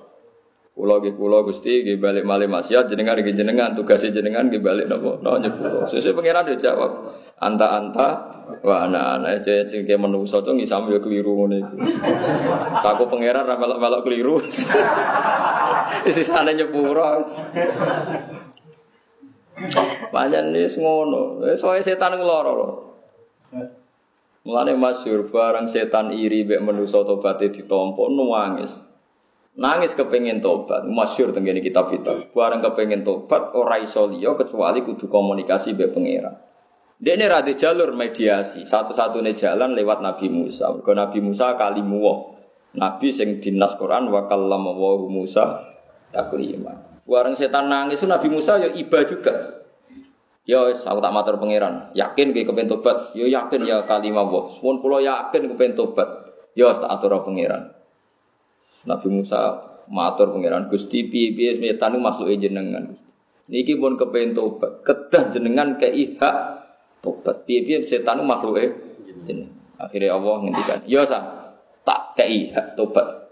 [0.76, 4.91] Kula nggih kula Gusti nggih balik malih maksiat jenengan nggih jenengan tugas jenengan nggih balik
[4.91, 5.88] napa no nyepuro.
[5.88, 11.76] Sesuk pangeran jawab anta-anta Wah anak-anak sing kayak menungso tuh ngisam ya keliru iku.
[12.78, 14.38] Saku pangeran ra melok-melok keliru.
[16.13, 17.26] Sana nyepuro.
[20.13, 21.41] Panjen wis ngono.
[21.41, 22.69] Wae setan ngeloro lho.
[24.45, 28.78] Mulane masyhur barang setan iri mek manusa tobaté ditampa nangis.
[29.55, 32.27] Nangis kepengen tobat, masyhur tenggene kitab kita.
[32.35, 36.35] Barang kepengen tobat ora iso liya kecuali kudu komunikasi mek pangeran.
[36.99, 40.71] Dia ini rada jalur mediasi, satu-satunya jalan lewat Nabi Musa.
[40.83, 42.35] Kalau Nabi Musa kalimu
[42.75, 45.63] Nabi sing dinas Quran wa kallama wa Musa
[46.11, 46.99] taklima.
[47.07, 49.63] Warang setan nangis itu Nabi Musa ya iba juga.
[50.45, 51.95] Ya aku tak matur pangeran.
[51.95, 53.15] Yakin ke kepen tobat?
[53.17, 54.45] Ya yakin ya kalimah Allah.
[54.61, 56.05] Mun kula yakin kepen tobat.
[56.53, 57.71] Ya tak atur pangeran.
[58.86, 62.93] Nabi Musa matur pangeran Gusti piye-piye setan makhluk jenengan.
[63.45, 64.82] Niki pun kepen tobat.
[64.82, 66.36] Kedah jenengan kei hak
[67.01, 67.45] tobat.
[67.45, 68.72] Piye-piye setan makhluk eh.
[69.76, 71.51] Akhirnya Allah ngendikan, "Ya sa,
[71.84, 73.26] tak kei hak tobat."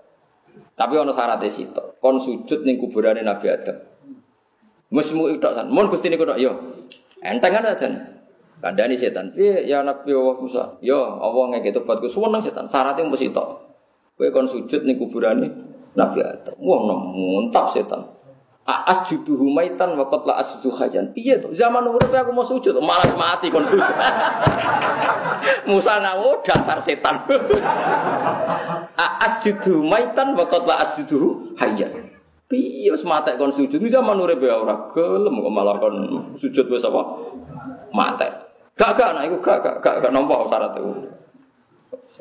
[0.73, 1.83] Tapi ono syaratnya situ.
[2.01, 3.77] Kon sujud ning kuburane Nabi Adam.
[4.93, 5.69] Mesmu itu san.
[5.69, 6.53] Mun Gusti niku tok yo.
[7.21, 7.89] Enteng kan aja.
[8.61, 9.33] Kandani setan.
[9.33, 10.63] Piye ya Nabi Allah Musa?
[10.81, 12.69] Yo Allah ngeke tobatku suweneng setan.
[12.69, 13.72] Syaratnya mesti tok.
[14.23, 15.51] Kowe kon sujud ning kuburane
[15.99, 16.55] Nabi Adam.
[16.63, 18.07] Wah, muntap setan.
[18.63, 21.11] Aas judu humaitan wa qatla asjudu hajan.
[21.11, 21.51] Piye to?
[21.51, 23.83] Zaman urip aku mau sujud, malas mati kon sujud.
[25.67, 27.27] Musa ngawo dasar setan.
[29.03, 32.15] Aas judu humaitan wa qatla asjudu hajan.
[32.47, 33.83] Piye wis mate kon sujud.
[33.83, 35.95] Zaman urip ya ora gelem kok malah kon
[36.39, 37.01] sujud wis apa?
[37.91, 38.31] Mate.
[38.79, 40.15] Gak gak nah iku gak gak gak, gak
[40.47, 41.11] syarat itu.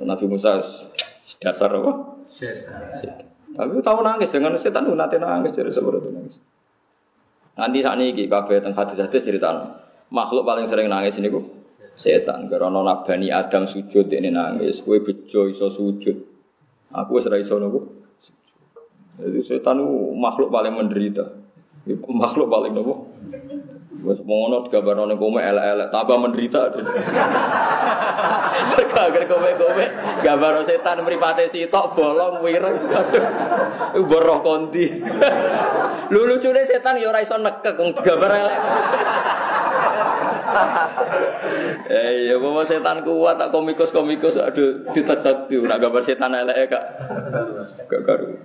[0.03, 0.59] Nabi Musa
[1.41, 1.93] dasar apa?
[2.33, 3.29] Setan.
[3.53, 6.37] Tapi tahu nangis dengan setan nanti nangis jadi seperti itu nangis.
[7.53, 9.53] Nanti saat ini kabeh tentang hadis-hadis cerita
[10.09, 11.45] makhluk paling sering nangis ini kok
[12.01, 12.49] setan.
[12.49, 16.17] Karena nabani Adam sujud ini nangis, kue bejo iso sujud.
[16.93, 18.05] Aku serai iso nopo.
[19.21, 21.29] Jadi setan itu makhluk paling menderita.
[22.09, 23.13] Makhluk paling nopo.
[24.01, 26.73] Wes ngono digambarno ning kowe elek-elek, tambah menderita.
[28.73, 29.85] Mergo agar kowe-kowe
[30.25, 32.89] gambar setan mripate sitok bolong wireng.
[33.93, 34.89] Iku boroh kondi.
[36.13, 38.59] Lu lucune setan ya ora iso nekek wong digambar elek.
[41.89, 46.85] Eh ya bawa setan kuat tak komikus-komikus aduh ditetep nak gambar setan elek kak.
[47.89, 48.37] Gak karu.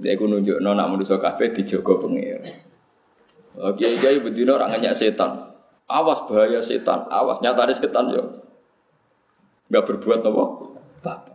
[0.00, 2.71] Dia ku nunjukno nak manusa kabeh dijogo pengira.
[3.52, 5.52] Kiai kiai bedino orang nanya setan.
[5.84, 7.04] Awas bahaya setan.
[7.12, 8.40] Awas nyata ada setan yo.
[9.68, 10.44] Gak berbuat apa?
[11.04, 11.32] Apa.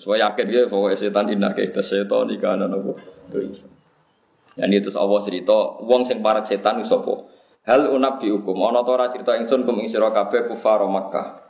[0.00, 2.92] Saya yakin dia bahwa setan ini kayak setan di kanan apa.
[4.54, 7.14] Dan itu Allah cerita, wong sing parak setan itu apa?
[7.64, 11.42] Hal unab dihukum, ana ta ora cerita ingsun kum ing sira kabeh kufar Makkah.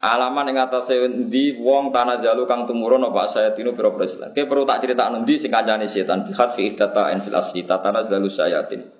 [0.00, 4.32] Alaman ing atase endi wong tanah jalu kang tumurun apa saya tinu pira Islam.
[4.32, 8.02] Ke perlu tak cerita endi sing kancane setan bi fi ihdata en fil asli tanah
[8.08, 8.99] jalu sayatin.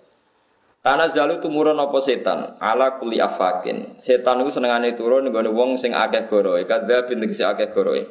[0.80, 4.00] Tanah zalu tumurun apa setan ala kuli afakin.
[4.00, 8.08] Setan itu senengane turun nggone wong sing akeh goroe, kadha bin tegese akeh goroe.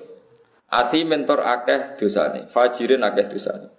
[0.70, 3.74] Ati mentor akeh dosane, fajirin akeh dosane.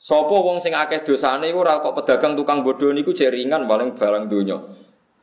[0.00, 4.24] Sopo wong sing akeh dosane iku ora kok pedagang tukang bodoh niku jeringan paling barang
[4.32, 4.64] donya.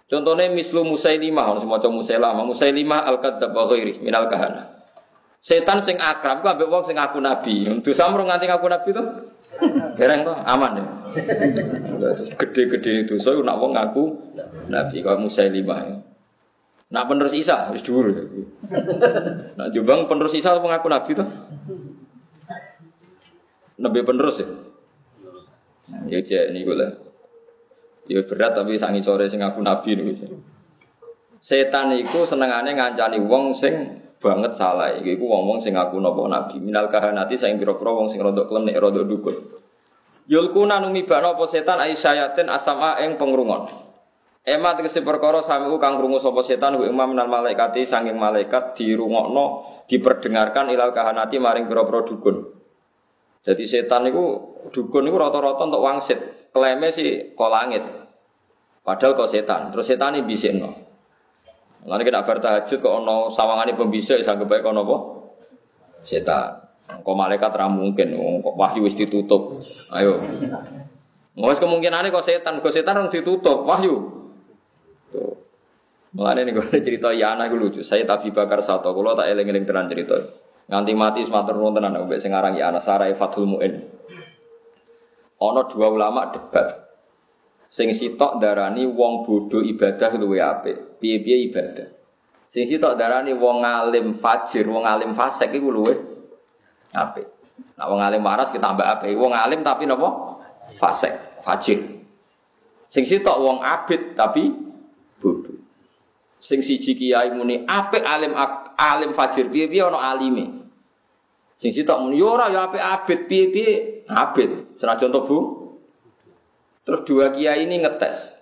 [0.06, 4.81] Contohnya mislu Musailimah, semacam Musailamah, Musailimah al-kadzab wa ghairi minal kahana.
[5.42, 7.66] Setan sing akrab ku ambek wong sing aku nabi.
[7.82, 9.04] Dosa mrung nganti aku nabi to?
[9.98, 10.86] Dereng to, aman ya.
[12.38, 14.22] Gede-gede itu so nak wong ngaku
[14.70, 15.80] nabi kok Musailimah.
[15.82, 15.98] Ya.
[16.94, 18.14] Nak penerus Isa wis dhuwur.
[18.14, 18.22] Ya.
[19.58, 21.26] Nak Jombang penerus Isa wong ngaku nabi to?
[23.82, 24.48] Nabi penerus ya.
[26.06, 27.02] Ya cek niku lah.
[28.06, 30.38] Ya berat tapi sangi sore sing ngaku nabi niku.
[31.42, 34.94] Setan iku senengane ngancani wong sing banget salah.
[34.94, 36.62] Iki iku wong-wong sing ngaku napa nabi.
[36.62, 39.36] Minal kahanati sing pira-pira wong sing rodok klenik rodok dukun.
[40.30, 43.74] Yulkuna numibana apa setan ai sayatin asama ing pengrungon.
[44.46, 49.46] Ema tegese perkara samiku kang krungu sapa setan wa imam minal malaikati saking malaikat dirungokno
[49.86, 52.46] diperdengarkan ilal kahanati maring pira-pira dukun.
[53.42, 54.22] Jadi setan itu
[54.70, 56.20] dukun itu rata-rata untuk wangsit.
[56.54, 57.82] Klaimnya sih kolangit
[58.86, 59.74] padahal kok setan.
[59.74, 60.91] Terus setan ini bisikno
[61.82, 64.98] Lalu kita bar tahajud kok ono sawangane pembisik sanggep bae kono apa?
[66.06, 66.62] Setan.
[66.92, 69.58] Kok malaikat ra mungkin, kok wahyu wis ditutup.
[69.96, 70.20] Ayo.
[71.40, 73.96] Wes kemungkinane kok setan, kok setan rong ditutup wahyu.
[75.10, 75.34] Tuh.
[76.12, 77.82] Mulane gue cerita ya anak gue lucu.
[77.82, 80.20] Saya tapi bakar satu, kalau tak eling-eling tenan cerita.
[80.68, 83.80] Nganti mati sematur nuwun tenan mbek sing aran ya anak Sarai Fathul Muin.
[85.40, 86.91] Ono dua ulama debat.
[87.72, 91.00] Sing sitok darani wong bodoh ibadah luwe apik.
[91.00, 91.88] Piye-piye ibadah.
[92.44, 95.96] Sing sitok darani wong alim fajir, wong alim fasik iku luwe
[96.92, 97.32] apik.
[97.80, 99.16] Nah wong alim waras kita tambah apik.
[99.16, 100.44] Wong alim tapi napa?
[100.76, 101.16] Fasik,
[101.48, 101.80] fajir.
[102.92, 104.52] Sing sitok wong abid tapi
[105.24, 105.56] bodoh.
[106.44, 108.36] Sing siji kiai muni apik alim
[108.76, 110.68] alim fajir piye-piye ana alime.
[111.56, 114.76] Sing sitok muni ora ya apik abid piye-piye abid.
[114.76, 115.38] Senajan to Bu,
[116.92, 118.36] Terus dua kiai ini ngetes.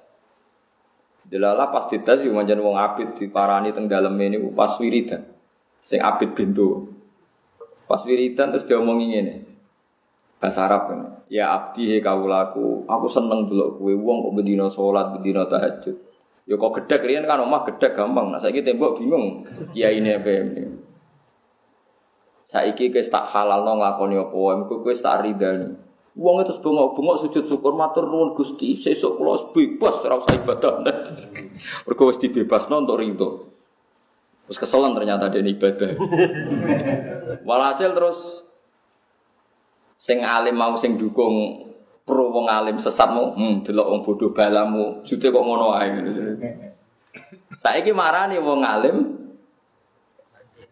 [1.30, 5.22] Delala pas dites yo manjan wong abid diparani teng dalem ini pas wiridan.
[5.86, 6.90] Sing abid bintu.
[7.86, 9.36] Pas wiridan terus diomongi ngene.
[10.42, 11.00] Bahasa Arab kan.
[11.30, 15.94] Ya abdi he kawulaku, aku seneng dulu kowe wong kok bendina salat, bendina tahajud.
[16.50, 18.34] Ya kok gedek riyen kan omah gedek gampang.
[18.34, 19.46] Nah saiki tembok bingung.
[19.78, 20.64] Kiai ini apa ini.
[22.50, 25.89] Saiki wis tak halalno nglakoni apa wae, kowe tak ridani.
[26.20, 30.74] Wong itu bengok-bengok sujud syukur matur nuwun Gusti, sesuk kula bebas ora usah ibadah.
[31.88, 33.48] Mergo wis dibebasno untuk rindu.
[34.44, 35.96] Terus keselan ternyata dia ibadah.
[37.48, 38.44] Walhasil terus
[39.96, 41.72] sing alim mau sing dukung
[42.04, 45.88] pro wong alim sesat mau, hmm, delok wong bodoh balamu, jute kok ngono ae.
[47.64, 48.98] Saiki marani wong alim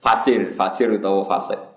[0.03, 1.76] fasir, fasir utawa fasik.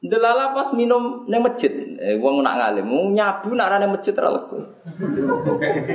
[0.00, 1.68] Delala pas minum neng masjid,
[2.00, 4.64] eh, wong nak ngalim, nyabu nak neng masjid terlalu.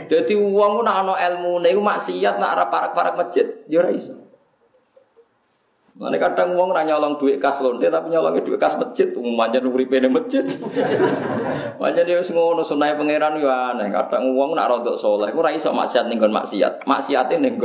[0.06, 4.14] Jadi uang nak ano ilmu, neng maksiat nak arah parak-parak masjid, jurah ya.
[5.98, 9.90] Mana kadang uang nak nyolong duit kas lonte, tapi nyolongnya duit kas masjid, umumnya nuri
[9.90, 10.46] pene masjid.
[11.82, 13.90] Makanya dia ngono sunai pangeran yo aneh.
[13.90, 17.58] Kadang uang nak rodok soleh, ora iso maksiat ning maksiat, maksiatin ning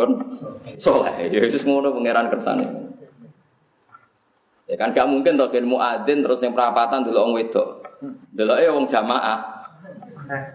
[0.57, 1.27] soleh.
[1.27, 2.97] Ya wis ngono pangeran kersane.
[4.71, 7.69] Ya kan gak mungkin toh ilmu adin terus yang perapatan dulu orang wedok.
[8.31, 9.39] Dulu eh orang jamaah.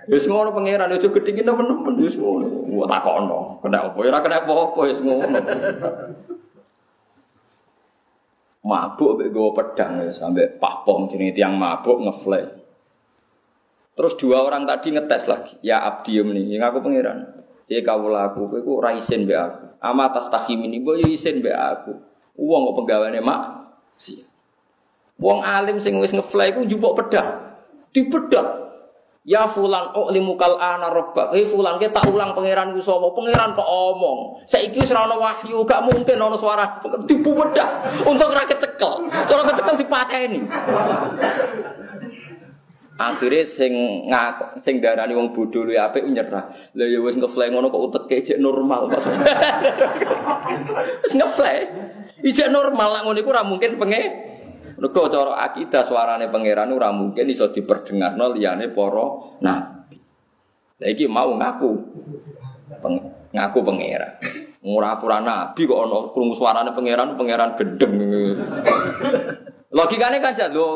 [0.07, 2.47] Wis ngono pangeran ojo gedhe nemen-nemen wis ngono.
[2.79, 5.39] Wah takono, kena apa ya kena apa-apa wis ngono.
[8.63, 12.47] Mabuk mek gowo pedang ya sampai pahpom jenenge tiang mabuk ngeflay.
[13.99, 15.59] Terus dua orang tadi ngetes lagi.
[15.59, 17.35] Ya abdi nih, yang aku pangeran.
[17.67, 19.63] Ya kau laku, kowe isin mbek aku.
[19.83, 21.93] Ama tas tahim ini, boyo isin mbek aku.
[22.35, 23.64] Uang kok penggaweane mak
[23.95, 24.27] Siap.
[25.15, 27.55] Wong alim sing wis ngefly ku njupuk pedang.
[27.95, 28.67] Dibedak.
[29.25, 31.33] Ya fulan oh limukal ana rabbak.
[31.33, 33.09] Eh fulan ke tak ulang pangeran ku sapa?
[33.15, 34.45] Pangeran kok omong.
[34.45, 36.77] Saiki wis ora wahyu, gak mungkin ana suara
[37.09, 37.69] dibuwedak.
[38.05, 39.09] Untuk ora kecekel.
[39.09, 40.39] Ora kecekel dipateni.
[42.95, 43.73] Akhirnya sing
[44.07, 46.47] ngak sing darani wong bodho luwih apik nyerah.
[46.77, 49.25] Lah ya wis ngefly ngono kok uteke cek normal maksudnya.
[51.03, 51.57] Wis ngefly.
[52.25, 54.01] Ijek normal lah ngono iku ora mungkin penge.
[54.75, 59.97] Mergo cara akidah suarane pangeran ora mungkin iso diperdengarno liyane para nabi.
[60.81, 61.71] Lah iki mau ngaku.
[62.81, 62.95] Peng,
[63.29, 64.11] ngaku pangeran.
[64.65, 67.93] Ora aturan nabi kok ana krungu suarane pangeran, pangeran gendeng.
[69.69, 70.67] Logikanya kan lo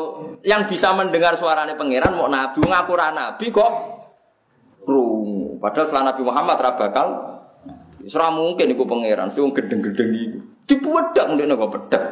[0.46, 3.70] yang bisa mendengar suarane pangeran mau nabi ngaku ora nabi kok
[4.86, 5.58] krungu.
[5.60, 7.08] Padahal setelah Nabi Muhammad ra bakal
[8.00, 10.40] Ora mungkin iku pangeran, sing gendeng-gendeng iku.
[10.70, 12.04] Dipuwedhak ndekne kok pedhek.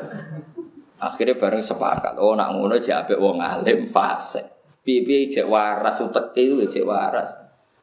[0.99, 4.43] Akhirnya bareng sepakat, oh nak ngono apik wong alim fase.
[4.83, 7.31] Piye-piye jek waras uteke iku jek waras.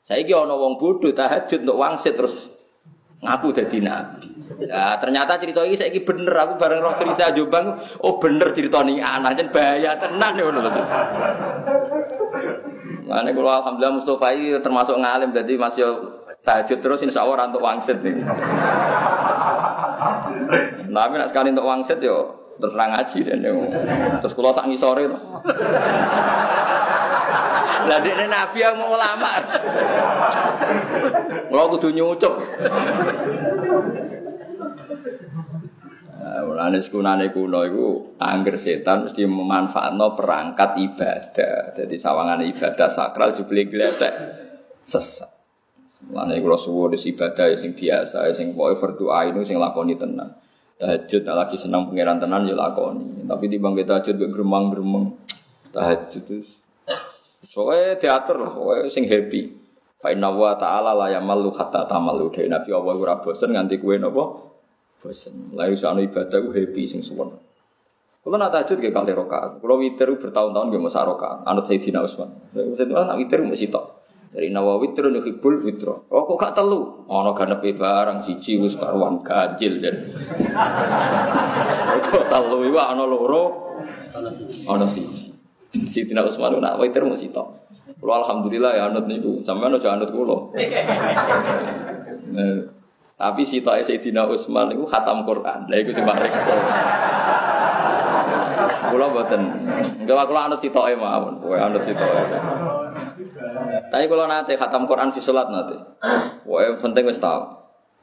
[0.03, 2.51] Saiki wong bodoh tahajud untuk wangsit terus
[3.23, 4.27] ngaku dadi nabi.
[4.67, 8.99] Ya, ternyata cerita ini saya bener aku bareng roh cerita Jombang, oh bener cerita nih
[8.99, 10.59] anak jen bahaya tenan ya lho.
[13.05, 15.87] Mane kula alhamdulillah Mustofa ini termasuk ngalim jadi masih
[16.43, 17.97] tahajud terus insya Allah untuk wangsit.
[20.89, 23.55] Tapi nak sekali untuk wangsit yo terserang ngaji dan yo.
[24.23, 25.17] Terus kalau sak ngisore itu.
[27.85, 29.31] Lah dekne nabi yang mau ulama.
[31.51, 32.33] Kalau kudu nyucup.
[36.25, 41.77] Nah, mulane sekunane kuno iku angger setan mesti memanfaatno perangkat ibadah.
[41.77, 44.13] Jadi sawangan ibadah sakral jebule gletek
[44.81, 45.34] sesat.
[46.09, 50.33] Mulane kula suwun ibadah ya sing biasa, ya sing pokoke berdoa itu sing lakoni tenan.
[50.75, 53.23] Tahajud lagi senang pangeran tenan ya lakoni.
[53.23, 55.15] Tapi di bangkit tahajud mek gremang-gremeng.
[55.71, 56.49] Tahajud terus
[57.45, 59.53] soalnya teater lah, soalnya sing happy.
[60.01, 62.33] Fa inna wa ta'ala la yamallu hatta tamallu.
[62.33, 64.51] Dewe Nabi Allah ora bosen nganti kuwe napa?
[64.99, 65.53] Bosen.
[65.53, 67.31] Lah iso ibadah ku happy sing suwon.
[68.25, 72.33] Kalau nak tahajud ke kali rokaat, kalau witir bertahun-tahun gak masa rokaat, anut Sayyidina Utsman.
[72.57, 73.94] Sayyidina nak witir mesti tok.
[74.35, 76.11] Dari Nawawi terus hibul witro.
[76.11, 77.07] Oh kok gak telu?
[77.07, 80.11] Ono ganepe barang cici wis karuan ganjil jen.
[82.03, 83.43] Kok telu iku ono loro.
[84.67, 85.31] Ono siji.
[85.71, 87.47] Siti Usman nak witir mesti tok.
[87.95, 89.39] Kulo alhamdulillah ya anut niku.
[89.47, 90.51] Sampeyan aja anut kulo.
[92.35, 92.59] Nah,
[93.15, 95.71] tapi si toke Sayyidina Utsman itu khatam Quran.
[95.71, 96.59] Lah iku sing paling kesel.
[98.91, 99.41] Kula mboten.
[100.03, 101.39] Enggak kula anut sitoke mawon.
[101.39, 102.23] Kowe anut sitoke.
[103.91, 105.75] Tapi kalau nanti khatam Quran di sholat nanti,
[106.45, 107.43] wah penting wis tahu.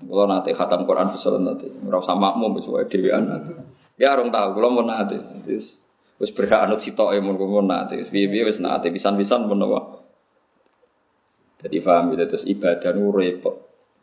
[0.03, 3.53] Kalau nanti khatam Quran di sholat nanti, nggak usah makmum wis wae dhewean nanti.
[4.01, 5.79] Ya orang tahu, kalau mau nanti, wis
[6.19, 9.81] wis berhak anut sitok mun mau nanti, piye-piye wis nanti, pisan-pisan pun apa.
[11.63, 13.55] Jadi paham gitu terus ibadah nu repot.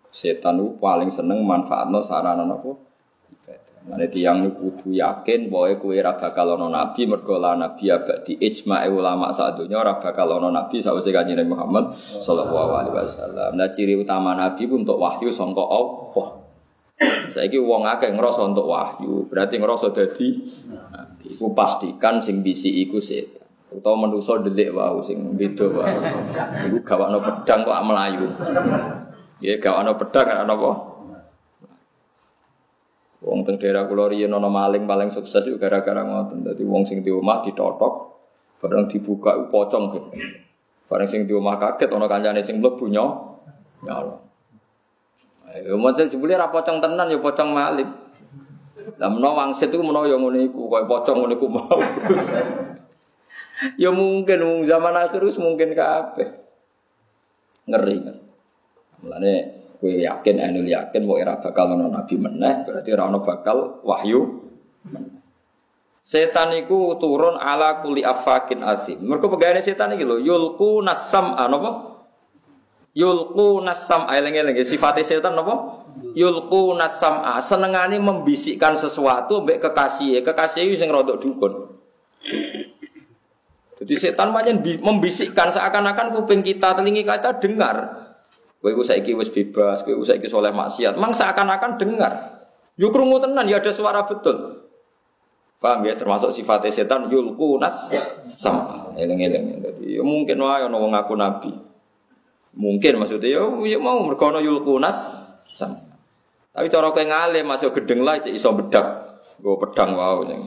[0.10, 2.89] Setan nu paling seneng manfaatno sarana apa?
[3.88, 8.84] Mane niku kudu yakin bahwa kue ora bakal ana nabi mergo la nabi abadi ijma'
[8.92, 13.56] ulama sak donya ora bakal ana nabi sawise kanjeng Muhammad sallallahu alaihi wasallam.
[13.56, 16.28] Nah ciri utama nabi pun untuk wahyu sangka Allah.
[17.32, 20.28] Saiki wong akeh ngrasa untuk wahyu, berarti ngrasa dadi
[20.68, 21.40] nabi.
[21.40, 23.48] Iku pastikan sing bisi iku setan.
[23.70, 25.94] Utawa manusa delik wae sing beda wae.
[26.68, 28.28] Iku gawakno pedang kok melayu.
[29.40, 30.99] Ya gawakno pedang ana apa?
[33.20, 36.48] Wong teng daerah kula riyen ana maling paling sukses itu gara-gara ngoten.
[36.48, 38.16] Dadi wong sing di omah ditotok,
[38.64, 39.92] bareng dibuka pocong.
[40.88, 43.36] Bareng sing di omah kaget ana kancane sing mlebu nyo.
[43.84, 44.20] Ya Allah.
[45.52, 47.92] Ayo macam jebule ra pocong tenan ya pocong maling.
[48.96, 51.80] Lah menawa wangsit iku menawa ya ngene iku, koyo pocong ngene iku mau.
[53.84, 56.40] ya mungkin wong zaman akhir wis mungkin kabeh.
[57.68, 58.00] Ngeri.
[59.04, 63.80] Mulane kowe yakin anul yakin mau era bakal ono nabi meneh berarti ora ono bakal
[63.88, 64.50] wahyu
[66.00, 68.98] Setan iku turun ala kuli afakin asim.
[69.04, 72.02] Mereka pegawai setan iki lho yulku nasam apa?
[72.98, 75.86] Yulku nasam eleng-eleng sifatnya setan apa?
[76.16, 80.24] Yulku nasam senengane membisikkan sesuatu mbek kekasih.
[80.24, 81.78] Kekasih sing rodok dukun.
[83.80, 87.99] Jadi setan banyak membisikkan seakan-akan kuping kita, telingi kita dengar.
[88.60, 91.00] Kowe iku saiki wis bebas, kowe saiki soleh maksiat.
[91.00, 92.44] Mang seakan-akan dengar.
[92.76, 94.68] Yo krungu tenan ya ada suara betul.
[95.60, 97.92] Paham ya termasuk sifat setan yulku nas
[98.36, 99.60] sama eling-eling.
[99.60, 101.52] Jadi ya mungkin wae ono wong ngaku nabi.
[102.56, 104.96] Mungkin maksudnya ya, ya mau mergo ono yulku nas
[105.52, 105.84] sama.
[106.56, 108.88] Tapi cara kowe ngalim masuk gedeng lah iso bedak.
[109.44, 110.40] Go pedang wae.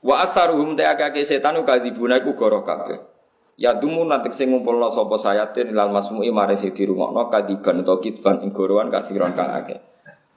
[0.00, 3.11] Wa aktsaruhum ta'aka setan ukadzibuna iku goro kabeh.
[3.60, 8.40] Ya dumu nanti sing ngumpulno sapa sayatin ilal masmu'i mare sing dirungokno kadiban utawa kitban
[8.40, 9.78] ing gorowan kasiron kang akeh.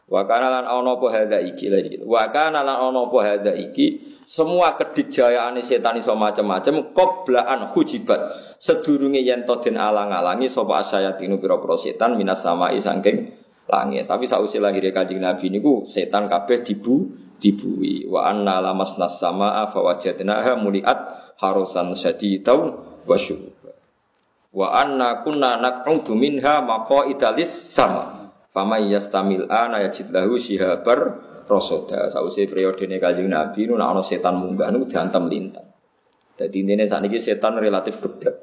[0.06, 1.98] Wa kana lan ana apa hadza iki lagi.
[2.04, 8.20] Wa kana lan ana apa hadza iki semua kedikjayaane setan iso macam-macam qoblaan hujibat
[8.62, 13.32] sedurunge yen to den alang-alangi sapa asayatinu pira-pira setan minas samai saking
[13.66, 14.06] langit.
[14.06, 17.10] Tapi sausi lahir Kanjeng Nabi niku setan kabeh dibu
[17.42, 21.00] dibui wa anna lamasnas samaa fa wajadnaha muliat
[21.42, 23.72] harusan syadidau wa syuruba.
[24.56, 28.32] Wa anna kunna naq'udu minha maqaidalis sama.
[28.56, 32.08] Fama yastamil ana yajid lahu shihabar rasoda.
[32.08, 35.68] Sause periodene Kanjeng Nabi nu ana setan munggah nu diantem lintang.
[36.36, 38.36] Dadi intine sakniki setan relatif geblek.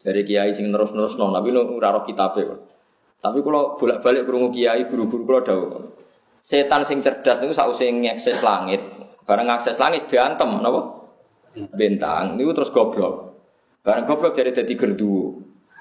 [0.00, 2.40] Dari kiai sing terus-terus non, tapi nu ora roh kitabe.
[3.20, 5.92] Tapi kalau bolak-balik krungu kiai guru-guru kula dawuh.
[6.40, 8.80] Setan sing cerdas niku sause ngakses langit.
[9.28, 11.12] Bareng ngakses langit diantem napa?
[11.76, 13.39] Bintang niku terus goblok.
[13.80, 15.40] Barang goblok jadi jadi gerdu.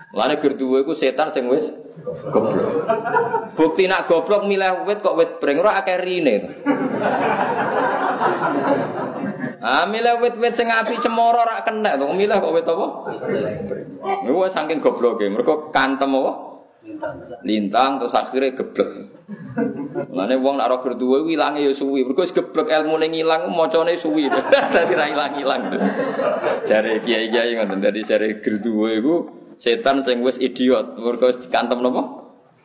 [0.09, 1.69] Lane gerdu itu setan sing wis
[2.31, 2.87] goblok.
[3.53, 6.35] Bukti nak goblok milih wit kok wit breng ora akeh rine.
[9.59, 12.07] Ah milih wit-wit sing api cemoro ora kena to.
[12.15, 12.87] Milih kok wit apa?
[14.23, 15.27] Niku saking gobloke.
[15.27, 16.48] Mergo kantem apa?
[17.45, 18.89] Lintang terus akhirnya geblek.
[20.09, 22.05] Mane wong nek ora berdua ilange ya suwi.
[22.07, 24.29] Mergo wis geblek ilmune ngilang macane suwi.
[24.73, 25.61] Dadi ra ilang-ilang.
[26.65, 27.79] Jare kiai-kiai ngoten.
[27.83, 29.15] Dadi jare berdua iku
[29.59, 30.97] setan sing wis idiot.
[30.97, 32.03] Mergo wis dikantem napa?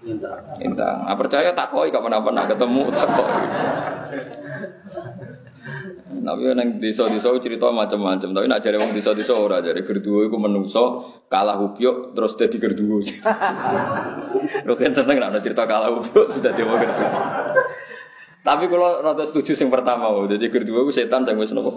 [0.05, 0.41] Lintang.
[0.61, 0.99] Lintang.
[1.09, 3.09] Ah percaya tak koi kapan-kapan ketemu tak
[6.24, 8.28] Tapi nang desa-desa cerita macam-macam.
[8.36, 10.84] Tapi nak jare wong desa-desa ora jare gerduwo iku menungso
[11.32, 13.00] kalah upyuk terus dadi gerduwo.
[14.66, 16.80] Lho kan seneng nak cerita kalah upyuk terus dadi wong.
[18.44, 21.72] Tapi kalau rada setuju sing pertama, jadi gerduwo iku setan sing wis napa?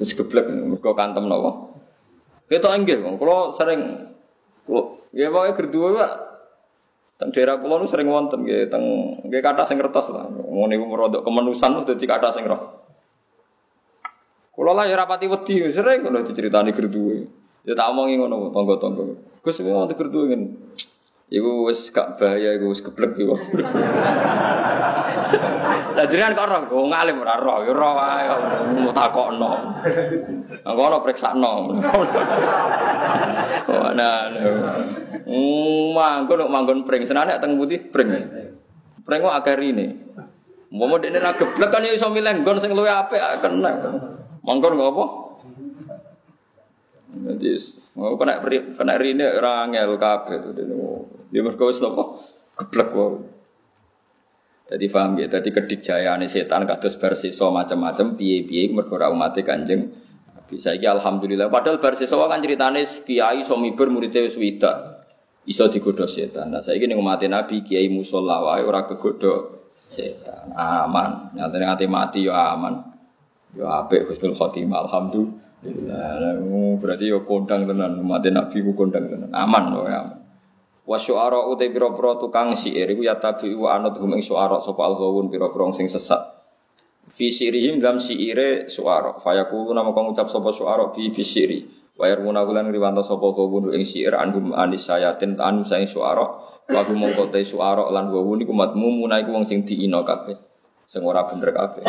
[0.00, 1.76] Wis geblek mergo kantem napa?
[2.48, 4.08] Kita inggih, kalau sering
[4.64, 6.12] kalau ya pokoknya gerduwo Pak
[7.18, 8.84] Teng daerah kula nu sering wonten nggih teng
[9.26, 10.30] nggih kathah sing ngertos lah.
[10.30, 12.78] Ngono niku merodok kemenusan dadi kathah sing roh.
[14.54, 17.26] Kulo lah ya rapati wedi, sering kalau diceritani gerduwe.
[17.66, 19.02] Ya tak omongi ngono tangga-tangga.
[19.42, 20.46] Gus mau gerduwe ngene.
[21.28, 23.36] Iku wis gak bahaya iku wis geblek iku.
[25.96, 28.24] Lah jenengan kok roh, wong alim ora roh, ya roh wae
[28.80, 29.52] mau takokno.
[30.64, 31.52] Engko ono priksakno.
[33.68, 34.30] Nah,
[35.92, 38.08] manggon manggon pring, senane teng putih pring.
[39.04, 39.86] Pring kok akeh rine.
[40.72, 43.72] Mau dekne ra geblek kan ya iso milih nggon sing luwih apik kena.
[44.40, 45.04] Mangkon nggak apa?
[47.08, 47.50] Jadi,
[47.98, 48.38] mau kena
[48.78, 50.50] kena rine rangel itu.
[51.34, 52.04] Dia mereka wis apa?
[52.54, 53.18] Geblek wae.
[54.68, 59.88] Jadi paham ya, jadi kedikjayaan setan kados bersiso macam-macam piye-piye mergo ora umat Kanjeng
[60.44, 65.04] bisa iki alhamdulillah padahal bersiso kan ceritane kiai somibur muridnya wis widak
[65.48, 66.52] iso digodho setan.
[66.52, 70.52] Nah saiki ning umat Nabi kiai musala wae ora kegodho setan.
[70.52, 71.32] Aman.
[71.32, 72.76] Nyatane ati mati ya aman.
[73.56, 75.47] Ya apik husnul khotimah alhamdulillah.
[76.78, 79.30] Berarti ya kondang tenan umat Nabi ku kondang tenan.
[79.34, 80.06] Aman loh ya.
[80.88, 84.80] Wa syu'ara uta pira-pira tukang syair iku ya tabi wa anut hum ing syu'ara sapa
[84.88, 86.16] al-ghawun pira-pira sing sesat.
[87.08, 89.20] Fi sirihim dalam syaire syu'ara.
[89.20, 91.60] Fayaqulu nama kang ucap sapa syu'ara bi bi syiri.
[91.98, 96.24] Wa yarmuna kulan riwanto sapa ghawun ing syair anhum anis sayatin anu saing syu'ara.
[96.72, 100.40] Wa hum mongko te syu'ara lan ghawun iku matmu munaiku wong sing diina kabeh.
[100.88, 101.84] Sing ora bener kabeh.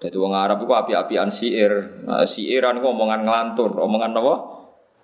[0.00, 2.02] Jadi wong Arab itu api-apian siir.
[2.08, 4.34] Nah, siiran itu omongan ngelantur, omongan apa?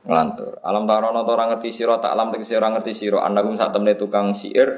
[0.09, 0.53] Ngelantur.
[0.65, 3.21] Alam tarono orang ngerti siro, tak alam tegesi orang ngerti siro.
[3.21, 4.69] Anagum saat temen tukang siir,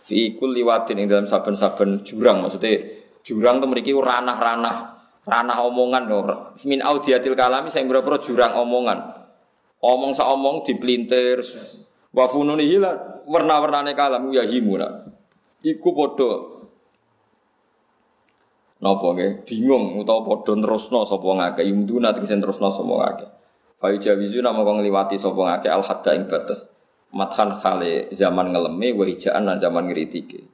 [0.00, 2.40] fi liwatin ing dalam saben-saben jurang.
[2.40, 4.96] Maksudnya jurang itu memiliki ranah-ranah
[5.26, 6.20] ranah omongan lho.
[6.64, 8.98] Min audiatil kalami sing pira jurang omongan.
[9.82, 11.42] Omong sa omong dipelintir.
[12.14, 15.04] Wa fununi hila warna-warnane kalam ya himuna.
[15.60, 16.55] Iku padha
[18.76, 23.26] napa nggih bingung utawa padha terusno sapa ngake imduna tegese terusno sapa ngake.
[23.76, 26.68] Fa jawizu nama kang ngliwati sapa ngake al hadda ing batas.
[27.16, 30.44] Mathan khale zaman ngeleme wa hijaan lan zaman ngritike.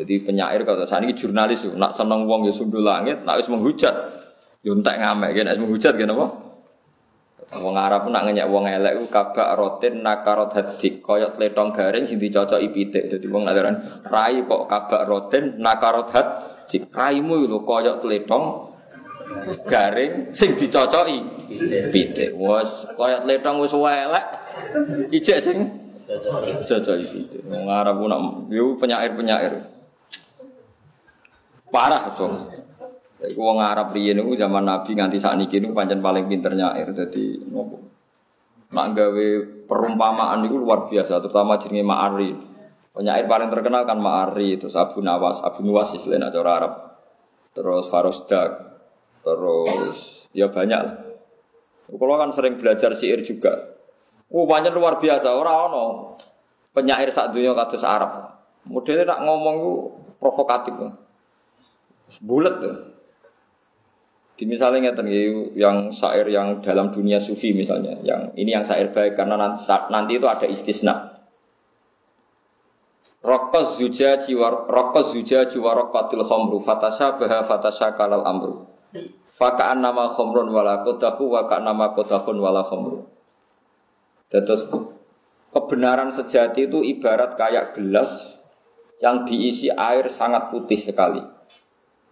[0.00, 3.92] Jadi penyair kalau saat ini jurnalis nak seneng wong ya sundul langit, nak wis menghujat,
[4.64, 6.26] yo entek ngamek, nak wis menghujat gini apa?
[7.60, 12.22] Wong Arab nak ngenyek wong elek ku kabak rotin nakarot hadik koyok tletong garing sing
[12.22, 13.10] dicocoki pitik.
[13.10, 16.08] Dadi wong nadaran rai kok kabak rotin nakarot
[16.70, 16.86] hadik.
[16.94, 18.46] Raimu lho koyok tletong
[19.66, 21.18] garing sing dicocoki
[21.90, 22.30] pitik.
[22.38, 24.26] Wes koyok tletong wis elek.
[25.10, 25.58] Ijek sing
[26.70, 27.42] cocoki pitik.
[27.50, 28.22] Wong Arab ku nak
[28.78, 29.66] penyair-penyair.
[31.74, 32.30] Parah so.
[33.20, 37.36] Iku wong Arab riyen niku zaman Nabi nganti sakniki niku pancen paling pinter nyair dadi
[37.50, 37.76] nopo.
[38.70, 39.28] Nak gawe
[39.66, 42.30] perumpamaan niku luar biasa terutama jenenge Ma'ari.
[42.90, 46.72] Penyair paling terkenal kan Ma'ari itu Abu Nawas, Abu Nuwas istilahnya cara Arab.
[47.54, 48.50] Terus Farosdak,
[49.22, 50.96] terus ya banyak lah.
[51.90, 53.78] Kalau kan sering belajar syair juga.
[54.30, 55.34] Oh, banyak luar biasa.
[55.34, 55.84] Orang ono
[56.70, 58.30] penyair saat dunia kados Arab.
[58.70, 59.74] Modelnya nak ngomong itu
[60.22, 60.74] provokatif.
[62.22, 62.76] Bulat tuh.
[64.38, 65.10] Di misalnya ngeten
[65.58, 69.36] yang syair yang dalam dunia sufi misalnya, yang ini yang syair baik karena
[69.66, 71.19] nanti itu ada istisna.
[73.20, 78.64] Rokos zuja jiwa rokos zuja jiwa rokatil khomru fatasha baha fatasha kalal amru.
[79.36, 83.04] Fakaan nama khomrun wala kodahu wakaan nama kodahun wala khomru.
[84.32, 84.64] Terus
[85.52, 88.40] kebenaran sejati itu ibarat kayak gelas
[89.04, 91.20] yang diisi air sangat putih sekali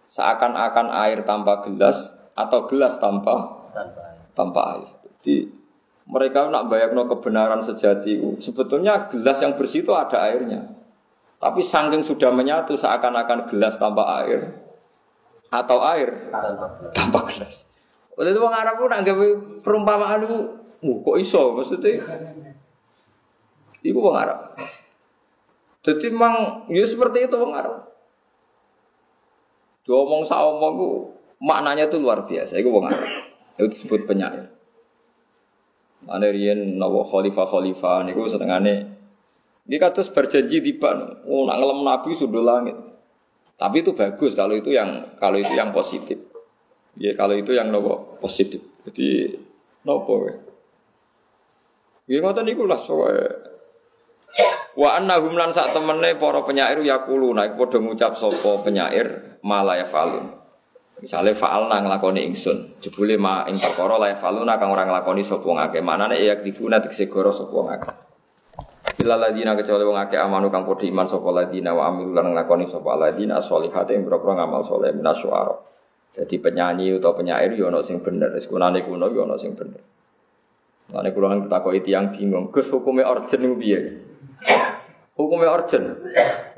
[0.09, 3.65] seakan-akan air tanpa gelas atau gelas tanpa
[4.33, 4.89] tanpa air.
[5.21, 5.53] Jadi
[6.09, 10.78] mereka nak bayangno kebenaran sejati sebetulnya gelas yang bersih itu ada airnya.
[11.39, 14.59] Tapi saking sudah menyatu seakan-akan gelas tanpa air
[15.49, 16.29] atau air
[16.91, 17.63] tanpa gelas.
[18.19, 19.15] Oleh itu orang Arab pun anggap
[19.63, 20.37] perumpamaan itu,
[20.83, 22.03] kok iso maksudnya?
[23.79, 24.39] Iku orang Arab.
[25.79, 27.75] Jadi memang ya seperti itu orang Arab.
[29.87, 30.89] Diomong saomong ku
[31.39, 32.59] maknanya itu luar biasa.
[32.59, 33.07] Itu wong Arab.
[33.55, 34.51] Itu disebut penyair.
[36.03, 38.88] Mana riyen nawa khalifah khalifah niku senengane
[39.69, 42.73] dia kados berjanji tiba, oh nak ngelem nabi sudah langit.
[43.53, 46.17] Tapi itu bagus kalau itu yang kalau itu yang positif.
[46.97, 48.65] Ya kalau itu yang nopo positif.
[48.89, 49.37] Jadi
[49.85, 50.35] nopo ya.
[52.09, 53.29] Ya ngoten niku lah soalnya
[54.79, 60.33] Wa annahum lan sak temene para penyair yakulu naik padha ngucap sapa penyair malaya falun.
[60.99, 65.79] Misale fa'alna nglakoni ingsun, jebule ma ing perkara la faluna kang ora nglakoni sapa ngake.
[65.83, 68.08] Manane ya dibuna tekse goro sapa ngake.
[68.99, 72.67] Bila ladina kecuali wong akeh amanu kang padha iman sapa ladina wa amilu lan nglakoni
[72.67, 75.55] sapa ladina sholihate ing boro ngamal saleh minasyuara.
[76.19, 79.79] Jadi penyanyi atau penyair yo ana sing bener, wis kunane kuno yo ana sing bener.
[80.91, 83.79] Lane kula nang takoki tiyang bingung, Gus hukume orjen niku piye?
[85.15, 85.95] Hukume orjen.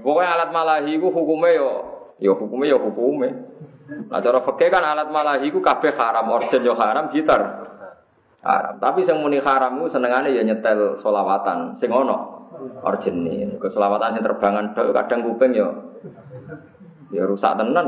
[0.02, 1.70] Pokoke alat malahi ku hukume yo
[2.22, 3.34] Ya hukumnya ya hukumnya.
[4.10, 7.42] Nah cara fikih kan alat malahi ku kabeh haram, orden yo haram, gitar
[8.42, 8.74] haram.
[8.82, 12.50] Tapi sing muni haram ku senengane ya nyetel solawatan sing ono
[12.82, 13.58] orjene.
[13.62, 15.70] Ke solawatan sing terbangan tok kadang kuping yo
[17.14, 17.86] ya rusak tenan.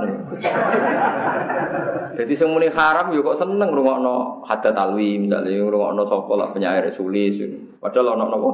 [2.14, 6.86] Jadi sing muni haram yo kok seneng ngrungokno hadat alwi misalnya ngrungokno sapa lah penyair
[6.94, 7.42] sulis.
[7.82, 8.52] Padahal ono napa?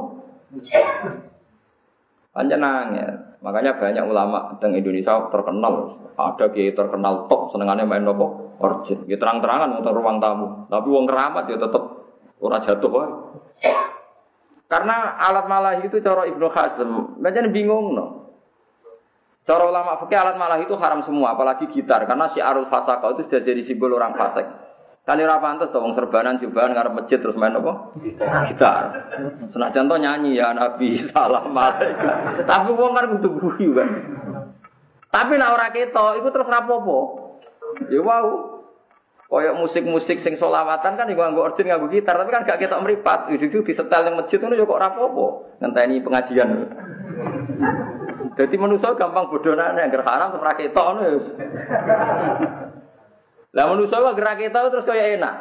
[2.30, 3.08] Panjenengan ya.
[3.40, 5.96] Makanya banyak ulama teng Indonesia terkenal.
[6.20, 9.08] Ada kiai terkenal top senengannya main nopo origin.
[9.08, 10.68] Ya terang-terangan untuk ruang tamu.
[10.68, 11.82] Tapi uang keramat ya tetap
[12.40, 13.08] ora jatuh woy.
[14.70, 18.06] Karena alat malah itu cara Ibnu Hazm, macam bingung no.
[19.42, 23.26] Cara ulama fikih alat malah itu haram semua, apalagi gitar karena si arul fasaka itu
[23.26, 24.46] sudah jadi simbol orang fasik.
[25.00, 27.98] Kali ora pantes to wong serbanan jubahan karena masjid terus main apa?
[28.46, 28.84] Gitar.
[29.50, 32.46] Senak contoh nyanyi ya Nabi salam malaikat.
[32.46, 33.88] Tapi wong kan kudu guyu kan.
[35.10, 36.98] Tapi nek ora ketok iku terus rapopo.
[37.90, 38.49] Ya wow.
[39.30, 43.30] Koyok musik-musik sing solawatan kan iku nganggo organ nganggo gitar tapi kan gak ketok meripat.
[43.30, 45.54] Itu disetel ning masjid ngono ya kok rapopo.
[45.62, 46.66] Ngenteni pengajian.
[48.34, 51.18] Jadi manusia gampang bodohane yang haram terus ra ketok ngono ya.
[53.54, 55.34] Lah manusa kok gerak kita terus kaya enak.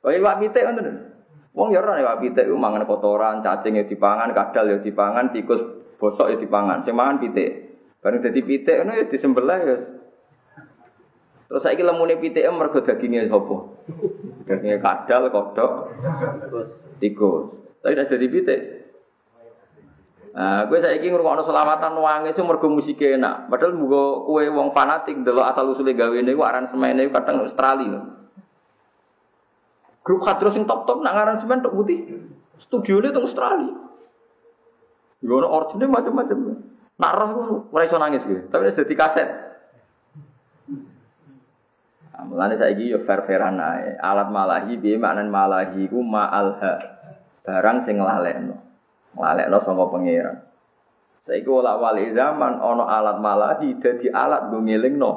[0.00, 1.12] Kaya iwak pitik ngoten.
[1.52, 5.60] Wong ya ora iwak pitik ku mangan kotoran, cacing ya dipangan, kadal ya dipangan, tikus
[6.00, 6.88] bosok ya dipangan.
[6.88, 7.76] Sing mangan pitik.
[8.00, 9.76] Bareng dadi pitik ngono ya disembelih ya.
[11.52, 13.56] Terus saiki lemune PTM mergo daginge sapa?
[14.48, 15.92] Daginge kadal, kodok,
[16.96, 17.52] tikus.
[17.84, 18.60] Tapi nek dari pitik.
[20.32, 23.52] Nah, gue saiki ngrungokno selawatan wangi itu mergo musik enak.
[23.52, 28.00] Padahal muga kue wong fanatik delok asal usule gawe niku aransemene kadang Australia.
[30.00, 32.32] Grup kadro sing top-top nak aransemen tok putih.
[32.64, 33.76] Studione teng Australia.
[35.20, 36.64] Yo ono origine macam-macam.
[36.96, 38.48] Nak roh ora iso nangis gitu.
[38.48, 39.51] Tapi wis dadi kaset.
[42.26, 43.98] Mulane saiki yo fair-fairan ae.
[43.98, 46.74] Alat malahi piye maknan malahi ku ma'alha.
[47.42, 48.56] Barang sing nglalekno.
[49.18, 50.36] Nglalekno saka pangeran.
[51.22, 55.12] Saiki ora wali zaman ana alat malahi dadi alat nggo ngelingno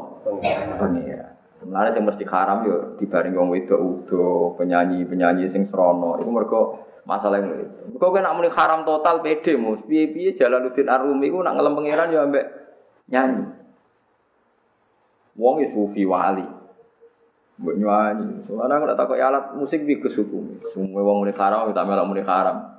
[0.78, 1.34] pangeran.
[1.66, 6.22] Mulane sing mesti haram yo dibaring wong wedok udo, penyanyi-penyanyi sing srana.
[6.22, 6.62] Iku mergo
[7.10, 7.98] masalah yang itu.
[7.98, 9.82] Kau kan muni haram total pede mus.
[9.86, 12.46] Piye-piye Jalaluddin Arumi ku nak ngelem pangeran yo ambek
[13.10, 13.46] nyanyi.
[15.36, 16.65] Wong sufi wali.
[17.56, 17.76] Mbok.
[18.52, 20.60] Soalnya aku tak takut alat musik di kesuku.
[20.76, 22.76] Semua wong muni haram tak melok muni haram.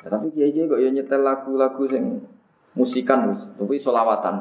[0.00, 2.24] Ya, tapi kiai kiai kok ya nyetel lagu-lagu sing
[2.76, 4.36] musikan mus, tapi solawatan.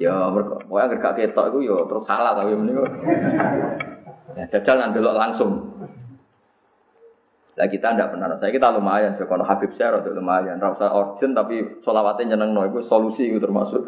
[0.00, 2.76] Ya mereka, pokoknya agar gak ketok itu ya terus salah tapi mending.
[4.36, 5.68] Ya jajal nanti langsung.
[7.58, 8.38] Lah kita ndak pernah.
[8.38, 10.62] Saya kita lumayan, so, kalau Habib saya rada lumayan.
[10.62, 13.82] Rasa urgent tapi solawatnya nyeneng no, itu solusi itu termasuk.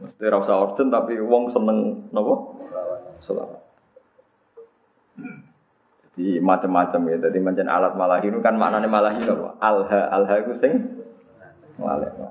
[0.00, 2.62] Mesti rasa urgent tapi wong seneng nopo
[3.26, 3.69] solawat.
[6.20, 7.16] Jadi macam-macam ya.
[7.16, 9.56] Jadi macam alat malahi itu kan maknanya malahi nopo.
[9.62, 10.72] Alha alha itu sing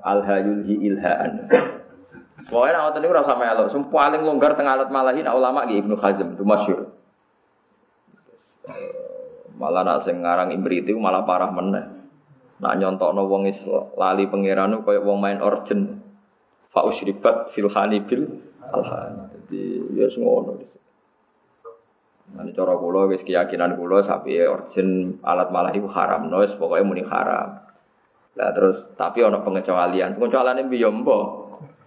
[0.04, 1.50] alha yulhi ilhaan.
[2.46, 3.66] Pokoknya nak ngoten niku ora melok.
[3.72, 6.92] Sing paling longgar tengah alat malahi nak ulama ki Ibnu Hazm itu masyhur.
[9.58, 11.84] Malah nak sing ngarang Imriti malah parah meneh.
[12.60, 13.60] Nak nyontokno wong is
[13.96, 16.04] lali pangeran kaya wong main orgen.
[16.70, 17.66] Fa usribat fil
[18.06, 18.22] bil
[18.70, 19.34] alhan.
[19.34, 19.62] Jadi
[19.98, 20.60] ya ngono.
[22.30, 27.02] Nanti cara kula wis keyakinan kula sapi origin alat malah itu haram, no, pokoknya muni
[27.02, 27.70] haram.
[28.38, 30.14] Lah terus tapi ono pengecualian.
[30.14, 31.24] Pengecualian ini mbok.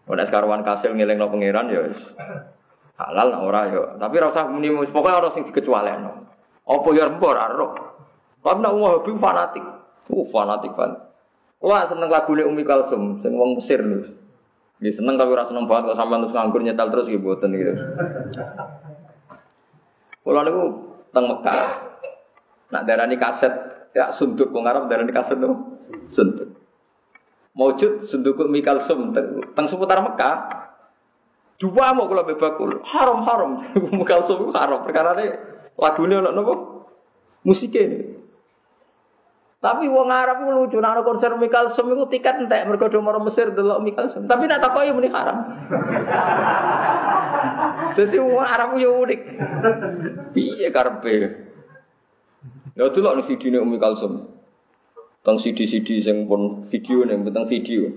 [0.04, 2.00] Nek sekarwan kasil ngelingno pangeran ya wis
[3.00, 3.84] halal nah ora ya.
[3.96, 6.04] Tapi ora usah muni pokoknya ora sing dikecualian.
[6.68, 7.72] Apa ya mbok ora roh.
[8.44, 9.64] Tapi nek wong hobi fanatik.
[10.12, 11.00] Uh fanatik banget.
[11.64, 14.04] Kula seneng lagune Umi Kalsum sing wong Mesir lho.
[14.84, 17.32] Nggih seneng tapi ora seneng banget kok sampean terus nganggur nyetel terus gitu.
[20.24, 20.64] Kula niku
[21.12, 21.60] teng Mekah.
[22.72, 23.54] Nak darani kaset
[23.94, 25.78] ya sunduk wong Arab darani kaset tuh
[26.10, 26.64] sunduk.
[27.54, 30.66] Maujud sunduk Mikal Sum teng seputar Mekah.
[31.62, 32.82] Dua mau kula bebakul.
[32.82, 33.62] Haram-haram.
[34.00, 35.38] Mikal Sum haram perkara ini
[35.78, 36.42] lagune ono?
[37.46, 38.00] Musike ini.
[39.64, 43.54] Tapi wong Arab ku lucu, ana konser Mikal Sum iku tiket entek mergo do Mesir
[43.54, 44.26] delok Mikal Sum.
[44.26, 45.38] Tapi nek takoki muni haram.
[47.94, 49.22] Jadi wong Arab yo unik.
[50.34, 51.14] Piye karepe?
[52.74, 54.34] Ya delok ning video Umi Kalsum.
[55.24, 57.88] Teng CD-CD sing pun video ning tentang video.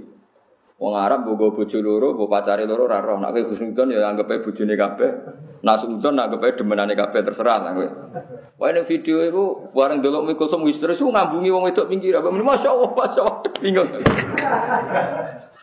[0.77, 3.16] Wong Arab bogo bojo loro, bogo pacare loro ora roh.
[3.16, 5.10] Nek kowe Gusnudon ya anggap ae bojone kabeh.
[5.64, 7.89] Nak Sudon anggap ae demenane kabeh terserah lah kowe.
[8.60, 12.93] Wae ning video iku bareng Umi Kalsum wis terus ngambungi wong wedok pinggir apa masyaallah
[12.93, 13.89] masyaallah bingung.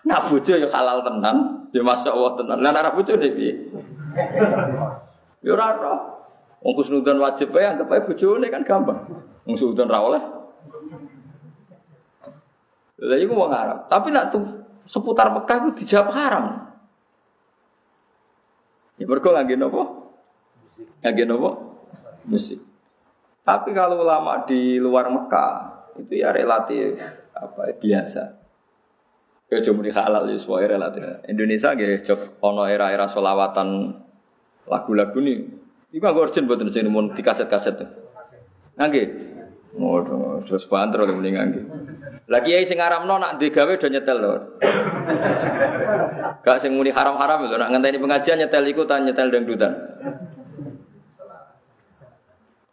[0.03, 2.57] Nak bojo ya halal tenan, ya masyaallah tenan.
[2.61, 3.53] Lah nek bojone piye?
[5.41, 5.93] Ya ora ora.
[6.63, 9.03] Wong kusnudon wajib wae anggap ae bojone kan gampang.
[9.43, 10.23] Wong kusnudon ra oleh.
[13.03, 13.91] Lah iku wong Arab.
[13.91, 16.45] Tapi nak tuh seputar Mekah itu dijawab haram.
[19.01, 19.83] Ya mergo ngangge napa?
[21.03, 21.49] Ngangge napa?
[22.23, 22.61] Musik.
[23.43, 25.53] Tapi kalau ulama di luar Mekah
[25.99, 26.95] itu ya relatif
[27.35, 28.42] apa biasa.
[29.53, 31.05] Ya cuma di halal ya semuanya relatif.
[31.29, 33.93] Indonesia nggih cok ono era-era solawatan
[34.65, 35.45] lagu-lagu nih.
[35.93, 37.85] Iku aku urgent buat sing mun di kaset-kaset.
[38.81, 39.07] Nggih.
[39.77, 40.01] Oh,
[40.41, 41.65] terus banter oleh mending nggih.
[42.33, 44.33] Lagi ya sing ngaramno nak digawe do nyetel lho.
[46.41, 49.73] Gak sing muni haram-haram lho nak ngenteni pengajian nyetel iku ta nyetel dangdutan.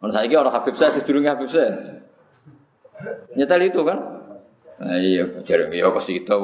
[0.01, 2.01] Ono saiki ora Habib saya sedurunge Habib saya.
[3.37, 4.20] Nyetel itu kan?
[4.81, 6.41] Nah, iya, jadi ya kosida,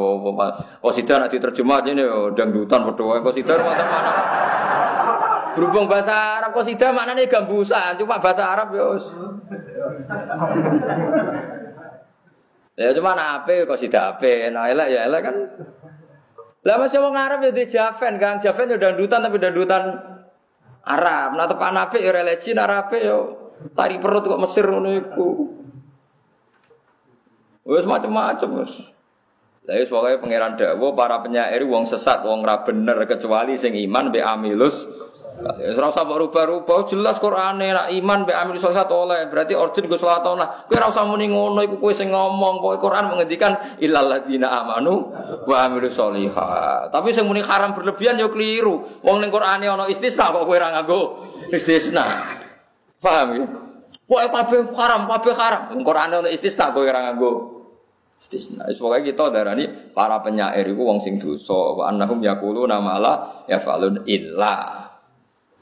[0.78, 2.06] kosida nak diterjemah ini
[2.38, 3.86] dangdutan berdoa kosida mana?
[5.58, 8.94] Berhubung bahasa Arab kosida maknanya gambusan, cuma bahasa Arab ya.
[12.78, 15.36] Ya cuma ape kosida ape, nah elek ya elek kan.
[16.62, 19.98] Lah masih wong Arab ya di Javen kan, Javen ya dangdutan tapi dangdutan
[20.86, 21.34] Arab.
[21.34, 23.18] Nah tepan ape ya religi, Arab ya
[23.74, 25.58] tari perut kok Mesir iku.
[27.68, 28.74] Wes macam-macam wes.
[29.68, 34.24] Lah wis pangeran dawuh para penyair wong sesat, wong ra bener kecuali sing iman be
[34.24, 34.88] amilus
[35.38, 39.30] Ya ora usah rubah-rubah, jelas Qur'ane nak iman be amil sholat oleh.
[39.30, 40.66] Berarti origin go salat nah.
[40.66, 42.58] Kowe ora usah muni ngono iku kowe sing ngomong.
[42.58, 45.14] Pokoke Quran menghentikan illal ladzina amanu
[45.46, 46.90] wa amilus sholihat.
[46.90, 48.82] Tapi sing muni haram berlebihan ya keliru.
[49.06, 51.02] Wong ning Qur'ane ana istisna kok kowe ora nganggo
[51.54, 52.06] istisna.
[52.98, 53.46] Paham ya?
[54.10, 55.62] Pokoke kabeh haram, kabeh haram.
[55.78, 57.57] Wong Qur'ane ana istisna kowe ora nganggo
[58.22, 58.68] istisna.
[58.74, 61.78] Pokoke kita darani para penyair iku wong sing dosa.
[61.78, 63.14] Wa annahum yaquluna ma la
[63.48, 64.88] yafalun illa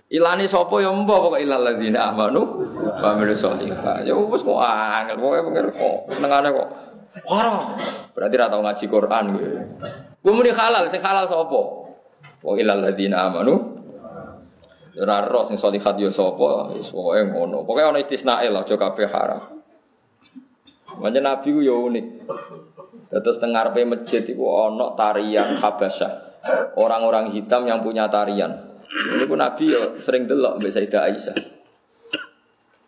[0.05, 4.05] Ilani sapa ya mbok pokoke ilal ladzina amanu wa amilus sholihat.
[4.05, 6.69] Ya wis kok angel pokoke pengen kok senengane kok.
[7.25, 7.73] Haram.
[8.13, 9.47] Berarti ra tau ngaji Quran gitu.
[10.21, 11.61] Kuwi muni halal, sing halal sapa?
[12.45, 13.73] Wa ilal ladzina amanu
[14.95, 17.65] Ora roh sing sholihat ya sapa, wis pokoke ngono.
[17.65, 19.64] Pokoke ana istisnae lah aja kabeh haram.
[20.99, 22.05] Makanya Nabi ku ya unik.
[23.11, 26.11] Terus tengah masjid itu ana tarian Habasyah.
[26.77, 28.75] Orang-orang hitam yang punya tarian.
[28.85, 31.37] Ini pun Nabi ya sering delok mbak Sayyidah Aisyah.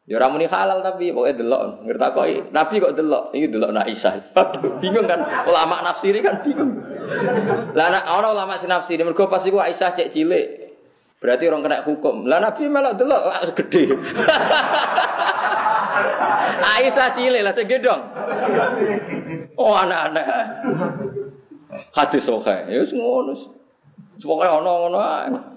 [0.07, 1.61] Ya ramuni halal tapi pokoknya delok.
[1.83, 2.25] Ngerti kok
[2.55, 4.13] Nabi kok delok, ini delok nak Aisyah.
[4.79, 6.79] bingung kan ulama nafsiri kan bingung.
[7.75, 10.66] Lah anak orang ulama si nafsiri mergo pas iku Aisyah cek cilik.
[11.17, 12.29] Berarti orang kena hukum.
[12.29, 13.21] Lah Nabi malah delok
[13.57, 13.89] gede.
[16.77, 18.01] Aisyah cilik lah segedong.
[19.57, 20.25] Oh anak-anak.
[21.97, 22.53] Hadis oke.
[22.69, 23.33] Ya ngono.
[24.21, 25.56] Pokoke ana ngono ae.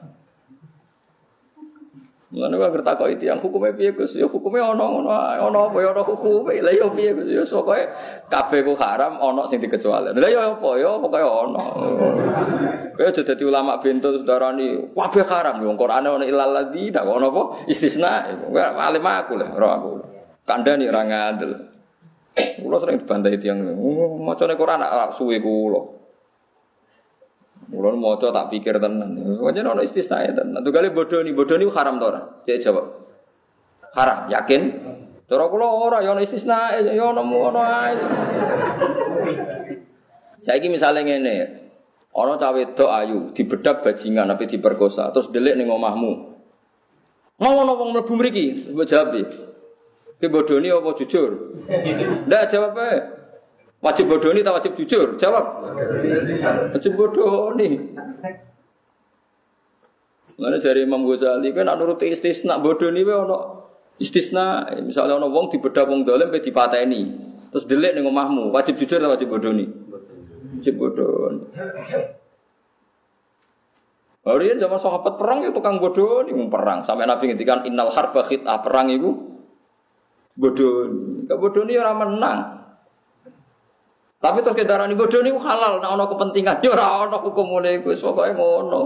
[2.31, 4.15] Mulane kok ngerti kok itu yang hukumnya piye Gus?
[4.15, 5.11] Ya hukumnya ono ono
[5.51, 6.62] ono apa ya ono hukume.
[6.62, 7.27] Lah ya piye Gus?
[7.27, 7.90] Ya pokoke
[8.31, 10.15] kabeh ku haram ono sing dikecuali.
[10.15, 11.65] Lah ya apa ya pokoke ono.
[12.94, 17.43] Kowe aja dadi ulama bento darani kabeh haram wong Qur'ane ono ilal ladzina ono apa
[17.66, 18.31] istisna.
[18.47, 19.90] Kowe alim aku lah ora aku.
[20.47, 21.52] Kandhani ora ngandel.
[22.62, 23.74] Kulo sering dibantai tiyang.
[23.74, 24.86] Oh, macane Quran
[25.19, 25.99] suwe kulo.
[27.70, 29.14] Mulane maca tak pikir tenan.
[29.38, 30.59] Wajan ono istisna tenan.
[30.66, 32.22] Tuh kali bodoh nih, bodoh nih haram to ora?
[32.42, 32.86] Cek jawab.
[33.94, 34.62] Haram, yakin?
[35.30, 37.94] Cara kula ora ya ono istisna, ya ono ngono ae.
[40.42, 41.36] Saiki misale ngene,
[42.10, 46.12] ana cah wedok ayu, dibedak bajingan tapi diperkosa, terus delik ning omahmu.
[47.38, 49.14] Ngono wong mlebu mriki, mbok jawab.
[50.18, 51.62] Ki bodoni apa jujur?
[52.26, 53.19] Ndak jawab ae.
[53.81, 55.16] Wajib bodoni atau wajib jujur?
[55.16, 55.44] Jawab.
[56.77, 57.97] Wajib bodoni.
[60.40, 63.36] Mana dari Imam Ghazali kan nak nuruti istisna bodoni wae ono
[64.01, 67.28] istisna misalnya ono wong dibedah wong dolim pe dipateni.
[67.51, 69.69] Terus delik ning omahmu, wajib jujur atau wajib bodoni?
[70.61, 71.44] Wajib bodoni.
[74.20, 78.61] Hari zaman sahabat perang itu tukang bodoh nih perang sampai Nabi ngintikan innal harba khitah
[78.61, 79.16] perang itu
[80.36, 80.93] bodoh.
[81.24, 82.59] Kebodoh ini orang menang.
[84.20, 87.97] Tapi terus kita rani bodoh halal, nah ono kepentingan, ya ora ono hukum ngono iku,
[87.97, 88.80] pokoke ngono.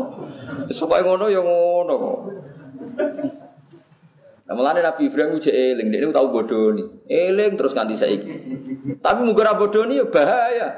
[0.70, 1.94] Pokoke ngono ya ngono.
[4.44, 8.30] Nah, mulane Nabi Ibrahim uji eling, dia tahu bodoh nih, eling terus nganti saiki.
[9.02, 10.68] Tapi mugara bodoh nih ya bahaya.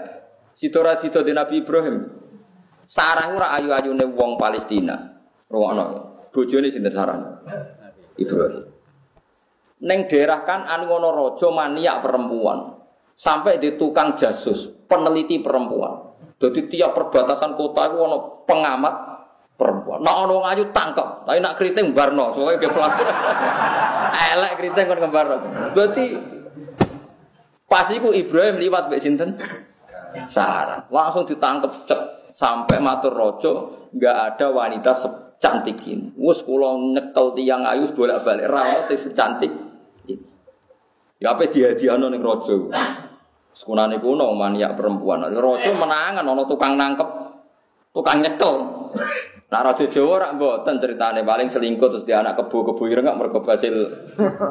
[0.57, 2.09] Sitora sito di Nabi Ibrahim.
[2.81, 5.21] Sarah ora ayu-ayune wong Palestina.
[5.53, 5.85] Rungokno.
[6.33, 7.45] Bojone sinten Sarah?
[8.17, 8.65] Ibrahim.
[9.85, 12.76] Neng daerah kan anu ngono raja maniak perempuan
[13.17, 16.13] sampai di tukang jasus, peneliti perempuan.
[16.37, 18.95] Jadi tiap perbatasan kota itu ono pengamat
[19.57, 20.05] perempuan.
[20.05, 23.03] Nah ono ngayu tangkap, tapi nak keriting barno, soalnya ke pelaku.
[24.37, 25.27] Elek keriting kan kembar.
[25.73, 26.05] Berarti
[27.65, 29.41] pas itu Ibrahim liwat mbek sinten?
[30.29, 30.85] Sarah.
[30.93, 32.01] Langsung ditangkap cek
[32.37, 33.53] sampai matur rojo
[33.97, 36.13] nggak ada wanita secantik ini.
[36.21, 39.53] Wes kula nyekel tiang ayu bolak-balik ra sing secantik
[41.17, 42.69] Ya apa dia dia ning rojo.
[43.57, 45.25] Sekunane kuno maniak perempuan.
[45.33, 47.09] Rojo menangan ono tukang nangkep,
[47.97, 48.55] tukang nyekel.
[49.47, 53.15] Nah Raja Jawa rak mboten ceritane paling selingkuh terus dia anak kebo kebo ireng gak
[53.15, 53.75] mergo hasil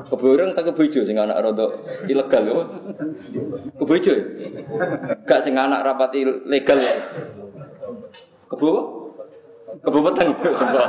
[0.07, 1.67] kebo ireng tak kebo ijo sing anak rada
[2.07, 2.57] ilegal yo.
[3.75, 4.15] Kebo ijo.
[5.27, 6.15] Gak sing anak rapat
[6.47, 6.95] legal ya.
[8.49, 8.71] Kebo
[9.83, 10.85] Kebo peteng sembah.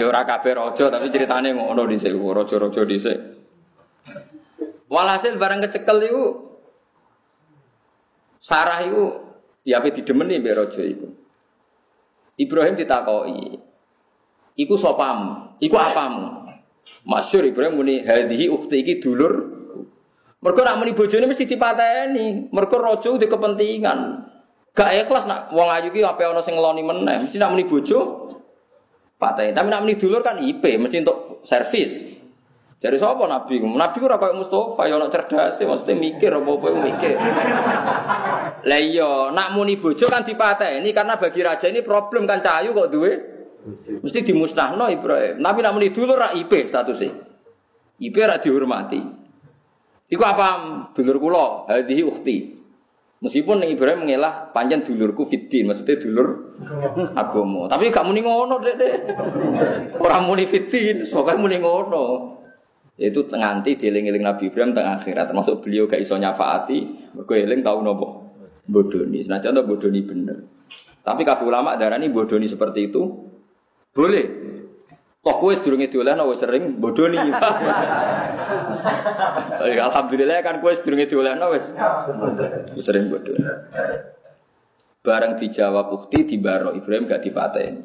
[0.00, 3.18] Ya ora kabeh raja tapi ceritane ngono dhisik raja-raja dhisik.
[4.88, 6.47] Walhasil barang kecekel itu
[8.38, 9.04] Sarah itu
[9.66, 11.08] ya apa didemeni mbek raja iku.
[12.38, 13.58] Ibrahim ditakoi.
[14.58, 16.50] Iku sopam, iku apamu?
[17.06, 19.58] Masyur Ibrahim muni hadhihi ukhti iki dulur.
[20.38, 22.50] Mergo nak muni bojone mesti dipateni.
[22.50, 23.98] Mergo raja di kepentingan.
[24.74, 27.26] Gak ikhlas nak wong ayu ki ape ana sing ngeloni meneh.
[27.26, 28.30] Mesti nak muni bojo
[29.18, 29.50] pateni.
[29.50, 32.17] Tapi nak muni dulur kan IP, mesti untuk servis.
[32.78, 33.58] Jadi siapa Nabi?
[33.58, 37.18] Nabi ora kayak Mustafa, ya cerdas, maksudnya mikir apa-apa mikir.
[38.70, 42.90] Lah iya, nak muni bojo kan dipateni karena bagi raja ini problem kan cahayu kok
[42.94, 43.12] duwe
[44.00, 45.42] Mesti dimusnahno Ibrahim.
[45.42, 47.12] Tapi nak muni dulur rak IP statusnya.
[47.98, 49.02] IP rak dihormati.
[50.08, 50.48] Iku apa
[50.94, 51.46] dulur kula?
[51.68, 52.36] Hadhihi ukhti.
[53.18, 56.54] Meskipun Ibrahim mengelah panjang dulurku fitin, maksudnya dulur
[57.18, 57.66] agama.
[57.66, 58.94] Tapi gak muni ngono, Dek, Dek.
[59.98, 62.37] Ora muni fitin, pokoke muni ngono.
[62.98, 67.78] Itu nganti dieling-eling Nabi Ibrahim tengah akhirat, termasuk beliau gak iso nyafaati, mergo eling tau
[67.78, 68.34] nopo
[68.66, 69.22] bodoni.
[69.22, 70.42] Senajan to bodoni bener.
[71.06, 73.02] Tapi kabeh ulama darani bodoni seperti itu
[73.94, 74.26] boleh.
[75.18, 77.18] Toh kowe sedurunge diolehno wis sering bodoni.
[79.88, 81.70] Alhamdulillah kan kowe sedurunge diolehno wis
[82.82, 83.46] sering bodoni.
[85.06, 87.80] Bareng dijawab ukti di baro Ibrahim gak dipateni.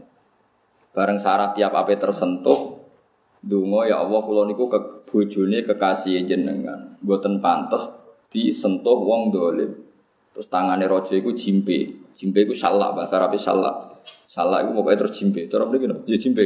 [0.94, 2.83] Bareng sarah tiap ape tersentuh
[3.44, 6.96] Dungo ya Allah kula niku ke bojone kekasih jenengan.
[7.04, 7.92] Mboten pantes
[8.32, 9.68] disentuh wong dolim.
[10.32, 12.08] Terus tangane raja iku jimpe.
[12.16, 14.00] Jimpe iku salak bahasa Arab salak.
[14.32, 15.52] Salak iku pokoknya terus jimpe.
[15.52, 16.44] Cara mriki no, ya jimpe.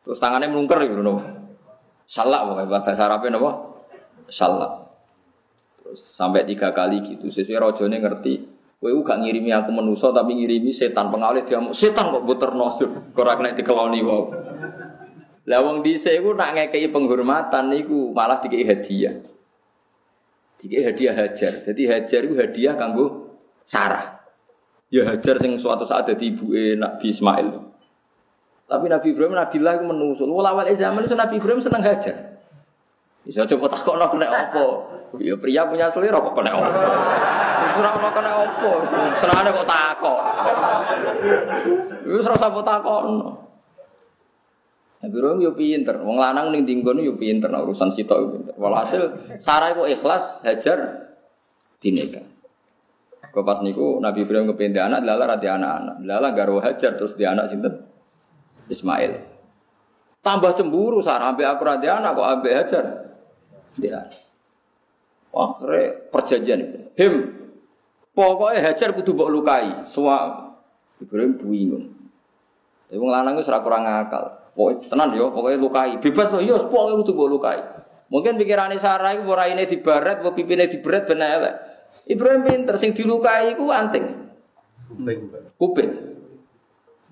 [0.00, 1.20] Terus tangannya melungker gitu no.
[2.08, 3.50] Salak pokoknya bahasa Arabnya napa?
[4.32, 4.72] Salak.
[5.84, 7.28] Terus sampai tiga kali gitu.
[7.28, 8.34] Sesuai rajane ngerti.
[8.80, 12.76] Kowe gak ngirimi aku menuso tapi ngirimi setan pengalih dia setan kok buterno
[13.16, 14.24] ora kena dikeloni wae.
[15.44, 19.20] Lah wong dhisik iku nak ngekeki penghormatan niku malah dikei hadiah.
[20.56, 21.60] Dikei hadiah hajar.
[21.68, 23.36] Jadi hajar itu hadiah kanggo
[23.68, 24.24] Sarah.
[24.88, 27.48] Ya hajar sing suatu saat dadi ibuke Nabi Ismail.
[28.64, 30.28] Tapi Nabi Ibrahim Nabi Allah iku menusul.
[30.32, 32.40] Wala awal zaman itu Nabi Ibrahim seneng hajar.
[33.24, 34.64] Bisa coba takokno kena apa?
[35.20, 36.68] Ya pria punya selera kok kena apa?
[37.80, 38.70] Ora ono kena apa?
[39.16, 40.18] Senane kok takok.
[42.08, 43.43] Wis ora usah takokno.
[45.04, 48.54] Nabi Ibrahim yo pinter, wong lanang ning dinggon yo pinter, nah, urusan sitok yo pinter.
[48.56, 51.12] Walhasil Sarah iku ikhlas hajar
[51.76, 52.24] dinikah.
[53.28, 57.36] Kau pas niku Nabi Ibrahim kepindah anak, lala rati anak-anak, lala garwa hajar terus dia
[57.36, 57.84] anak sinten
[58.72, 59.20] Ismail.
[60.24, 62.84] Tambah cemburu Sarah ambil aku rati anak kok ambil hajar
[63.76, 64.08] dia.
[65.34, 66.78] Akhirnya perjanjian itu.
[66.96, 67.14] Him,
[68.16, 69.84] pokoknya hajar kudu mbok lukai.
[69.84, 70.48] Semua
[70.96, 71.92] Ibrahim bingung.
[72.88, 74.43] Tapi wong lanang wis ora kurang akal.
[74.54, 75.98] Pokoknya tenan yo, pokoknya lukai.
[75.98, 77.58] Bebas loh, yo, pokoknya kudu mbok lukai.
[78.06, 81.54] Mungkin pikirannya Sarah itu ora ini dibaret, mbok pipine diberet ben elek.
[82.06, 84.04] Ibrahim pinter sing dilukai iku anting.
[85.58, 85.90] Kuping.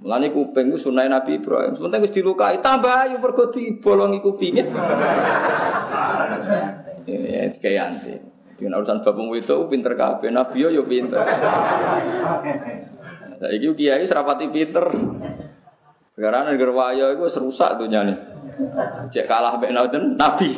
[0.02, 1.78] Mulane kuping ku sunai Nabi Ibrahim.
[1.78, 4.62] Sementara wis dilukai, tambah ayo mergo dibolongi kupinge.
[7.06, 8.22] Ya, kayak anting.
[8.54, 11.18] Dengan urusan bab itu pinter kabeh, Nabi yo pinter.
[13.42, 14.86] Saiki kiai serapati pinter.
[16.12, 18.18] Karena negara wayo itu serusak dunia nih.
[19.08, 20.50] Cek kalah mbek Nabi.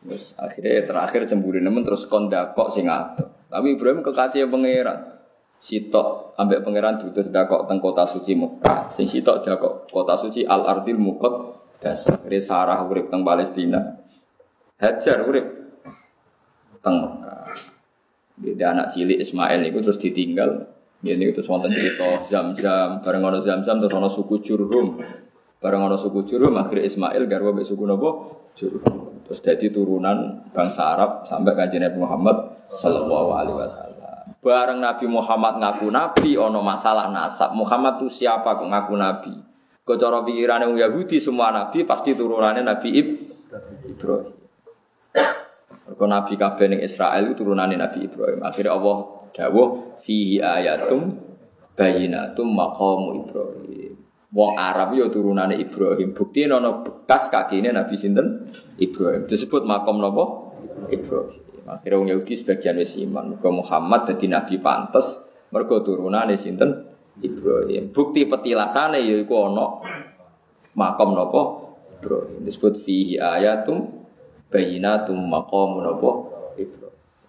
[0.00, 3.30] Terus akhirnya terakhir cemburu nemen terus kondakok sing adoh.
[3.46, 5.22] Tapi Ibrahim kekasih pangeran.
[5.60, 8.88] Sitok ambek pangeran diutus dakok teng kota suci Mekah.
[8.90, 12.08] Sing sitok dakok kota suci Al Ardil Mukot das.
[12.08, 14.00] Akhirnya Sarah urip teng Palestina.
[14.80, 15.46] Hajar urip
[16.82, 17.52] teng Mekah.
[18.40, 20.64] Dia anak cilik Ismail itu terus ditinggal
[21.00, 25.00] ini itu wonten cerita Zam-Zam, bareng ono Zam-Zam terus ono suku Jurhum.
[25.56, 28.10] Bareng ono suku Jurhum akhirnya Ismail garwa mbek suku napa?
[28.52, 29.24] Jurhum.
[29.24, 32.36] Terus jadi turunan bangsa Arab sampai kanjeng Nabi Muhammad
[32.76, 34.00] sallallahu alaihi wasallam.
[34.44, 37.56] Bareng Nabi Muhammad ngaku nabi ono masalah nasab.
[37.56, 39.32] Muhammad itu siapa kok ngaku nabi?
[39.84, 42.88] Kau cara pikirannya Yahudi semua nabi pasti turunannya Nabi
[43.88, 44.32] Ibrahim.
[45.90, 48.40] Kalau Nabi kabeh Israel itu turunannya Nabi Ibrahim.
[48.40, 51.16] Akhirnya Allah dawuh fihi ayatum
[51.78, 53.94] bayinatum maqamu Ibrahim.
[54.30, 56.14] Wong Arab yo turunane Ibrahim.
[56.14, 58.46] Bukti nono bekas kakine Nabi sinten
[58.78, 59.26] Ibrahim.
[59.26, 60.54] Disebut makom nopo
[60.86, 61.66] Ibrahim.
[61.66, 63.34] Akhirnya wong Yahudi sebagian wis iman.
[63.34, 65.18] Mergo Muhammad dadi nabi pantes
[65.50, 66.86] mergo turunane sinten
[67.18, 67.90] Ibrahim.
[67.90, 69.66] Bukti petilasane yaiku ana
[70.78, 71.40] makom nopo
[71.98, 72.46] Ibrahim.
[72.46, 74.06] Disebut fihi ayatum
[74.46, 76.10] bayinatum maqamu nopo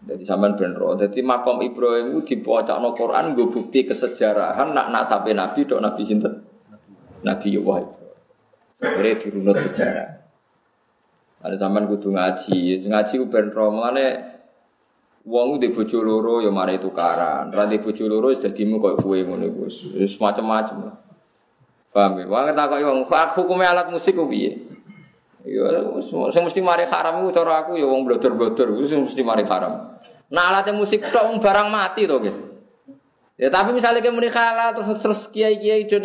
[0.02, 0.98] jadi sampean ben roh.
[0.98, 6.02] Jadi makom Ibrahim itu dipocokno Quran gue bukti kesejarahan nak nak sampai Nabi dok Nabi
[6.02, 6.41] sinten?
[7.22, 7.90] Nabi Ibrahim.
[8.82, 10.26] Akhirnya dirunut sejarah.
[11.41, 13.69] Ada zaman kudu ngaji, ngaji ku ben roh.
[13.69, 14.32] Mengenai
[15.22, 17.53] Wong di bojo loro ya mari tukaran.
[17.53, 19.69] Ra di bojo loro wis dadimu koyo kowe ngono iku.
[20.02, 20.98] Wis macam-macam.
[21.94, 22.26] Paham ya?
[22.26, 24.70] Wong takok wong hukume alat musik ku piye?
[25.42, 25.66] Ya
[26.30, 29.98] sing mesti mari haram iku cara aku ya wong blodor-blodor iku sing mesti mari haram.
[30.30, 32.36] Nah alatnya musik tok barang mati to nggih.
[33.42, 35.98] Ya tapi misalnya kayak muni halal terus terus kiai-kiai do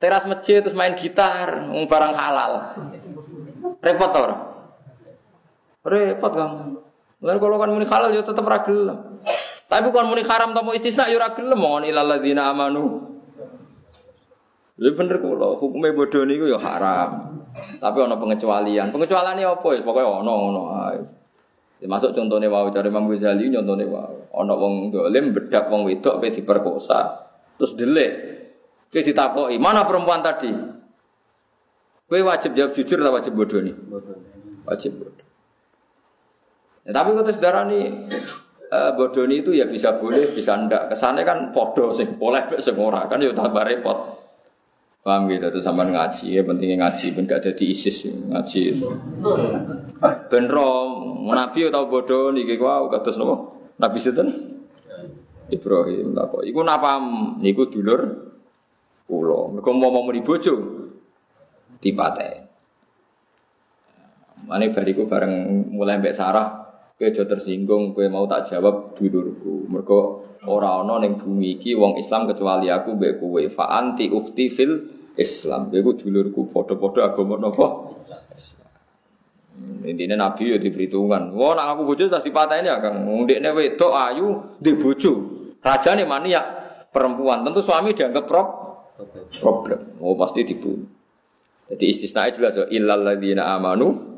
[0.00, 2.52] teras masjid terus main gitar wong barang halal.
[3.84, 4.36] Repot to ora?
[5.84, 6.80] Repot kamu.
[7.20, 9.20] Lalu kalau kan muni halal ya tetep ra gelem.
[9.68, 13.12] Tapi kalau muni haram tamu istisna ya ora gelem mon ladzina amanu
[14.74, 17.43] Lha bener kula, hukume bodoh niku ya haram.
[17.54, 18.90] Tapi ana pengecualian.
[18.90, 19.80] Pengecualiane apa ya?
[19.86, 20.98] Pokoke ana ngono ae.
[21.82, 24.16] Ya, masuk contohnya wau dari Imam Ghazali contohnya wau.
[24.34, 27.00] Ana wong dolim bedak wong wedok pe diperkosa.
[27.60, 28.12] Terus delik.
[28.90, 30.50] Kowe ditakoki, "Mana perempuan tadi?"
[32.06, 33.74] Kowe wajib jawab jujur atau wajib bodoh nih?
[34.66, 35.26] Wajib bodoh.
[36.84, 37.84] Ya, tapi kata saudara nih
[38.70, 40.94] uh, bodoh itu ya bisa boleh, bisa ndak.
[40.94, 44.23] Kesannya kan podo sih, boleh sing ora kan ya tambah repot.
[45.04, 48.80] Paham gitu, terus sampai ngaji ya pentingnya ngaji, ben gak ada ISIS ngaji.
[50.32, 54.32] Ben rom, nabi tau bodoh nih kayak wow, kata nopo, nabi sinten?
[55.52, 56.48] Ibrahim lah kok.
[56.48, 56.96] Iku napa?
[57.36, 58.00] Niku dulur
[59.04, 59.52] pulau.
[59.52, 60.88] Mereka mau meni bojo,
[61.84, 62.32] dipateh.
[64.48, 66.63] Mana bariku bareng mulai mbak Sarah,
[66.94, 69.66] kue tersinggung, kue mau tak jawab dulurku.
[69.66, 69.98] Mereka
[70.46, 73.42] orang orang yang bumi iki wong Islam kecuali aku mbek kowe.
[73.50, 74.72] Fa anti ukti fil
[75.18, 75.74] Islam.
[75.74, 77.66] Iku dulurku padha-padha agama napa?
[79.86, 81.30] Intinya Nabi ya diperhitungkan.
[81.38, 83.06] Wah, nak aku bojo tak dipatahin ya, Kang.
[83.06, 84.26] Ndekne wedok ayu
[84.58, 85.12] di bojo.
[85.62, 86.42] Rajane mania
[86.90, 87.46] perempuan.
[87.46, 88.48] Tentu suami dianggap prop
[89.38, 89.98] problem.
[90.02, 90.90] Oh, pasti dibunuh.
[91.70, 93.08] Jadi istisna jelas ya illal
[93.40, 94.13] amanu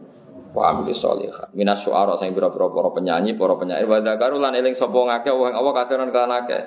[0.57, 1.53] wa amilu sholihat.
[1.53, 5.53] Minas syu'ara sing pira-pira para penyanyi, para penyair wa dzakaru lan eling sapa ngake wong
[5.53, 6.63] Allah kasiran kan akeh.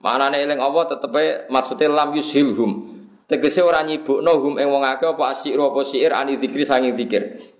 [0.00, 2.96] Manane eling Allah tetepe maksudnya lam yushilhum.
[3.28, 7.52] Tegese ora nyibukno hum ing wong akeh apa asyir apa syair ani zikri sanging zikir.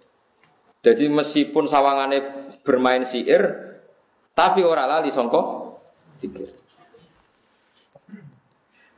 [0.80, 2.24] Jadi meskipun sawangane
[2.64, 3.76] bermain syair
[4.32, 5.76] tapi ora lali sangka
[6.24, 6.56] zikir.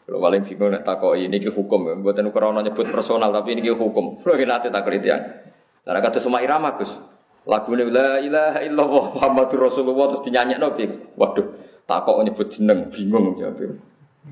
[0.09, 4.17] Kalau paling bingung nek takoki ini hukum, mboten krana nyebut personal tapi ini hukum.
[4.25, 5.05] Kulo ki nate takut.
[5.89, 6.93] Karena kata semua irama Gus.
[7.49, 11.17] Lagu ini la ilaha illallah Muhammadur Rasulullah terus dinyanyekno piye?
[11.17, 11.49] Waduh,
[11.89, 13.81] takok nyebut jeneng bingung jawab.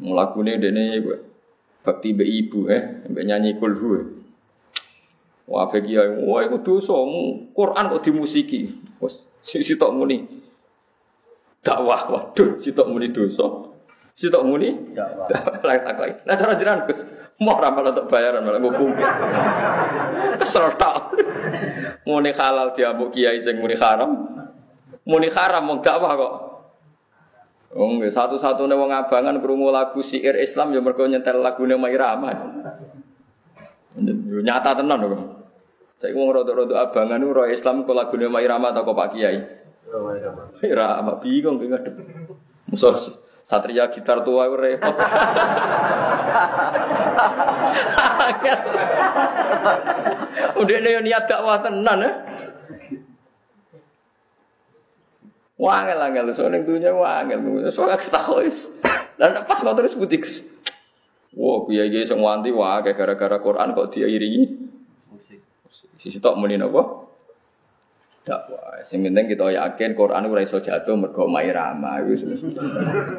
[0.04, 1.16] Lagune dene gue
[1.80, 4.06] bakti be ibu eh mbek nyanyi kulhu eh.
[5.48, 6.92] Wah bagi ya, wah itu dosa.
[7.56, 8.76] Quran kok dimusiki.
[9.00, 10.28] Wes si si tok muni
[11.64, 12.12] dakwah.
[12.12, 13.72] Waduh, si tok muni dosa.
[14.12, 15.32] Si tok muni dakwah.
[15.64, 16.12] Lah takoki.
[16.28, 17.00] Lah cara jenengan Gus,
[17.40, 18.92] mau ramal untuk bayaran malah nghukum.
[20.42, 21.16] Kesel tok.
[22.06, 24.10] Muni halal diambuk kiai sing muni haram.
[25.06, 26.34] Muni haram mau dakwah kok.
[27.76, 32.32] Oh, nggih satu-satunya wong abangan krungu lagu syair Islam ya mergo nyetel lagune Mairama.
[34.40, 35.22] Nyata tenan kok.
[36.00, 39.38] Saiki wong rada-rada abangan ora Islam kok lagune Mairama ta kok Pak Kiai.
[40.62, 41.94] Mairama bingung ki ngadep.
[42.72, 42.96] Musuh
[43.46, 44.90] satria gitar tua itu repot.
[50.60, 52.12] Udah nih niat dakwah tenan ya.
[55.56, 58.68] Wangel angel soalnya dunia wangel soalnya ketahuis.
[59.16, 60.26] Dan pas nggak terus butik.
[61.38, 64.44] Wah, kiai kiai semua anti wah kayak gara-gara Quran kok dia iringi.
[66.02, 67.05] Sisi tok muni napa?
[68.26, 68.82] Dakwah.
[68.82, 72.58] Sing penting kita yakin Quran ora iso jatuh mergo omahe rama iku semesti.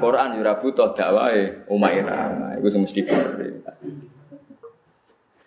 [0.03, 3.63] Quran ora butuh dakwahe omahe rama iku semesti bener.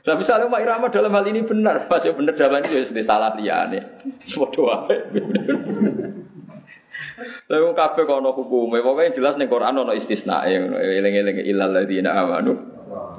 [0.00, 3.36] Tapi misalnya Pak Irama dalam hal ini benar, pasti benar dalam itu ya sudah salah
[3.36, 4.00] liyane.
[4.24, 4.88] Semua doa.
[7.52, 12.56] Lalu kabeh kok ana hukume, pokoke jelas ning Quran ana istisna eling-eling ilal ladzina amanu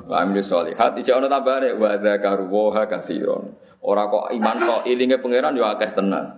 [0.09, 0.97] wa amilus solihat.
[0.97, 3.53] Ijak ana tambahane wa dzakaru wa katsiron.
[3.81, 6.37] Ora kok iman kok ilinge pangeran yo akeh tenan.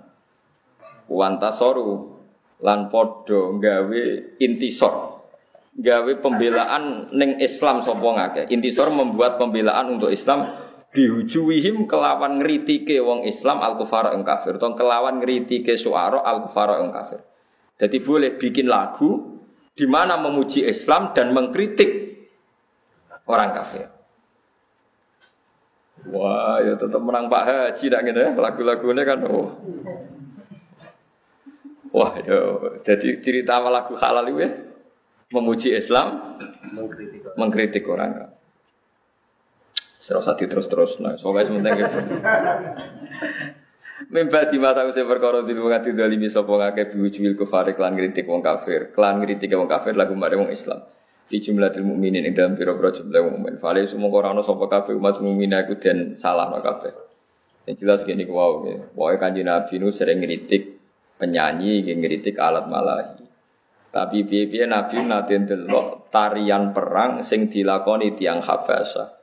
[1.11, 2.15] Wantasoru
[2.63, 4.03] lan padha gawe
[4.39, 5.19] intisor.
[5.73, 8.45] Gawe pembelaan ning Islam sapa ngakeh.
[8.53, 10.55] Intisor membuat pembelaan untuk Islam
[10.93, 16.79] bihujuwihim kelawan ngritike wong Islam al kufara ing kafir, atau kelawan ngritike suara al kufara
[16.85, 17.19] ing kafir.
[17.81, 19.41] Jadi boleh bikin lagu
[19.73, 22.13] di mana memuji Islam dan mengkritik
[23.25, 23.92] orang kafir.
[26.11, 28.31] Wah, ya tetap menang Pak Haji nak gitu ya.
[28.35, 29.47] Lagu-lagunya kan oh.
[31.93, 32.39] Wah, ya
[32.81, 34.49] jadi cerita lagu halal itu ya
[35.33, 36.37] memuji Islam,
[36.73, 38.29] mengkritik, mengkritik orang.
[39.97, 41.97] Serasa terus-terus, nah, soalnya sementing gitu.
[44.11, 48.27] Mimba di mata usia perkara di luar hati dalimi sopo ngake biwujul kufari klan kritik
[48.27, 50.83] wong kafir, klan kritik wong kafir lagu mare wong Islam.
[51.27, 53.57] Di jumlah ilmu mukminin ing dalam pira-pira jumlah mukmin.
[53.57, 56.93] Fale semua orang sopo kafir umat mukmin aku dan salah no kafir.
[57.63, 58.59] Yang jelas gini wow,
[58.91, 60.77] Pokoknya kanji Nabi nu sering ngeritik
[61.15, 63.23] penyanyi, ngeritik alat malahi.
[63.93, 69.21] Tapi biaya Nabi nanti delok tarian perang sing dilakoni tiang Habasa.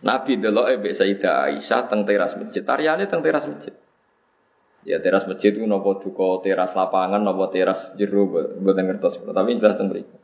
[0.00, 2.64] Nabi delok ebe Sayyidah Aisyah teng teras masjid.
[2.64, 3.76] Tariannya teng teras masjid.
[4.86, 9.20] Ya teras masjid itu nopo duko teras lapangan, nopo teras jeru, buat ngertos.
[9.20, 10.16] Tapi jelas mereka.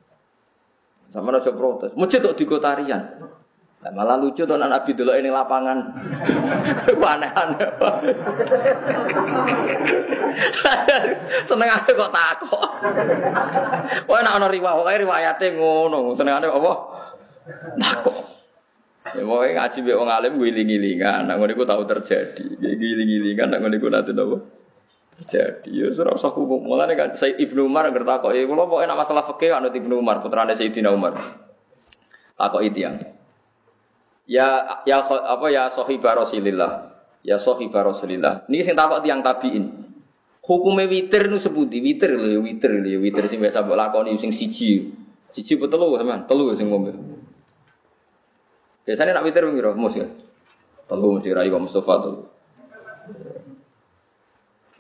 [1.15, 1.95] Sama nopo protes.
[1.95, 3.23] Masjid kok duko tarian.
[3.87, 5.79] Nah, malah lucu tuh Nabi dulu ini lapangan.
[7.15, 7.71] Aneh-aneh.
[11.47, 12.67] Seneng aja kok takok.
[14.11, 16.19] Wah nek ana riwayat, pokoke riwayate ngono.
[16.19, 16.73] Seneng aja apa?
[17.79, 18.19] Takok.
[19.15, 22.59] Ya mau ngaji mbek wong alim giling-gilingan, nek ngono iku tau terjadi.
[22.59, 24.64] Giling-gilingan nek ngono iku nanti napa?
[25.15, 25.71] Terjadi.
[25.71, 26.67] Ya ora usah hukum.
[26.67, 29.95] Mulane kan Said Ibnu Umar ngerti kok, ya kula pokoke nek masalah fikih anut Ibnu
[30.03, 31.15] Umar, putrane Sayyidina Umar.
[32.35, 32.99] Takok itu yang.
[34.27, 36.99] Ya ya apa ya sahibah Rasulillah.
[37.23, 38.43] Ya sahibah Rasulillah.
[38.51, 39.87] Niki sing takok tiang tabiin.
[40.45, 44.19] Hukume witir nu sebuti witir lho ya witir lho ya witir sing biasa mbok lakoni
[44.19, 44.93] sing siji.
[45.33, 46.21] Siji apa telu sampean?
[46.29, 46.93] Telu sing ngombe.
[48.85, 49.73] Biasanya nak witir piro?
[49.79, 50.05] Mus ya.
[50.85, 52.21] Telu mesti rai kok Mustafa telu.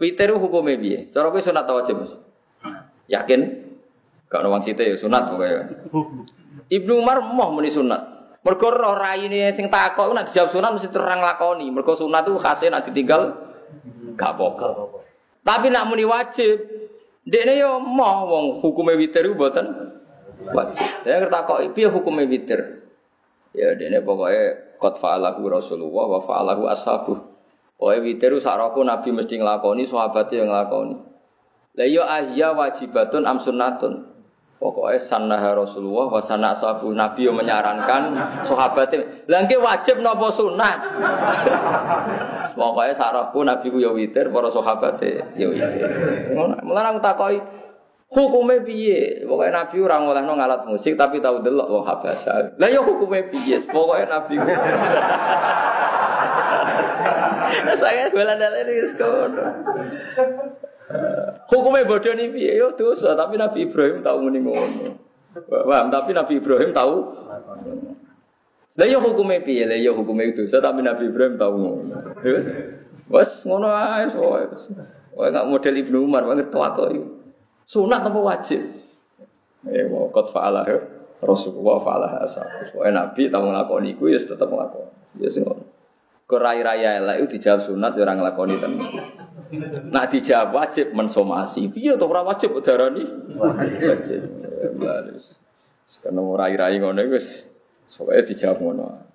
[0.04, 1.08] Witir hukume piye?
[1.16, 1.96] Cara kowe sunat ta wajib?
[3.08, 3.40] Yakin?
[4.28, 5.64] Gak ono wong sithik ya sunat pokoke.
[6.68, 8.12] Ibnu Umar moh muni sunat.
[8.44, 11.72] Mergo roh raine sing takok nek dijawab sunat mesti terang lakoni.
[11.72, 13.32] Mergo sunat itu khasnya nek ditinggal
[14.12, 15.00] gak apa-apa.
[15.40, 16.60] Tapi nak muni wajib,
[17.24, 19.72] dekne yo mau wong hukume witir mboten
[20.52, 20.88] wajib.
[21.08, 22.84] Ya kok piye hukume witir?
[23.56, 27.33] Ya dekne pokoke qad fa'alahu Rasulullah wa fa'alahu ashabuh.
[27.74, 30.96] Pokoke witir sak Nabi mesti nglakoni, sahabatnya yang nglakoni.
[31.74, 34.14] Lah yo ahya wajibatun am sunnatun.
[34.62, 39.26] Pokoknya sanah Rasulullah wa sanah sahabu Nabi yang menyarankan sahabatnya.
[39.28, 40.78] Langke wajib nopo sunat.
[42.56, 45.90] Pokoknya sarahku Nabi ku ya witir, para sahabatnya ya witir.
[46.64, 47.36] Mulane aku takoi
[48.10, 49.24] hukumnya piye?
[49.24, 52.52] Pokoknya Nabi orang oleh ngalat musik tapi tahu delok wong habasa.
[52.56, 53.64] Lah ya hukumnya piye?
[53.64, 54.34] Pokoknya Nabi.
[57.80, 59.50] Saya bela-bela ini sekolah.
[61.48, 64.94] Hukumnya bodoh nih piye yo dosa, tapi Nabi Ibrahim tahu muni ngono.
[65.48, 66.94] Paham, tapi Nabi Ibrahim tahu.
[68.74, 69.64] Lah yo hukumnya piye?
[69.66, 71.96] Lah yo hukumnya dosa, tapi Nabi Ibrahim tahu ngono.
[73.10, 74.72] Wes ngono ae wes.
[75.14, 77.02] Wah enggak model Ibnu Umar banget iki.
[77.64, 78.60] Sunat apa wajib?
[79.64, 80.68] Eh mau kot fa'alah
[81.24, 82.44] Rasulullah fa'alah asal.
[82.68, 85.20] Soalnya Nabi tahu nglakoni iku ya tetep nglakoni.
[85.24, 85.64] Ya sing ngono.
[86.24, 88.88] Kerai raya elek itu dijawab sunat ya orang nglakoni tenan.
[89.88, 91.72] Nak dijawab wajib mensomasi.
[91.72, 93.04] Piye to ora wajib darani?
[93.36, 94.20] Wajib.
[94.76, 95.36] Baris.
[95.88, 97.44] Sekarang rai-rai ngono wis
[97.96, 99.13] pokoke dijawab ngono.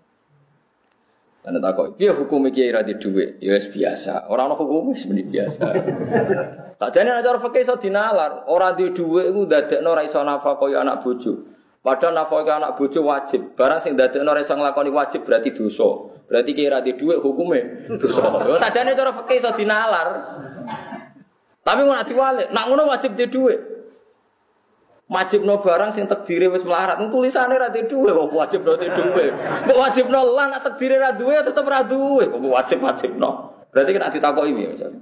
[1.40, 3.40] Ana takok, piye hukum iki ora di dhuwit?
[3.40, 4.28] Ya wis biasa.
[4.28, 5.66] Ora ana hukum meni biasa.
[6.80, 10.56] Tak jane nek cara fikih iso dinalar, ora di dhuwit iku ndadekno ora iso nafkah
[10.56, 11.44] kaya anak bojo.
[11.84, 13.56] Padahal nafkah anak bojo wajib.
[13.56, 16.12] Barang sing ndadekno ora iso nglakoni wajib berarti dosa.
[16.28, 18.48] Berarti kira di duit hukumnya dosa.
[18.48, 20.08] Yo sajane cara fikih iso dinalar.
[21.64, 23.60] Tapi ngono diwalik, nak ngono wajib di duit.
[25.10, 27.02] Wajib no barang sing tekdire wis melarat.
[27.10, 29.34] Tulisane ra di duit kok wajib di duit.
[29.66, 32.30] Kok wajib no lan nak tekdire ra duwe tetep ra duwe.
[32.30, 33.58] Kok wajib wajib no.
[33.74, 35.02] Berarti kena ditakoki piye misalnya.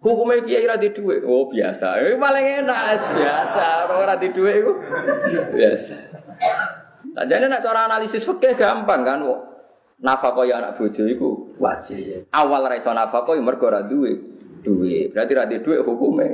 [0.00, 1.20] Hukumnya kiai ra duit.
[1.20, 2.00] Oh biasa.
[2.00, 2.80] Ini paling enak
[3.12, 3.66] biasa.
[3.92, 4.72] Orang ra duit itu
[5.52, 5.94] biasa.
[7.12, 9.20] Nah, jadi nak cara analisis fikih gampang kan,
[10.00, 12.24] nafkah ya anak bojo iku wajib.
[12.32, 14.16] Awal ra iso nafkah ya mergo duwe
[14.64, 15.12] duwe.
[15.12, 16.28] Berarti ra duwe hukume.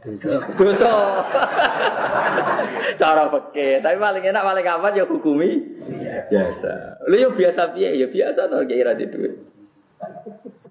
[0.00, 0.40] Dosa.
[3.00, 5.60] Cara peke, tapi paling enak paling aman ya hukumi
[6.32, 7.04] biasa.
[7.04, 7.92] Lu yo biasa piye?
[8.00, 9.30] Ya biasa to kiai ra duwe.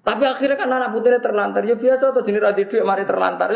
[0.00, 3.54] Tapi akhirnya kan anak putihnya terlantar, ya biasa atau jenis radhi duit mari terlantar.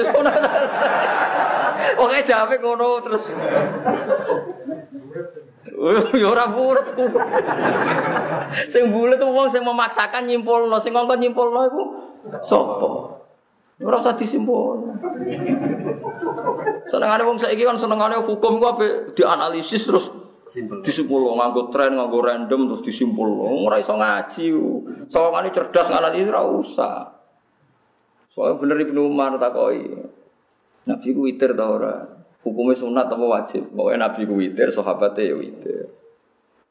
[1.98, 3.24] Oke, jawabnya ngono terus.
[6.14, 6.86] Ya ora bulet.
[8.70, 11.82] Sing bulet wong sing memaksakan nyimpulno, sing ngongkon nyimpulno iku
[12.46, 13.13] sapa?
[13.82, 14.94] Usah disimpul.
[16.86, 20.06] Senengane wong saiki kan senengane hukum ku ape dianalisis terus
[20.86, 23.26] disimpul nganggo tren, nganggo random terus disimpul.
[23.66, 24.46] Ora iso ngaji.
[25.10, 26.98] Sawangane cerdas nganalisis ora usah.
[28.30, 29.90] Soalnya bener Ibnu Umar takoki.
[30.86, 31.94] Nabi ku witir ta ora?
[32.44, 33.72] Hukumnya sunat apa wajib?
[33.72, 35.88] Pokoknya Nabi ku witir, sahabatnya ya witir.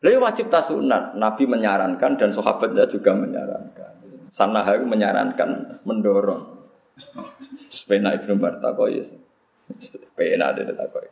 [0.05, 1.17] Lalu wajib tak sunat.
[1.17, 3.91] Nabi menyarankan dan sahabatnya juga menyarankan.
[4.29, 6.62] Sanah itu menyarankan, mendorong.
[7.73, 9.01] Sepena Ibnu Umar takoy.
[9.81, 11.09] Sepena ada takoy.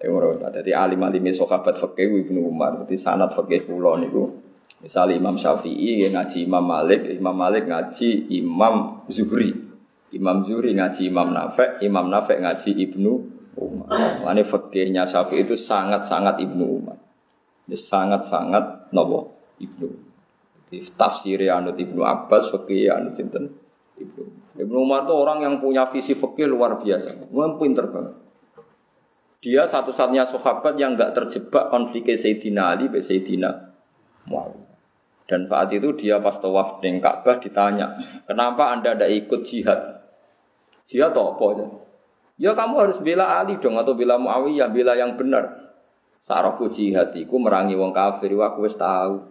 [0.00, 2.80] Jadi alim-alim sahabat fakih Ibnu Umar.
[2.84, 4.32] Jadi sanat fakih pulau niku.
[4.80, 9.52] Misalnya Imam Syafi'i ngaji Imam Malik, Imam Malik ngaji Imam Zuhri.
[10.16, 13.12] Imam Zuhri ngaji Imam Nafek, Imam Nafek ngaji Ibnu
[13.60, 14.24] Umar.
[14.24, 16.96] Lani fakihnya Syafi'i itu sangat-sangat Ibnu Umar.
[17.68, 19.88] Ini sangat-sangat nopo Ibnu.
[20.72, 23.52] Di tafsir anut Ibnu Abbas, fakih anut Sinten
[24.00, 24.39] Ibnu.
[24.60, 27.32] Ibnu Umar itu orang yang punya visi fakih luar biasa.
[27.32, 28.14] Memang pinter banget.
[29.40, 33.72] Dia satu-satunya sahabat yang nggak terjebak konflik Sayyidina Ali be Sayyidina
[34.28, 34.68] Muawiyah.
[35.24, 37.96] Dan saat itu dia pas tawaf di Ka'bah ditanya,
[38.26, 39.80] kenapa anda tidak ikut jihad?
[40.90, 41.70] Jihad apa?
[42.34, 45.70] Ya kamu harus bela Ali dong atau bela Muawiyah, bela yang benar.
[46.20, 49.29] Saraku jihad iku merangi wong kafir, aku wis tahu.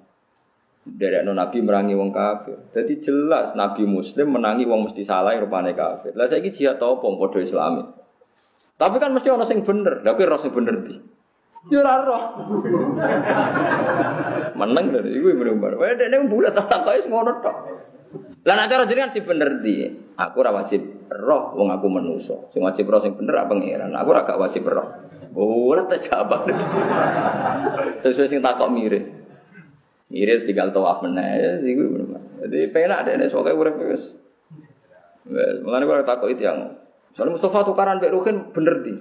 [0.87, 2.55] Dari Nabi merangi wong kafir.
[2.71, 6.15] Jadi jelas Nabi Muslim menangi wong mesti salah rupane kafir.
[6.15, 7.83] Lah saiki jihad apa padha Islami.
[8.79, 9.99] Tapi kan mesti ana sing bener.
[10.07, 10.95] Lah ora sing bener di.
[11.67, 12.39] Ya roh.
[14.59, 15.75] Meneng lho iku bener-bener.
[15.75, 17.55] Wae dekne bulat tak takoki ngono tok.
[18.47, 19.83] Lah nek cara jenengan sing bener di.
[20.15, 22.47] Aku ora wajib roh wong aku menuso.
[22.55, 23.91] Sing wajib roh sing bener apa pangeran.
[23.91, 24.87] Aku ora wajib roh.
[25.35, 26.47] Ora terjawab.
[28.07, 29.18] Sesuai sing takok mirip.
[30.09, 32.21] Mirip tinggal tawaf meneh, iku bener.
[32.41, 34.17] Jadi penak deh, soalnya urip wis.
[35.29, 36.73] Mulane kalau takut itu yang
[37.19, 38.95] Soalnya Mustafa tukaran Mbak Ruhin bener di.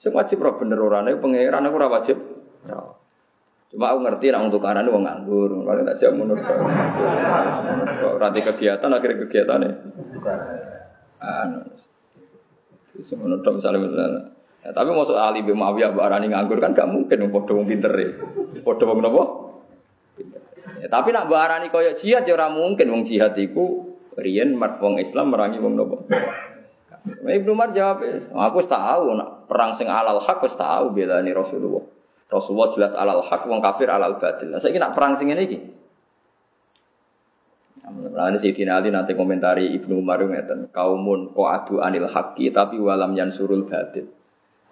[0.00, 2.16] Sing wajib ora bener ora nek pangeran aku ora wajib.
[3.70, 6.40] Cuma aku ngerti nek tukaran wong nganggur, kalau tak jam menurut.
[8.16, 9.70] Rati kegiatan akhirnya kegiatannya.
[11.20, 11.60] Anu.
[13.04, 14.20] Semono misalnya misalnya.
[14.60, 17.92] Ya, tapi masuk Ali bin Muawiyah Mbak Arani nganggur kan gak mungkin padha wong pinter
[17.96, 18.12] e.
[18.60, 19.49] Padha wong?
[20.80, 25.00] Ya, tapi nak mbok arani koyo jihad ya ora mungkin wong jihad iku riyen wong
[25.00, 25.96] Islam merangi wong nopo.
[27.00, 31.80] Ibnu Umar jawab, aku tahu nak perang sing alal hak wis tahu belani Rasulullah.
[32.28, 34.52] Rasulullah jelas alal hak wong kafir alal batil.
[34.60, 35.80] Saya nak perang sing iki.
[37.90, 43.16] Nah, Sayyidina Ali nanti komentari Ibnu Umar ngeten, kaumun ko adu anil haki tapi walam
[43.16, 44.06] yansurul batil.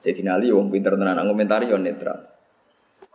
[0.05, 2.38] Sayyidina Ali wong pinter tenan komentari yo netral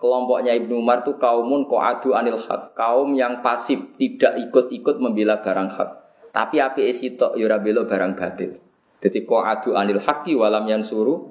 [0.04, 5.72] kelompoknya Ibnu Umar itu kaumun adu anil hak, kaum yang pasif, tidak ikut-ikut membela barang
[5.72, 5.90] hak.
[6.36, 8.60] Tapi api esitok yura ya belo barang batil.
[9.00, 11.24] Jadi adu anil haki walam yang suruh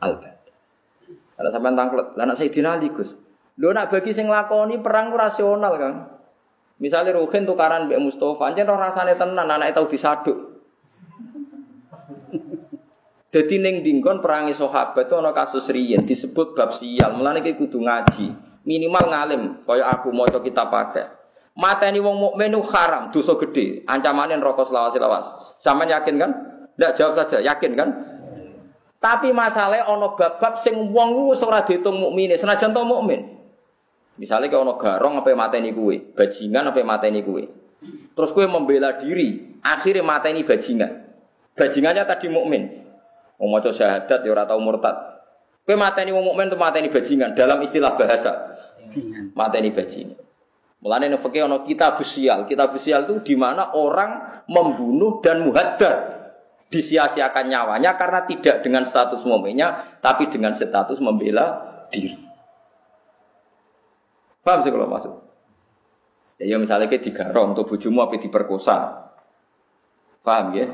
[0.00, 0.54] al batil.
[1.36, 3.12] Kalau sampai tangklet, anak saya dinalikus.
[3.60, 5.94] Lo nak bagi sing lakoni perang rasional kan.
[6.80, 10.55] Misalnya Ruhin tukaran Mbak Mustafa, anjir roh rasane tenan, anak tahu disaduk.
[13.36, 17.20] Jadi neng dingkon perangi sahabat itu ana kasus riyen disebut bab sial.
[17.20, 18.32] Mulane iki kudu ngaji.
[18.64, 21.04] Minimal ngalim kaya aku maca kita pakai.
[21.52, 23.84] Mateni wong mukmin haram, dosa gede.
[23.84, 25.52] Ancamane neraka selawas-selawas.
[25.60, 26.30] Sampeyan yakin kan?
[26.80, 27.88] Ndak jawab saja, yakin kan?
[29.04, 33.36] Tapi masalahnya ono bab-bab sing wong wis ora diitung mukmine, senajan to mukmin.
[34.16, 37.44] Misalnya kalau ono garong apa mateni kue, bajingan apa mateni kue.
[38.16, 40.92] Terus kue membela diri, akhirnya mateni bajingan.
[41.52, 42.85] Bajingannya tadi mukmin.
[43.36, 44.96] Wong maca syahadat ya ora tau murtad.
[45.66, 48.32] Kowe mateni wong mukmin tuh mateni bajingan dalam istilah bahasa.
[49.34, 50.16] Mateni bajingan.
[50.80, 52.46] Mulane nek fikih ana kitab sial.
[52.46, 56.16] Kitab sial itu di mana orang membunuh dan muhaddar
[56.70, 62.14] disia-siakan nyawanya karena tidak dengan status mukminnya tapi dengan status membela diri.
[64.46, 65.12] Paham sih kalau maksud?
[66.38, 69.10] Ya, ya misalnya kayak digarong untuk bujumu apa diperkosa.
[70.22, 70.70] Paham ya?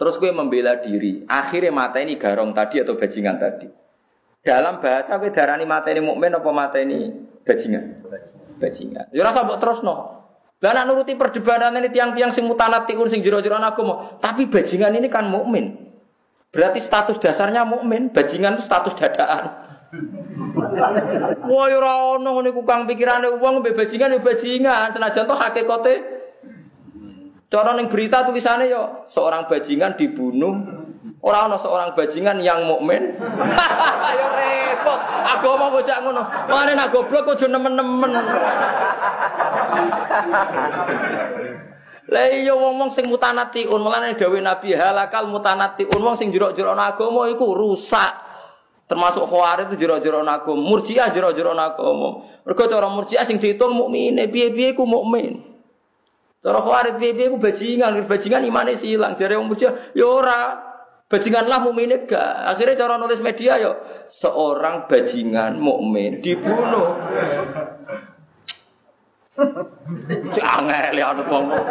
[0.00, 1.28] Terus gue membela diri.
[1.28, 3.68] Akhirnya mata ini garong tadi atau bajingan tadi.
[4.40, 7.12] Dalam bahasa gue darani mata ini mukmin apa mata ini
[7.44, 8.00] bajingan?
[8.56, 9.12] Bajingan.
[9.12, 10.24] Ya rasa buat terus no.
[10.64, 14.16] Lah nuruti perdebatan ini tiang-tiang sing mutanatiun sing jero-jero aku mau.
[14.16, 15.92] Tapi bajingan ini kan mukmin.
[16.50, 19.44] Berarti status dasarnya mukmin, bajingan itu status dadaan.
[21.46, 25.34] Wah, ya ora ono ngene ku kang pikirane wong mbek bajingan ya bajingan, senajan to
[25.34, 25.94] hakikate
[27.50, 30.54] Cara ning berita tulisannya yo seorang bajingan dibunuh.
[31.20, 33.18] Orang ana seorang bajingan yang mukmin.
[34.22, 35.00] yo repot.
[35.26, 36.22] Agama bocah ngono.
[36.46, 38.10] Mane nak goblok aja nemen-nemen.
[42.10, 47.50] Lah iya wong-wong sing mutanatiun, mulane dawuh Nabi halakal mutanatiun wong sing jero-jero agama iku
[47.54, 48.14] rusak.
[48.86, 52.30] Termasuk khawarij itu jero-jero agama, murjiah jero-jero agama.
[52.46, 55.49] Mergo cara murjiah sing diitung mukmine, piye-piye ku mukmin.
[56.40, 59.12] Cara khawarij piye ku bajingan, bajingan imane silang.
[59.20, 60.42] Jare wong muja ya ora.
[61.10, 62.54] Bajingan lah mukmine gak.
[62.54, 63.74] Akhirnya cara nulis media yo
[64.08, 66.96] seorang bajingan mukmin dibunuh.
[70.30, 71.64] Jangan lihat ngomong.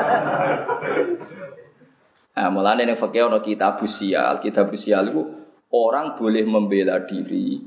[2.36, 5.24] Nah, mulane ning fakih ana kitab sial, kitab sial itu
[5.76, 7.60] orang boleh membela diri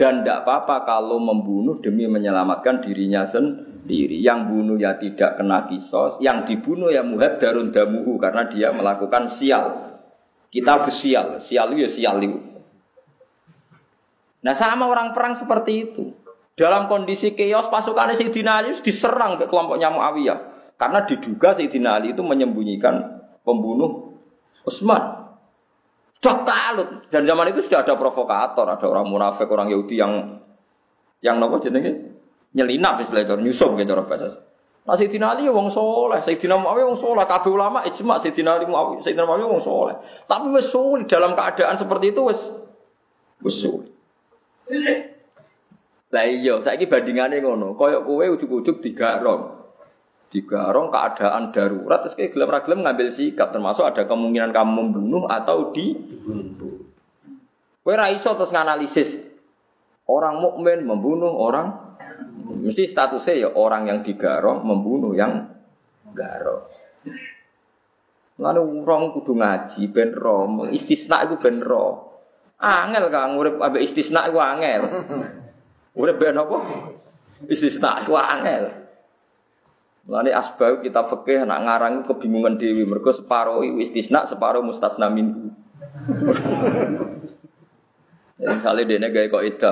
[0.00, 4.16] dan tidak apa-apa kalau membunuh demi menyelamatkan dirinya sendiri.
[4.16, 7.04] Yang bunuh ya tidak kena kisos, yang dibunuh ya
[7.36, 9.92] darun damuhu karena dia melakukan sial.
[10.48, 12.40] Kita bersial, sial ya sial itu.
[14.40, 16.16] Nah sama orang perang seperti itu.
[16.56, 20.38] Dalam kondisi keos pasukan Sayyidina Ali diserang ke kelompoknya Muawiyah.
[20.80, 24.16] Karena diduga Sayyidina Ali itu menyembunyikan pembunuh
[24.64, 25.19] Utsman.
[26.20, 26.88] Cok kalut.
[27.08, 30.40] Dan zaman itu sudah ada provokator, ada orang munafik, orang Yahudi yang
[31.24, 32.16] yang nopo jenenge
[32.52, 34.40] nyelinap istilah itu, nyusup gitu orang bahasa.
[34.84, 38.66] Nah Sayyidina Ali ya wong soleh, Sayyidina Muawiyah wong soleh, kabeh ulama ijma Sayyidina Ali
[38.68, 39.96] Muawiyah, Sayyidina Muawiyah wong soleh.
[40.24, 42.40] Tapi wis sulit dalam keadaan seperti itu wis
[43.44, 43.92] wis sulit.
[46.10, 49.59] Lah iya, saiki bandingane ngono, kaya kowe ujug-ujug digarong.
[50.30, 55.74] Digarong keadaan darurat terus kayak gelem gelem ngambil sikap termasuk ada kemungkinan kamu membunuh atau
[55.74, 56.86] dibunuh.
[57.82, 59.18] Kowe ra iso terus nganalisis
[60.06, 61.98] orang mukmin membunuh orang
[62.62, 65.50] mesti statusnya ya orang yang digarong membunuh yang
[66.14, 66.66] garong.
[68.40, 72.08] Lalu orang kudu ngaji ben ro, istisna iku ben ro.
[72.60, 74.80] Angel kang urip ambek istisna iku angel.
[75.96, 76.58] Urip ben apa?
[77.48, 78.79] Istisna iku angel.
[80.10, 82.82] Mulane asbab kita fikih nak ngarang kebingungan dewi.
[82.82, 85.54] Mergo separo istisna separo mustasna minhu.
[88.40, 89.68] Ya, misalnya dia gaya kok itu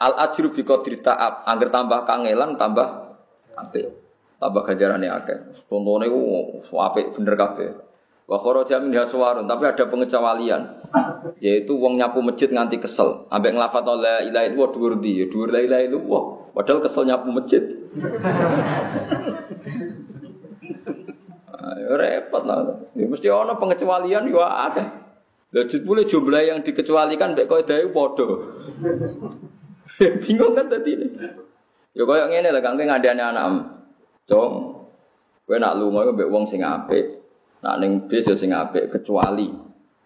[0.00, 1.44] al ajru bi qadri ta'ab.
[1.44, 2.88] Angger tambah kangelan tambah
[3.52, 3.84] apik.
[4.40, 5.52] Tambah ganjarane akeh.
[5.68, 7.91] Contone ku apik bener kabeh
[8.32, 10.80] wa kharaja min haswarun tapi ada pengecualian
[11.44, 15.52] yaitu wong nyapu masjid nganti kesel ambek nglafat la ilaha illallah dhuwur di ya dhuwur
[15.52, 16.22] la ilaha illallah
[16.56, 17.60] padahal kesel nyapu masjid
[21.62, 22.74] Ayo repot lah.
[22.98, 24.82] Ya, mesti ono pengecualian yo akeh.
[25.54, 28.26] Lah boleh jumlah yang dikecualikan mbek kowe dhewe padha.
[30.26, 31.06] Bingung kan tadi ini.
[31.94, 33.62] Ya koyo ngene lah kang ngadani anak.
[34.26, 34.74] Dong.
[35.46, 37.21] Kowe nak lunga mbek wong sing apik.
[37.62, 39.46] Nak ning bis ya sing apik kecuali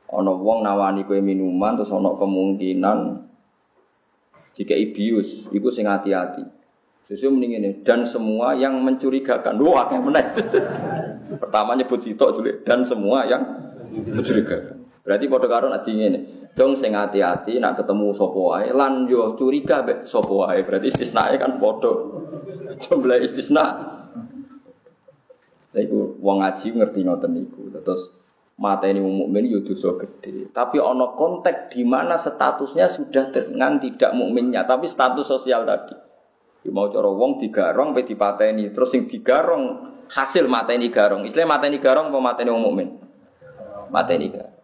[0.06, 3.26] ana wong nawani kowe minuman terus ana kemungkinan
[4.56, 6.40] jika ibius, iku sing hati-hati.
[7.06, 9.60] Susu mending ini dan semua yang mencurigakan.
[9.62, 10.26] Wah, kayak menaik.
[11.38, 13.44] Pertama nyebut sitok dan semua yang
[13.92, 14.82] mencurigakan.
[15.06, 16.20] Berarti pada karon adi ini.
[16.56, 20.64] Dong sing hati-hati nak ketemu sapa wae lan yo curiga sapa wae.
[20.64, 21.92] Berarti istisnae kan padha.
[22.80, 23.95] Jumlah istisna.
[25.76, 27.68] Iku wong ngaji ngerti ngoten niku.
[27.68, 28.08] Terus
[28.56, 30.48] mata ini mukmin yo dosa gede.
[30.48, 35.92] Tapi ono konteks di mana statusnya sudah dengan tidak mukminnya, tapi status sosial tadi.
[36.64, 41.28] Ya mau cara wong digarong pe dipateni, terus sing digarong hasil mateni garong.
[41.28, 42.88] Istilah mateni garong apa mateni wong mukmin?
[43.92, 44.56] Mateni garong.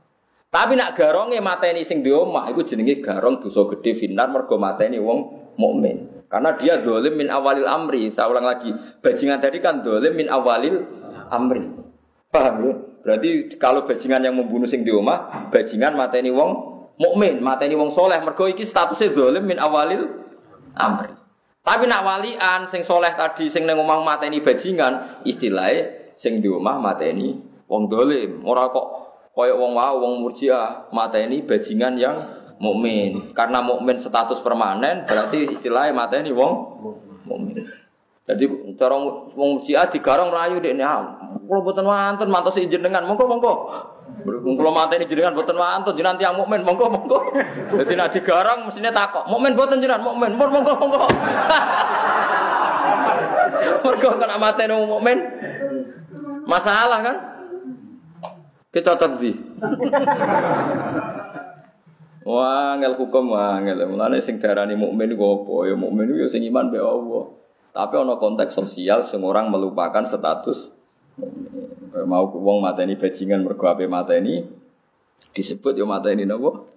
[0.52, 5.01] Tapi nak garonge mateni sing di omah iku jenenge garong dosa gede finar mergo mateni
[5.01, 5.18] wong
[5.56, 6.11] mukmin.
[6.33, 8.09] Karena dia dolim min awalil amri.
[8.09, 8.73] Saya ulang lagi,
[9.05, 10.81] bajingan tadi kan dolim min awalil
[11.29, 11.61] amri.
[12.33, 12.73] Paham ya?
[13.05, 16.51] Berarti kalau bajingan yang membunuh sing di omah, bajingan mateni wong
[16.97, 18.17] mukmin, mateni wong soleh.
[18.25, 20.09] Mergo iki statusnya dolim min awalil
[20.73, 21.13] amri.
[21.61, 26.81] Tapi nak walian sing soleh tadi sing neng omah mateni bajingan, istilahnya sing di omah
[26.81, 27.37] mateni
[27.69, 28.41] wong dolim.
[28.49, 29.03] Ora kok
[29.33, 33.34] Koyok wong wau wong murjiah mata ini bajingan yang mukmin.
[33.34, 36.52] Karena mukmin status permanen berarti istilahnya mata ini wong
[37.26, 37.66] mukmin.
[38.22, 38.47] Jadi
[38.78, 40.86] cara wong murjiah digarong melayu dek ini.
[40.86, 43.52] Kalau buatan mantan mantas izin dengan mongko mongko.
[44.22, 47.18] Kalau mata ini jenengan buatan mantan jenengan tiang mukmin mongko mongko.
[47.82, 51.02] Jadi nak digarong mestinya takok mukmin buatan jenengan mukmin mongko mongko mongko.
[53.82, 55.18] Mergo kena mata ini mukmin.
[56.47, 57.16] Masalah kan?
[58.70, 59.34] Kita tadi.
[62.23, 63.82] Wah, ngel hukum ngel.
[63.90, 65.55] Mulane sing darani mukmin iku apa?
[65.70, 67.35] Ya mukmin iku ya sing iman be Allah.
[67.73, 70.70] Tapi ana konteks sosial sing orang melupakan status
[72.09, 74.44] mau wong mateni bajingan mergo ape mateni
[75.32, 76.69] disebut ya mateni napa?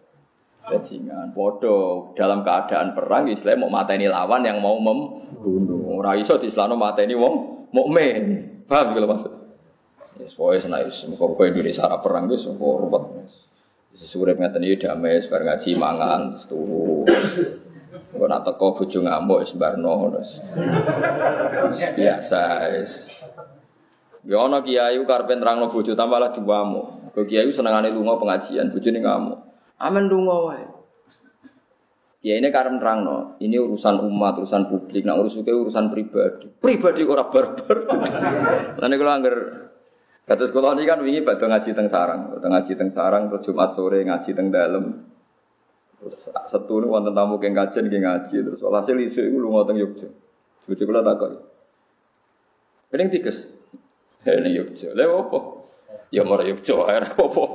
[0.66, 1.30] Bajingan.
[1.36, 1.78] Padha
[2.18, 6.02] dalam keadaan perang Islam mau mateni lawan yang mau membunuh.
[6.02, 8.50] Ora iso di Islam mateni wong mukmin.
[8.66, 9.32] Paham kalau maksud?
[10.16, 13.04] Ya, pokoknya senang muka Indonesia arah perang itu ruwet.
[13.96, 17.64] Sesurep ngeten iki damai sebar ngaji mangan terus.
[18.12, 20.44] Engko nak teko bojo ngamuk barno terus.
[21.96, 22.44] Biasa
[22.76, 23.08] wis.
[24.28, 27.12] Ya ana kiai karepe nerangno bojo tambah lah diwamu.
[27.16, 29.40] Kok kiai senengane lunga pengajian, bojone ngamuk.
[29.80, 30.66] Amen lunga wae.
[32.26, 33.00] Ya ini karena terang
[33.38, 36.50] ini urusan umat, urusan publik, nah urusan urusan pribadi.
[36.58, 37.78] Pribadi orang barbar.
[38.82, 39.36] Kalau angger
[40.26, 43.78] Kata sekolah ini kan wingi pada ngaji teng sarang, pada ngaji teng sarang terus Jumat
[43.78, 45.06] sore ngaji teng dalam.
[46.02, 46.18] Terus
[46.50, 50.10] satu ini wonten tamu keng kajian keng ngaji terus walhasil isu itu lu ngoteng Yogyo.
[50.66, 51.46] Yogyo kula takut.
[52.90, 53.46] Pening tikus.
[54.26, 54.98] Ini Yogyo.
[54.98, 55.40] Lha apa?
[56.10, 57.46] Ya mara Yogyo ae apa-apa.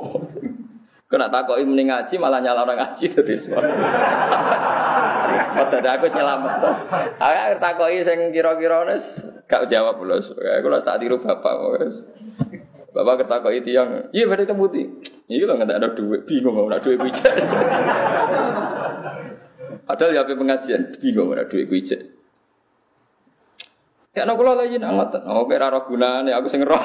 [1.10, 3.66] Kena takoki mending ngaji malah nyala orang ngaji tadi semua.
[5.58, 6.52] Padahal aku nyelamat.
[7.18, 10.22] Aku takoki sing kira-kira wis gak jawab lho.
[10.22, 12.06] Aku tak tiru bapak wis.
[12.90, 14.82] Bapak ketahui itu yang, iya berarti kemuti.
[15.30, 17.34] Iya lah nggak ada duit, bingung mau ada duit wijek.
[19.86, 22.02] Padahal ya pengajian, bingung mau ada duit wijek.
[24.10, 25.22] Ya nak kula lagi nak ngoten.
[25.22, 26.82] Oh, kira roh gunane aku sing roh.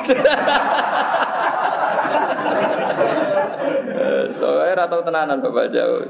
[4.30, 6.06] Soalnya ratau tenanan Bapak Jauh.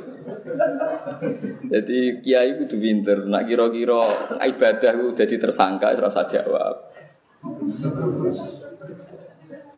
[1.71, 3.23] Jadi kiai kudu pinter.
[3.31, 6.91] Nak kira-kira ibadah ku jadi tersangka rasa jawab.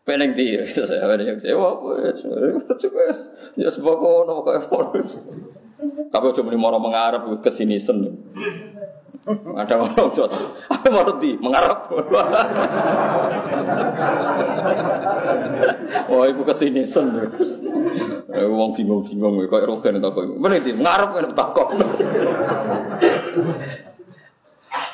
[0.08, 1.76] Peneng di, saya peneng di, wah,
[3.60, 5.20] ya sebab kono kayak forus.
[6.08, 8.08] Tapi cuma mau mengarap ke sini sen.
[9.28, 10.32] Ada orang tua,
[10.72, 11.92] apa mau di mengarap?
[16.08, 17.12] Wah, ibu ke sini sen.
[18.32, 20.24] Eh, wong bingung-bingung, kayak rogen tak kok.
[20.40, 21.68] Mana di mengarap kan tak kok.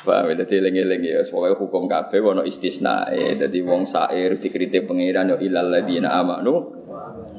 [0.03, 5.31] Paham ya, jadi lengi-lengi ya, soalnya hukum kabeh wono istisna jadi wong sair dikritik pengiran
[5.31, 6.75] ya ilal ladina amanu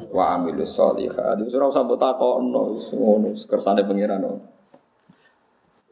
[0.08, 1.44] wa amilus sholihat.
[1.44, 4.24] Itu ora usah mbok takokno, ngono kersane pengiran.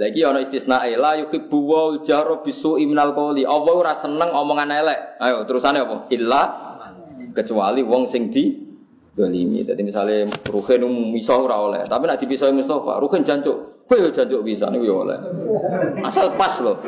[0.00, 3.44] Lagi ana istisna la yuhibbu wa jaro bisu imnal qawli.
[3.44, 5.20] Allah ora seneng omongan elek.
[5.20, 6.08] Ayo terusane apa?
[6.08, 6.42] Illa
[7.36, 8.71] kecuali wong sing di
[9.12, 9.60] dolimi.
[9.64, 10.82] Jadi misalnya Ruhin
[11.12, 14.96] misah ora oleh, tapi nak dipisahi Mustafa, Ruhin jancuk, kowe yo jancuk bisa niku yo
[15.04, 15.18] oleh.
[16.00, 16.80] Asal pas loh.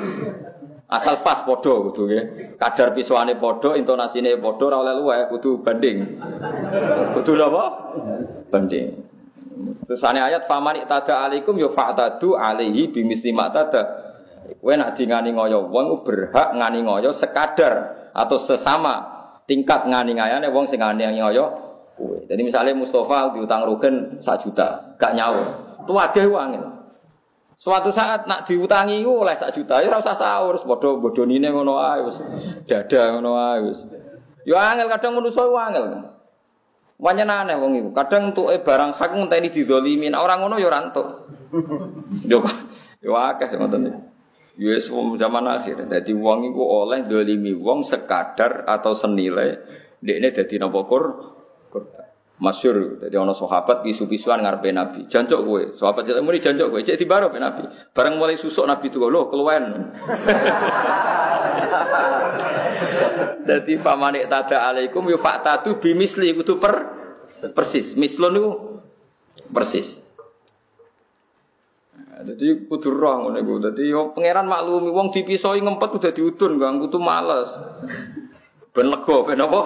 [0.85, 2.25] Asal pas podo kudu nggih.
[2.61, 6.21] Kadar pisuane podo, intonasine podo ora oleh luweh, kudu banding.
[7.17, 7.65] Kudu apa?
[8.53, 8.89] Banding.
[9.85, 14.05] Terusane ayat faman tada alaikum yo fa'tadu alaihi bimisli ma tada.
[14.61, 19.01] Kowe nak dingani ngoyo wong berhak ngani ngoyo sekadar atau sesama
[19.49, 21.64] tingkat ngani ngayane wong sing ngani ngoyo
[21.95, 22.23] kue.
[22.27, 25.45] Jadi misalnya Mustafa diutang Rugen sak juta, gak nyawa.
[25.87, 26.65] Tuwageh wangil.
[27.55, 32.21] Suatu saat nak diutangi oleh sak juta, ya rasa sahur, bodoh bodoh nine ngono wis.
[32.69, 33.31] Dada ngono
[33.65, 33.79] wis.
[34.45, 36.13] Yo angel kadang manusa angel.
[37.01, 37.91] Wanyen aneh wong iku.
[37.97, 41.07] Kadang e barang hak ngenteni didolimin, orang ngono yo ora entuk.
[42.31, 42.43] Yo
[43.01, 44.01] yo akeh ngoten iki.
[44.55, 45.91] Yes, zaman akhir.
[45.91, 49.59] Jadi wong iku oleh dolimi wong sekadar atau senilai
[49.99, 51.05] dekne dadi napa kur
[52.35, 55.07] Masyur, jadi ono sahabat pisu-pisuan ngarepe Nabi.
[55.07, 57.63] Jancuk kowe, sahabat jadi muni jancuk kowe, cek dibaro pe Nabi.
[57.95, 59.65] Bareng mulai susuk Nabi tuh lho keluwen.
[63.45, 66.75] Jadi pamanik tada alaikum yu faktatu bimisli kudu per
[67.53, 67.93] persis.
[67.93, 68.51] Mislon niku
[69.53, 70.01] persis.
[72.25, 73.53] Jadi kudu roh ngono iku.
[73.61, 77.53] Dadi yo pangeran maklumi wong dipisoi ngempet udah diudun Kang, kudu males.
[78.73, 79.61] Ben lega ben apa?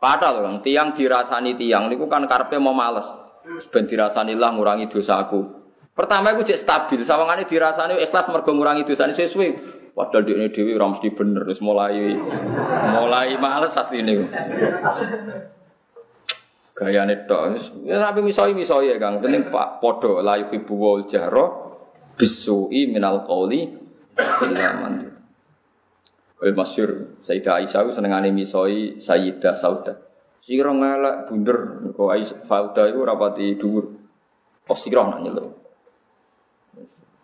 [0.00, 3.04] Padahal Kang, tiang dirasani tiang niku kan karpe mau males.
[3.68, 5.44] Ben dirasani lah ngurangi dosaku.
[5.92, 9.50] Pertama aku cek stabil, sawangane dirasani ikhlas mergo ngurangi dosane sesuai.
[9.92, 12.16] Padahal ini dewi ora mesti bener, terus mulai
[12.96, 14.24] mulai males asline.
[16.72, 17.60] Gaya tok.
[17.84, 21.44] Ya tapi misoi misoi ya Kang, penting Pak podo la yuhibbu wal jahra
[22.16, 23.68] bisui minal qauli
[26.40, 29.92] Kaya masyur Sayyidah Aisyah senengane misoi Sayyidah Sauda.
[30.40, 33.92] Sira ngelak bunder kok Aisyah Sauda iku rapati dhuwur.
[34.64, 35.20] Pas sira nak.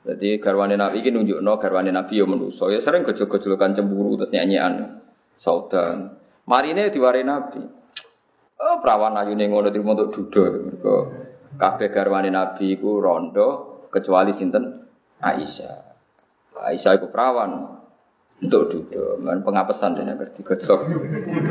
[0.07, 2.69] Jadi garwane Nabi iki nunjukno garwane Nabi yo menuso.
[2.69, 5.01] Ya sering gejol-gejolokan cemburu terus nyanyian
[5.41, 6.13] Sauda.
[6.45, 7.59] Marine diwari Nabi.
[8.57, 10.97] Oh, perawan ayune ngono dirimo untuk dudo mergo
[11.57, 13.49] kabeh garwane Nabi iku rondo
[13.89, 14.85] kecuali sinten
[15.25, 15.77] Aisyah.
[16.57, 17.81] Aisyah iku perawan,
[18.37, 20.81] untuk duduk, man pengapesan dia ngerti gosok.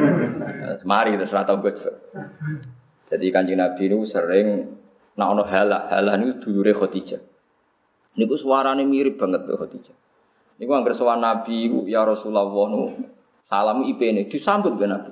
[0.90, 1.96] Mari terus rata gosok.
[3.10, 4.70] Jadi kanjeng Nabi itu sering
[5.18, 7.22] nak ono halah, halah itu dulure Khadijah.
[8.22, 9.96] Niku suarane mirip banget be Khadijah.
[10.62, 12.94] Niku angger sowan Nabi ya Rasulullah nu
[13.50, 15.12] salam IP-ne disambut be Nabi.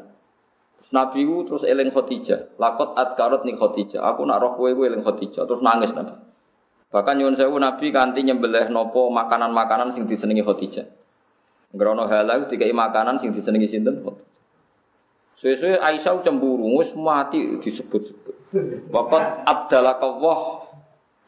[0.94, 2.54] Nabi ku terus eling Khadijah.
[2.62, 4.02] Lakot adkarot nih Khadijah.
[4.14, 5.50] Aku nak roh kowe eling Khadijah.
[5.50, 6.14] Terus nangis Nabi.
[6.94, 11.03] Bahkan nyuwun sewu Nabi kanti nyembelih nopo makanan-makanan sing disenengi Khadijah.
[11.74, 14.06] Ngrono halal dikai makanan sing disenengi sinten.
[15.42, 18.54] Suwe-suwe Aisyah cemburu, wis mati disebut-sebut.
[18.94, 20.70] Waqat abdalakawah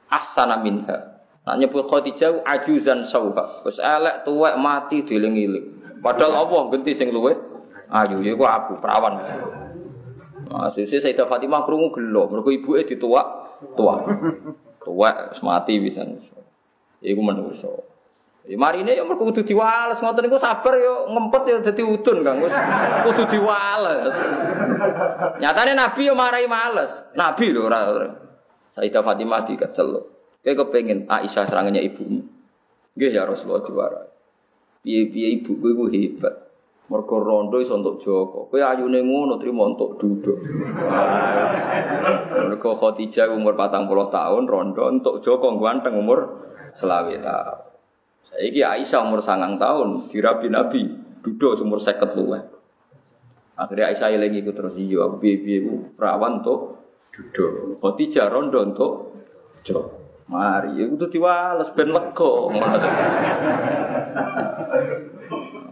[0.07, 1.17] ahsana minha.
[1.45, 3.65] Nak nyebut Khadijah ajuzan sauha.
[3.65, 5.99] Wis elek tuwek mati dieling-eling.
[5.99, 7.33] Padahal Allah genti sing luwe
[7.89, 9.25] ayu iku aku perawan.
[10.45, 13.25] Nah, suwe Sayyidah Fatimah krungu gelo, mergo ibuke dituak
[13.73, 14.05] tuak.
[14.85, 16.05] Tuwek mati bisa.
[17.01, 17.94] Iku menungso.
[18.45, 22.37] Ya marine ya mergo kudu diwales ngoten niku sabar yo ngempet yo dadi udun Kang.
[22.45, 22.53] Wis
[23.09, 24.13] kudu diwales.
[25.41, 26.93] Nyatane Nabi yo marai males.
[27.17, 27.89] Nabi lho ora.
[28.77, 29.97] Sayyidah Fatimah dikecel.
[30.45, 32.21] Kowe kepengin Aisyah serangannya ibumu.
[32.93, 34.01] Nggih ya Rasulullah diwara.
[34.85, 36.45] Piye-piye ibu kowe hebat.
[36.85, 38.45] Mergo rondo iso untuk Joko.
[38.53, 40.37] Kowe ayune ngono trimo untuk duduk.
[42.29, 46.45] Mergo Khadijah umur 40 tahun, rondo untuk Joko ganteng umur
[46.77, 47.64] selawe tahun.
[48.35, 50.91] Saiki Aisyah umur sangang tahun, dirabi Nabi,
[51.23, 52.43] duduk umur seket luwe.
[53.55, 55.63] Akhirnya Aisyah eling iku terus iya aku piye-piye
[55.95, 56.83] perawan untuk
[57.15, 57.79] duduk.
[57.79, 58.91] Khadijah rondo untuk
[59.63, 60.03] Joko.
[60.27, 62.33] Mari, itu tuh diwales ben lega.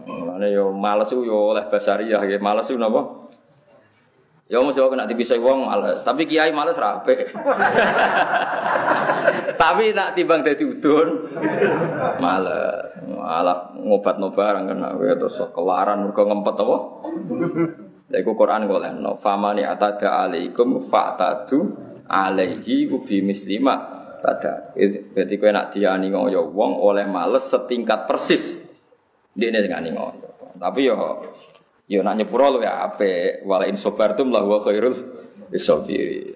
[0.08, 3.23] Mulane yo males yo oleh ya males yo napa?
[4.44, 7.00] Ya mesti kok nek dipisah wong males, tapi kiai males ra
[9.62, 11.32] Tapi nak timbang dadi udun
[12.20, 12.92] males.
[13.08, 16.76] Malah ngobat-no barang kan terus kelaran mergo ngempet apa?
[18.12, 21.58] Lha iku Quran kok leno, famani atada alaikum fa'tadu
[22.04, 23.80] alaihi ubi mislima
[24.20, 24.76] tada.
[24.76, 28.60] Jadi kowe nak diani ngoyo wong oleh males setingkat persis.
[29.32, 30.28] Dene ngani ngoyo.
[30.60, 30.96] Tapi yo
[31.90, 33.44] yo nak nyepuro luwe apik.
[33.44, 34.94] Wala in sabartum la huwa khairul
[35.50, 36.34] isabiri.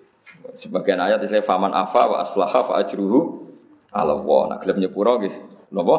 [0.58, 3.46] Sebagian ayat istilah faman afa wa aslaha fa ajruhu
[3.94, 4.50] ala wa.
[4.50, 5.34] Nak gelem nyepuro nggih.
[5.72, 5.96] Napa?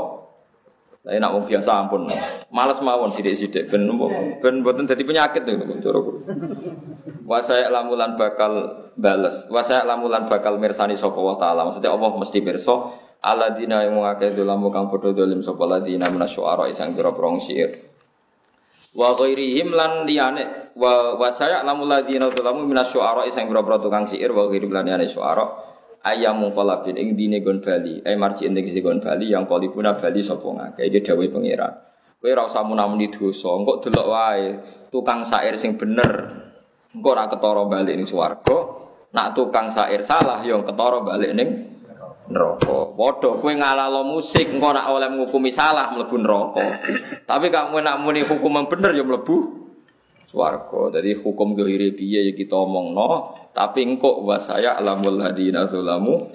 [1.00, 2.12] Saya nak wong biasa ampun.
[2.52, 3.88] Males mawon sidik-sidik ben
[4.44, 6.20] ben mboten dadi penyakit to cara kulo.
[7.24, 8.54] Wa lamulan bakal
[9.00, 9.48] bales.
[9.48, 11.72] Wa lamulan bakal mirsani sapa wa taala.
[11.72, 12.76] Maksudnya Allah mesti pirsa
[13.20, 17.76] Aladina yang mengakai dolamu kang podo dolim sapa ladina minasyuara isang pira prong syair.
[18.98, 24.10] Wa ghairihim lan liyane wa wa saya lamul ladina dolamu minasyuara isang pira pira tukang
[24.10, 25.46] syair wa ghairihim lan liyane syuara
[26.02, 30.24] ayam mungkolabin ing dine gon bali ay marji ing sing gon bali yang kolibuna bali
[30.26, 31.74] sapa ngake iki dawuh pangeran.
[32.20, 34.44] Kowe ora usah munamuni dosa, engko delok wae
[34.92, 36.28] tukang syair sing bener.
[36.92, 38.58] Engko ora ketara bali ning swarga.
[39.10, 41.50] Nak tukang syair salah yang ketara balik ning
[42.30, 42.94] neraka.
[42.94, 46.68] Padha kowe ngalalo musik engko nak oleh ngukumi salah mlebu neraka.
[47.26, 49.38] Tapi kamu nak muni hukum yang bener ya mlebu
[50.30, 51.02] swarga.
[51.02, 56.30] Jadi hukum dohire piye ya kita omongno, tapi engko wa saya alamul ladina zalamu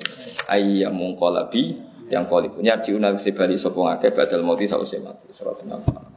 [0.51, 1.79] ayyamun qalabi
[2.11, 5.31] yang qalibu nyarjiuna sebali sapa ngake badal mati sause mati.
[5.33, 6.14] Surat 6.